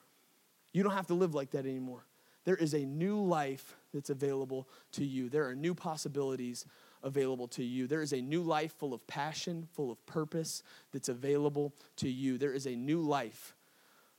You 0.73 0.83
don't 0.83 0.95
have 0.95 1.07
to 1.07 1.13
live 1.13 1.33
like 1.33 1.51
that 1.51 1.65
anymore. 1.65 2.05
There 2.43 2.57
is 2.57 2.73
a 2.73 2.85
new 2.85 3.21
life 3.21 3.77
that's 3.93 4.09
available 4.09 4.67
to 4.93 5.05
you. 5.05 5.29
There 5.29 5.47
are 5.47 5.55
new 5.55 5.73
possibilities 5.73 6.65
available 7.03 7.47
to 7.49 7.63
you. 7.63 7.87
There 7.87 8.01
is 8.01 8.13
a 8.13 8.21
new 8.21 8.41
life 8.41 8.73
full 8.77 8.93
of 8.93 9.05
passion, 9.07 9.67
full 9.73 9.91
of 9.91 10.05
purpose 10.05 10.63
that's 10.91 11.09
available 11.09 11.73
to 11.97 12.09
you. 12.09 12.37
There 12.37 12.53
is 12.53 12.65
a 12.65 12.75
new 12.75 13.01
life 13.01 13.55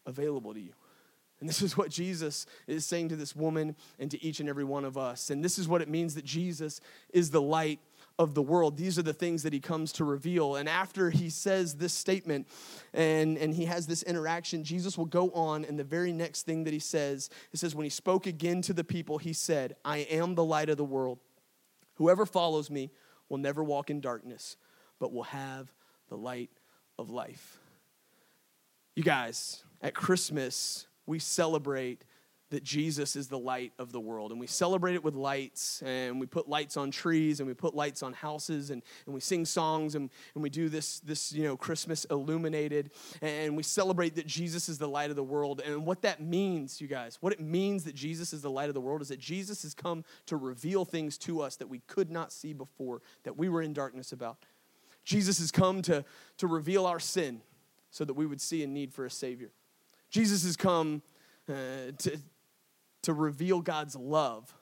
available 0.06 0.54
to 0.54 0.60
you. 0.60 0.72
And 1.40 1.48
this 1.48 1.60
is 1.60 1.76
what 1.76 1.90
Jesus 1.90 2.46
is 2.68 2.86
saying 2.86 3.08
to 3.08 3.16
this 3.16 3.34
woman 3.34 3.74
and 3.98 4.08
to 4.12 4.24
each 4.24 4.38
and 4.38 4.48
every 4.48 4.62
one 4.62 4.84
of 4.84 4.96
us. 4.96 5.28
And 5.28 5.44
this 5.44 5.58
is 5.58 5.66
what 5.66 5.82
it 5.82 5.88
means 5.88 6.14
that 6.14 6.24
Jesus 6.24 6.80
is 7.12 7.30
the 7.30 7.42
light 7.42 7.80
of 8.16 8.34
the 8.34 8.42
world. 8.42 8.76
These 8.76 8.96
are 8.96 9.02
the 9.02 9.12
things 9.12 9.42
that 9.42 9.52
he 9.52 9.58
comes 9.58 9.92
to 9.94 10.04
reveal. 10.04 10.54
And 10.54 10.68
after 10.68 11.10
he 11.10 11.30
says 11.30 11.74
this 11.74 11.92
statement 11.92 12.46
and, 12.94 13.36
and 13.38 13.52
he 13.54 13.64
has 13.64 13.88
this 13.88 14.04
interaction, 14.04 14.62
Jesus 14.62 14.96
will 14.96 15.06
go 15.06 15.30
on, 15.30 15.64
and 15.64 15.76
the 15.76 15.84
very 15.84 16.12
next 16.12 16.42
thing 16.42 16.62
that 16.64 16.72
he 16.72 16.78
says, 16.78 17.28
it 17.52 17.58
says, 17.58 17.74
When 17.74 17.84
he 17.84 17.90
spoke 17.90 18.26
again 18.26 18.62
to 18.62 18.72
the 18.72 18.84
people, 18.84 19.18
he 19.18 19.32
said, 19.32 19.74
I 19.84 19.98
am 19.98 20.34
the 20.34 20.44
light 20.44 20.68
of 20.68 20.76
the 20.76 20.84
world. 20.84 21.18
Whoever 22.02 22.26
follows 22.26 22.68
me 22.68 22.90
will 23.28 23.38
never 23.38 23.62
walk 23.62 23.88
in 23.88 24.00
darkness, 24.00 24.56
but 24.98 25.12
will 25.12 25.22
have 25.22 25.72
the 26.08 26.16
light 26.16 26.50
of 26.98 27.10
life. 27.10 27.60
You 28.96 29.04
guys, 29.04 29.62
at 29.80 29.94
Christmas, 29.94 30.88
we 31.06 31.20
celebrate 31.20 32.02
that 32.52 32.62
Jesus 32.62 33.16
is 33.16 33.28
the 33.28 33.38
light 33.38 33.72
of 33.78 33.92
the 33.92 34.00
world. 34.00 34.30
And 34.30 34.38
we 34.38 34.46
celebrate 34.46 34.94
it 34.94 35.02
with 35.02 35.14
lights, 35.14 35.82
and 35.84 36.20
we 36.20 36.26
put 36.26 36.48
lights 36.48 36.76
on 36.76 36.90
trees, 36.90 37.40
and 37.40 37.46
we 37.46 37.54
put 37.54 37.74
lights 37.74 38.02
on 38.02 38.12
houses, 38.12 38.70
and, 38.70 38.82
and 39.06 39.14
we 39.14 39.20
sing 39.20 39.46
songs, 39.46 39.94
and, 39.94 40.10
and 40.34 40.42
we 40.42 40.50
do 40.50 40.68
this, 40.68 41.00
this, 41.00 41.32
you 41.32 41.44
know, 41.44 41.56
Christmas 41.56 42.04
illuminated, 42.04 42.90
and 43.22 43.56
we 43.56 43.62
celebrate 43.62 44.14
that 44.16 44.26
Jesus 44.26 44.68
is 44.68 44.76
the 44.76 44.86
light 44.86 45.08
of 45.08 45.16
the 45.16 45.24
world. 45.24 45.62
And 45.64 45.86
what 45.86 46.02
that 46.02 46.20
means, 46.20 46.78
you 46.78 46.88
guys, 46.88 47.16
what 47.22 47.32
it 47.32 47.40
means 47.40 47.84
that 47.84 47.94
Jesus 47.94 48.34
is 48.34 48.42
the 48.42 48.50
light 48.50 48.68
of 48.68 48.74
the 48.74 48.80
world 48.80 49.00
is 49.00 49.08
that 49.08 49.18
Jesus 49.18 49.62
has 49.62 49.72
come 49.72 50.04
to 50.26 50.36
reveal 50.36 50.84
things 50.84 51.16
to 51.18 51.40
us 51.40 51.56
that 51.56 51.70
we 51.70 51.80
could 51.86 52.10
not 52.10 52.32
see 52.32 52.52
before, 52.52 53.00
that 53.24 53.38
we 53.38 53.48
were 53.48 53.62
in 53.62 53.72
darkness 53.72 54.12
about. 54.12 54.44
Jesus 55.04 55.38
has 55.38 55.50
come 55.50 55.80
to, 55.82 56.04
to 56.36 56.46
reveal 56.46 56.84
our 56.84 57.00
sin 57.00 57.40
so 57.90 58.04
that 58.04 58.14
we 58.14 58.26
would 58.26 58.40
see 58.40 58.62
a 58.62 58.66
need 58.66 58.92
for 58.92 59.06
a 59.06 59.10
Savior. 59.10 59.50
Jesus 60.10 60.44
has 60.44 60.56
come 60.56 61.02
uh, 61.48 61.92
to, 61.98 62.18
to 63.02 63.12
reveal 63.12 63.60
God's 63.60 63.96
love 63.96 64.54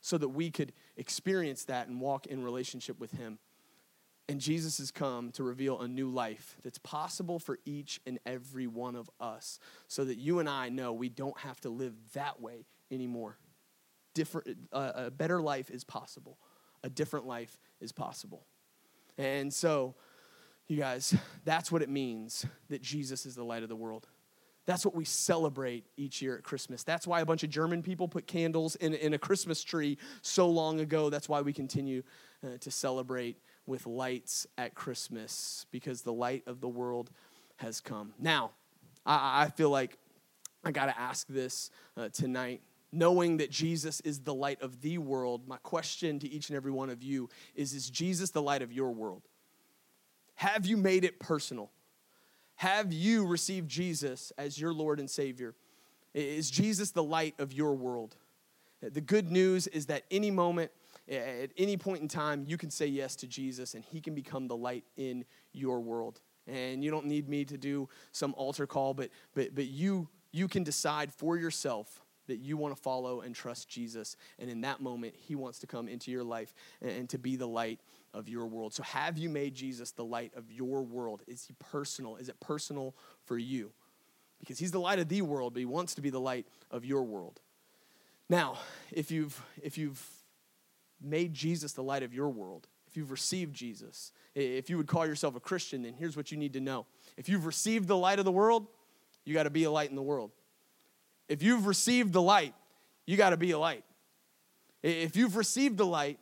so 0.00 0.18
that 0.18 0.28
we 0.28 0.50
could 0.50 0.72
experience 0.96 1.64
that 1.64 1.88
and 1.88 2.00
walk 2.00 2.26
in 2.26 2.42
relationship 2.42 2.98
with 2.98 3.12
Him. 3.12 3.38
And 4.28 4.40
Jesus 4.40 4.78
has 4.78 4.90
come 4.90 5.30
to 5.32 5.42
reveal 5.42 5.80
a 5.80 5.88
new 5.88 6.08
life 6.08 6.56
that's 6.62 6.78
possible 6.78 7.38
for 7.38 7.58
each 7.64 8.00
and 8.06 8.18
every 8.24 8.66
one 8.66 8.96
of 8.96 9.10
us 9.20 9.58
so 9.88 10.04
that 10.04 10.16
you 10.16 10.38
and 10.38 10.48
I 10.48 10.68
know 10.68 10.92
we 10.92 11.08
don't 11.08 11.38
have 11.38 11.60
to 11.62 11.70
live 11.70 11.94
that 12.14 12.40
way 12.40 12.66
anymore. 12.90 13.36
Different, 14.14 14.56
uh, 14.72 14.92
a 14.94 15.10
better 15.10 15.40
life 15.40 15.70
is 15.70 15.84
possible, 15.84 16.38
a 16.84 16.90
different 16.90 17.26
life 17.26 17.58
is 17.80 17.92
possible. 17.92 18.46
And 19.18 19.52
so, 19.52 19.94
you 20.68 20.76
guys, 20.76 21.14
that's 21.44 21.70
what 21.72 21.82
it 21.82 21.88
means 21.88 22.46
that 22.68 22.82
Jesus 22.82 23.26
is 23.26 23.34
the 23.34 23.44
light 23.44 23.62
of 23.62 23.68
the 23.68 23.76
world. 23.76 24.08
That's 24.64 24.84
what 24.84 24.94
we 24.94 25.04
celebrate 25.04 25.84
each 25.96 26.22
year 26.22 26.36
at 26.36 26.44
Christmas. 26.44 26.84
That's 26.84 27.06
why 27.06 27.20
a 27.20 27.26
bunch 27.26 27.42
of 27.42 27.50
German 27.50 27.82
people 27.82 28.06
put 28.06 28.26
candles 28.26 28.76
in, 28.76 28.94
in 28.94 29.12
a 29.12 29.18
Christmas 29.18 29.62
tree 29.64 29.98
so 30.22 30.48
long 30.48 30.80
ago. 30.80 31.10
That's 31.10 31.28
why 31.28 31.40
we 31.40 31.52
continue 31.52 32.02
uh, 32.44 32.58
to 32.60 32.70
celebrate 32.70 33.38
with 33.66 33.86
lights 33.86 34.46
at 34.56 34.74
Christmas 34.74 35.66
because 35.72 36.02
the 36.02 36.12
light 36.12 36.44
of 36.46 36.60
the 36.60 36.68
world 36.68 37.10
has 37.56 37.80
come. 37.80 38.12
Now, 38.18 38.52
I, 39.04 39.44
I 39.44 39.48
feel 39.48 39.70
like 39.70 39.98
I 40.64 40.70
got 40.70 40.86
to 40.86 40.98
ask 40.98 41.26
this 41.28 41.70
uh, 41.96 42.08
tonight. 42.10 42.60
Knowing 42.94 43.38
that 43.38 43.50
Jesus 43.50 44.00
is 44.02 44.20
the 44.20 44.34
light 44.34 44.60
of 44.60 44.82
the 44.82 44.98
world, 44.98 45.48
my 45.48 45.56
question 45.62 46.18
to 46.18 46.28
each 46.28 46.50
and 46.50 46.56
every 46.56 46.70
one 46.70 46.90
of 46.90 47.02
you 47.02 47.30
is 47.54 47.72
Is 47.72 47.88
Jesus 47.88 48.30
the 48.30 48.42
light 48.42 48.60
of 48.60 48.70
your 48.70 48.92
world? 48.92 49.22
Have 50.34 50.66
you 50.66 50.76
made 50.76 51.02
it 51.04 51.18
personal? 51.18 51.70
Have 52.62 52.92
you 52.92 53.26
received 53.26 53.68
Jesus 53.68 54.32
as 54.38 54.56
your 54.56 54.72
Lord 54.72 55.00
and 55.00 55.10
Savior? 55.10 55.56
Is 56.14 56.48
Jesus 56.48 56.92
the 56.92 57.02
light 57.02 57.34
of 57.40 57.52
your 57.52 57.74
world? 57.74 58.14
The 58.80 59.00
good 59.00 59.32
news 59.32 59.66
is 59.66 59.86
that 59.86 60.04
any 60.12 60.30
moment, 60.30 60.70
at 61.10 61.50
any 61.58 61.76
point 61.76 62.02
in 62.02 62.06
time, 62.06 62.44
you 62.46 62.56
can 62.56 62.70
say 62.70 62.86
yes 62.86 63.16
to 63.16 63.26
Jesus 63.26 63.74
and 63.74 63.84
he 63.84 64.00
can 64.00 64.14
become 64.14 64.46
the 64.46 64.54
light 64.54 64.84
in 64.96 65.24
your 65.52 65.80
world. 65.80 66.20
And 66.46 66.84
you 66.84 66.92
don't 66.92 67.06
need 67.06 67.28
me 67.28 67.44
to 67.46 67.58
do 67.58 67.88
some 68.12 68.32
altar 68.36 68.68
call, 68.68 68.94
but, 68.94 69.10
but, 69.34 69.56
but 69.56 69.66
you, 69.66 70.08
you 70.30 70.46
can 70.46 70.62
decide 70.62 71.12
for 71.12 71.36
yourself 71.36 72.00
that 72.28 72.36
you 72.36 72.56
want 72.56 72.76
to 72.76 72.80
follow 72.80 73.22
and 73.22 73.34
trust 73.34 73.68
Jesus. 73.68 74.16
And 74.38 74.48
in 74.48 74.60
that 74.60 74.80
moment, 74.80 75.14
he 75.16 75.34
wants 75.34 75.58
to 75.58 75.66
come 75.66 75.88
into 75.88 76.12
your 76.12 76.22
life 76.22 76.54
and, 76.80 76.92
and 76.92 77.08
to 77.10 77.18
be 77.18 77.34
the 77.34 77.48
light 77.48 77.80
of 78.14 78.28
your 78.28 78.46
world. 78.46 78.74
So, 78.74 78.82
have 78.82 79.18
you 79.18 79.28
made 79.28 79.54
Jesus 79.54 79.90
the 79.92 80.04
light 80.04 80.32
of 80.36 80.50
your 80.50 80.82
world? 80.82 81.22
Is 81.26 81.44
he 81.44 81.54
personal? 81.58 82.16
Is 82.16 82.28
it 82.28 82.38
personal 82.40 82.94
for 83.24 83.38
you? 83.38 83.72
Because 84.40 84.58
he's 84.58 84.72
the 84.72 84.80
light 84.80 84.98
of 84.98 85.08
the 85.08 85.22
world, 85.22 85.54
but 85.54 85.60
he 85.60 85.66
wants 85.66 85.94
to 85.94 86.02
be 86.02 86.10
the 86.10 86.20
light 86.20 86.46
of 86.70 86.84
your 86.84 87.04
world. 87.04 87.40
Now, 88.28 88.58
if 88.90 89.10
you've, 89.10 89.40
if 89.62 89.78
you've 89.78 90.04
made 91.00 91.32
Jesus 91.32 91.72
the 91.72 91.82
light 91.82 92.02
of 92.02 92.12
your 92.12 92.28
world, 92.28 92.66
if 92.88 92.96
you've 92.96 93.10
received 93.10 93.54
Jesus, 93.54 94.12
if 94.34 94.68
you 94.68 94.76
would 94.76 94.86
call 94.86 95.06
yourself 95.06 95.36
a 95.36 95.40
Christian, 95.40 95.82
then 95.82 95.94
here's 95.94 96.16
what 96.16 96.30
you 96.30 96.36
need 96.36 96.52
to 96.54 96.60
know. 96.60 96.86
If 97.16 97.28
you've 97.28 97.46
received 97.46 97.88
the 97.88 97.96
light 97.96 98.18
of 98.18 98.24
the 98.24 98.32
world, 98.32 98.66
you 99.24 99.34
got 99.34 99.44
to 99.44 99.50
be 99.50 99.64
a 99.64 99.70
light 99.70 99.90
in 99.90 99.96
the 99.96 100.02
world. 100.02 100.32
If 101.28 101.42
you've 101.42 101.66
received 101.66 102.12
the 102.12 102.22
light, 102.22 102.54
you 103.06 103.16
got 103.16 103.30
to 103.30 103.36
be 103.36 103.52
a 103.52 103.58
light. 103.58 103.84
If 104.82 105.16
you've 105.16 105.36
received 105.36 105.78
the 105.78 105.86
light, 105.86 106.18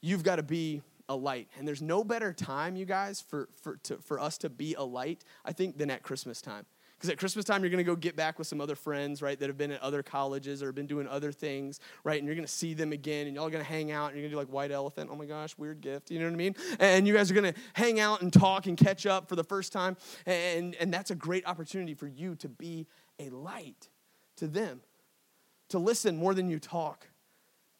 you've 0.00 0.22
got 0.22 0.36
to 0.36 0.42
be 0.42 0.82
a 1.08 1.16
light. 1.16 1.48
And 1.58 1.66
there's 1.66 1.82
no 1.82 2.04
better 2.04 2.32
time, 2.32 2.76
you 2.76 2.84
guys, 2.84 3.20
for, 3.20 3.48
for, 3.62 3.76
to, 3.84 3.98
for 3.98 4.20
us 4.20 4.38
to 4.38 4.48
be 4.48 4.74
a 4.74 4.82
light, 4.82 5.24
I 5.44 5.52
think, 5.52 5.78
than 5.78 5.90
at 5.90 6.02
Christmas 6.02 6.40
time. 6.42 6.66
Because 6.96 7.10
at 7.10 7.18
Christmas 7.18 7.44
time, 7.44 7.62
you're 7.62 7.70
going 7.70 7.84
to 7.84 7.84
go 7.84 7.94
get 7.94 8.16
back 8.16 8.38
with 8.38 8.48
some 8.48 8.58
other 8.58 8.74
friends, 8.74 9.20
right, 9.20 9.38
that 9.38 9.50
have 9.50 9.58
been 9.58 9.70
at 9.70 9.82
other 9.82 10.02
colleges 10.02 10.62
or 10.62 10.72
been 10.72 10.86
doing 10.86 11.06
other 11.06 11.30
things, 11.30 11.78
right? 12.04 12.18
And 12.18 12.26
you're 12.26 12.34
going 12.34 12.46
to 12.46 12.50
see 12.50 12.72
them 12.72 12.90
again, 12.92 13.26
and 13.26 13.36
y'all 13.36 13.46
are 13.46 13.50
going 13.50 13.62
to 13.62 13.70
hang 13.70 13.92
out, 13.92 14.12
and 14.12 14.14
you're 14.14 14.22
going 14.22 14.30
to 14.30 14.34
do 14.34 14.38
like 14.38 14.48
white 14.48 14.72
elephant. 14.72 15.10
Oh 15.12 15.16
my 15.16 15.26
gosh, 15.26 15.58
weird 15.58 15.82
gift. 15.82 16.10
You 16.10 16.18
know 16.20 16.24
what 16.24 16.32
I 16.32 16.36
mean? 16.36 16.56
And 16.80 17.06
you 17.06 17.12
guys 17.12 17.30
are 17.30 17.34
going 17.34 17.52
to 17.52 17.60
hang 17.74 18.00
out 18.00 18.22
and 18.22 18.32
talk 18.32 18.66
and 18.66 18.78
catch 18.78 19.04
up 19.04 19.28
for 19.28 19.36
the 19.36 19.44
first 19.44 19.74
time. 19.74 19.98
And, 20.24 20.74
and 20.76 20.92
that's 20.92 21.10
a 21.10 21.14
great 21.14 21.46
opportunity 21.46 21.92
for 21.92 22.06
you 22.06 22.34
to 22.36 22.48
be 22.48 22.86
a 23.18 23.28
light 23.28 23.90
to 24.36 24.46
them, 24.46 24.80
to 25.68 25.78
listen 25.78 26.16
more 26.16 26.32
than 26.32 26.48
you 26.48 26.58
talk, 26.58 27.08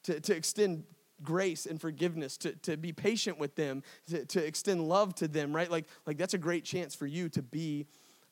to, 0.03 0.21
to 0.21 0.37
extend 0.37 0.85
grace 1.23 1.67
and 1.67 1.81
forgiveness, 1.81 2.37
to, 2.39 2.53
to 2.57 2.77
be 2.77 2.93
patient 2.93 3.39
with 3.39 3.55
them, 3.57 3.83
to, 4.09 4.25
to 4.27 4.45
extend 4.45 4.89
love 4.89 5.15
to 5.17 5.29
them, 5.29 5.55
right? 5.55 5.71
Like, 5.71 5.87
like 6.07 6.19
that's 6.19 6.35
a 6.35 6.39
great 6.39 6.65
chance 6.65 6.95
for 6.95 7.07
you 7.07 7.29
to 7.31 7.43
be 7.43 7.87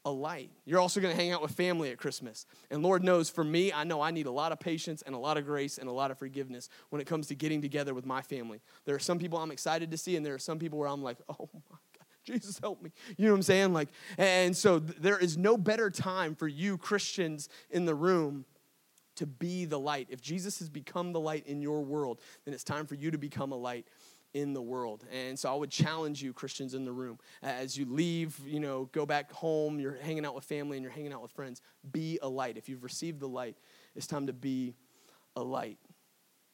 a 0.04 0.10
light. 0.10 0.50
You're 0.66 0.80
also 0.80 1.00
going 1.00 1.16
to 1.16 1.20
hang 1.20 1.32
out 1.32 1.40
with 1.40 1.52
family 1.52 1.90
at 1.90 1.96
Christmas. 1.96 2.46
And 2.70 2.82
Lord 2.82 3.02
knows 3.02 3.30
for 3.30 3.42
me, 3.42 3.72
I 3.72 3.84
know 3.84 4.02
I 4.02 4.10
need 4.10 4.26
a 4.26 4.30
lot 4.30 4.52
of 4.52 4.60
patience 4.60 5.02
and 5.02 5.14
a 5.14 5.18
lot 5.18 5.38
of 5.38 5.46
grace 5.46 5.78
and 5.78 5.88
a 5.88 5.92
lot 5.92 6.10
of 6.10 6.18
forgiveness 6.18 6.68
when 6.90 7.00
it 7.00 7.06
comes 7.06 7.26
to 7.28 7.34
getting 7.34 7.62
together 7.62 7.94
with 7.94 8.04
my 8.04 8.20
family. 8.20 8.60
There 8.84 8.94
are 8.94 9.00
some 9.00 9.18
people 9.18 9.38
I'm 9.38 9.50
excited 9.50 9.90
to 9.90 9.96
see, 9.96 10.16
and 10.16 10.24
there 10.24 10.34
are 10.34 10.38
some 10.38 10.58
people 10.58 10.78
where 10.78 10.88
I'm 10.88 11.02
like, 11.02 11.16
oh 11.28 11.48
my 11.70 11.78
God, 11.96 12.06
Jesus 12.22 12.58
help 12.58 12.82
me. 12.82 12.92
You 13.16 13.26
know 13.26 13.32
what 13.32 13.38
I'm 13.38 13.42
saying? 13.42 13.72
Like, 13.72 13.88
and 14.18 14.54
so 14.54 14.78
there 14.78 15.18
is 15.18 15.38
no 15.38 15.56
better 15.56 15.90
time 15.90 16.34
for 16.34 16.48
you 16.48 16.76
Christians 16.76 17.48
in 17.70 17.86
the 17.86 17.94
room 17.94 18.44
to 19.16 19.26
be 19.26 19.64
the 19.64 19.78
light. 19.78 20.08
If 20.10 20.20
Jesus 20.20 20.58
has 20.58 20.68
become 20.68 21.12
the 21.12 21.20
light 21.20 21.46
in 21.46 21.60
your 21.60 21.82
world, 21.82 22.20
then 22.44 22.54
it's 22.54 22.64
time 22.64 22.86
for 22.86 22.94
you 22.94 23.10
to 23.10 23.18
become 23.18 23.52
a 23.52 23.56
light 23.56 23.86
in 24.34 24.52
the 24.52 24.60
world. 24.60 25.04
And 25.12 25.38
so 25.38 25.50
I 25.50 25.56
would 25.56 25.70
challenge 25.70 26.22
you, 26.22 26.32
Christians 26.32 26.74
in 26.74 26.84
the 26.84 26.92
room, 26.92 27.18
as 27.42 27.78
you 27.78 27.86
leave, 27.86 28.38
you 28.44 28.58
know, 28.58 28.90
go 28.92 29.06
back 29.06 29.32
home, 29.32 29.78
you're 29.78 29.96
hanging 30.02 30.26
out 30.26 30.34
with 30.34 30.44
family 30.44 30.76
and 30.76 30.82
you're 30.82 30.92
hanging 30.92 31.12
out 31.12 31.22
with 31.22 31.30
friends, 31.30 31.62
be 31.92 32.18
a 32.20 32.28
light. 32.28 32.58
If 32.58 32.68
you've 32.68 32.82
received 32.82 33.20
the 33.20 33.28
light, 33.28 33.56
it's 33.94 34.08
time 34.08 34.26
to 34.26 34.32
be 34.32 34.74
a 35.36 35.42
light. 35.42 35.78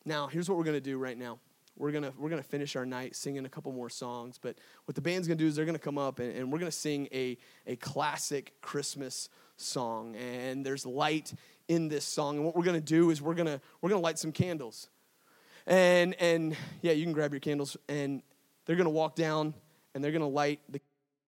Now, 0.05 0.27
here's 0.27 0.49
what 0.49 0.59
we're 0.59 0.65
going 0.65 0.77
to 0.77 0.81
do 0.81 0.99
right 0.99 1.17
now. 1.17 1.39
We're 1.77 1.93
going 1.93 2.05
to 2.05 2.13
we're 2.19 2.29
gonna 2.29 2.43
finish 2.43 2.77
our 2.77 2.85
night 2.85 3.17
singing 3.17 3.47
a 3.47 3.49
couple 3.49 3.73
more 3.73 3.89
songs, 3.89 4.39
but 4.39 4.59
what 4.85 4.95
the 4.95 5.01
band's 5.01 5.27
going 5.27 5.39
to 5.39 5.45
do 5.45 5.49
is 5.49 5.57
they're 5.57 5.65
going 5.65 5.79
to 5.79 5.83
come 5.83 5.97
up 5.97 6.19
and, 6.19 6.37
and 6.37 6.53
we're 6.53 6.59
going 6.59 6.71
to 6.71 6.77
sing 6.77 7.09
a, 7.13 7.39
a 7.67 7.77
classic 7.77 8.53
Christmas 8.61 9.31
song. 9.57 10.15
And 10.17 10.65
there's 10.65 10.85
light 10.85 11.33
in 11.71 11.89
this 11.89 12.05
song. 12.05 12.37
And 12.37 12.45
what 12.45 12.57
we're 12.57 12.65
going 12.65 12.81
to 12.81 12.85
do 12.85 13.11
is 13.11 13.23
we're 13.23 13.35
going 13.35 13.47
to 13.47 13.61
we're 13.81 13.91
going 13.91 14.01
to 14.01 14.05
light 14.05 14.19
some 14.19 14.33
candles. 14.33 14.89
And, 15.67 16.15
and 16.21 16.57
yeah, 16.83 16.93
you 16.93 17.05
can 17.05 17.13
grab 17.13 17.33
your 17.33 17.41
candles, 17.41 17.77
and 17.89 18.23
they're 18.67 18.77
going 18.77 18.87
to 18.87 18.91
walk 18.91 19.15
down 19.15 19.55
and 19.95 20.03
they're 20.03 20.13
going 20.13 20.21
to 20.21 20.27
light 20.27 20.61
the 20.69 20.81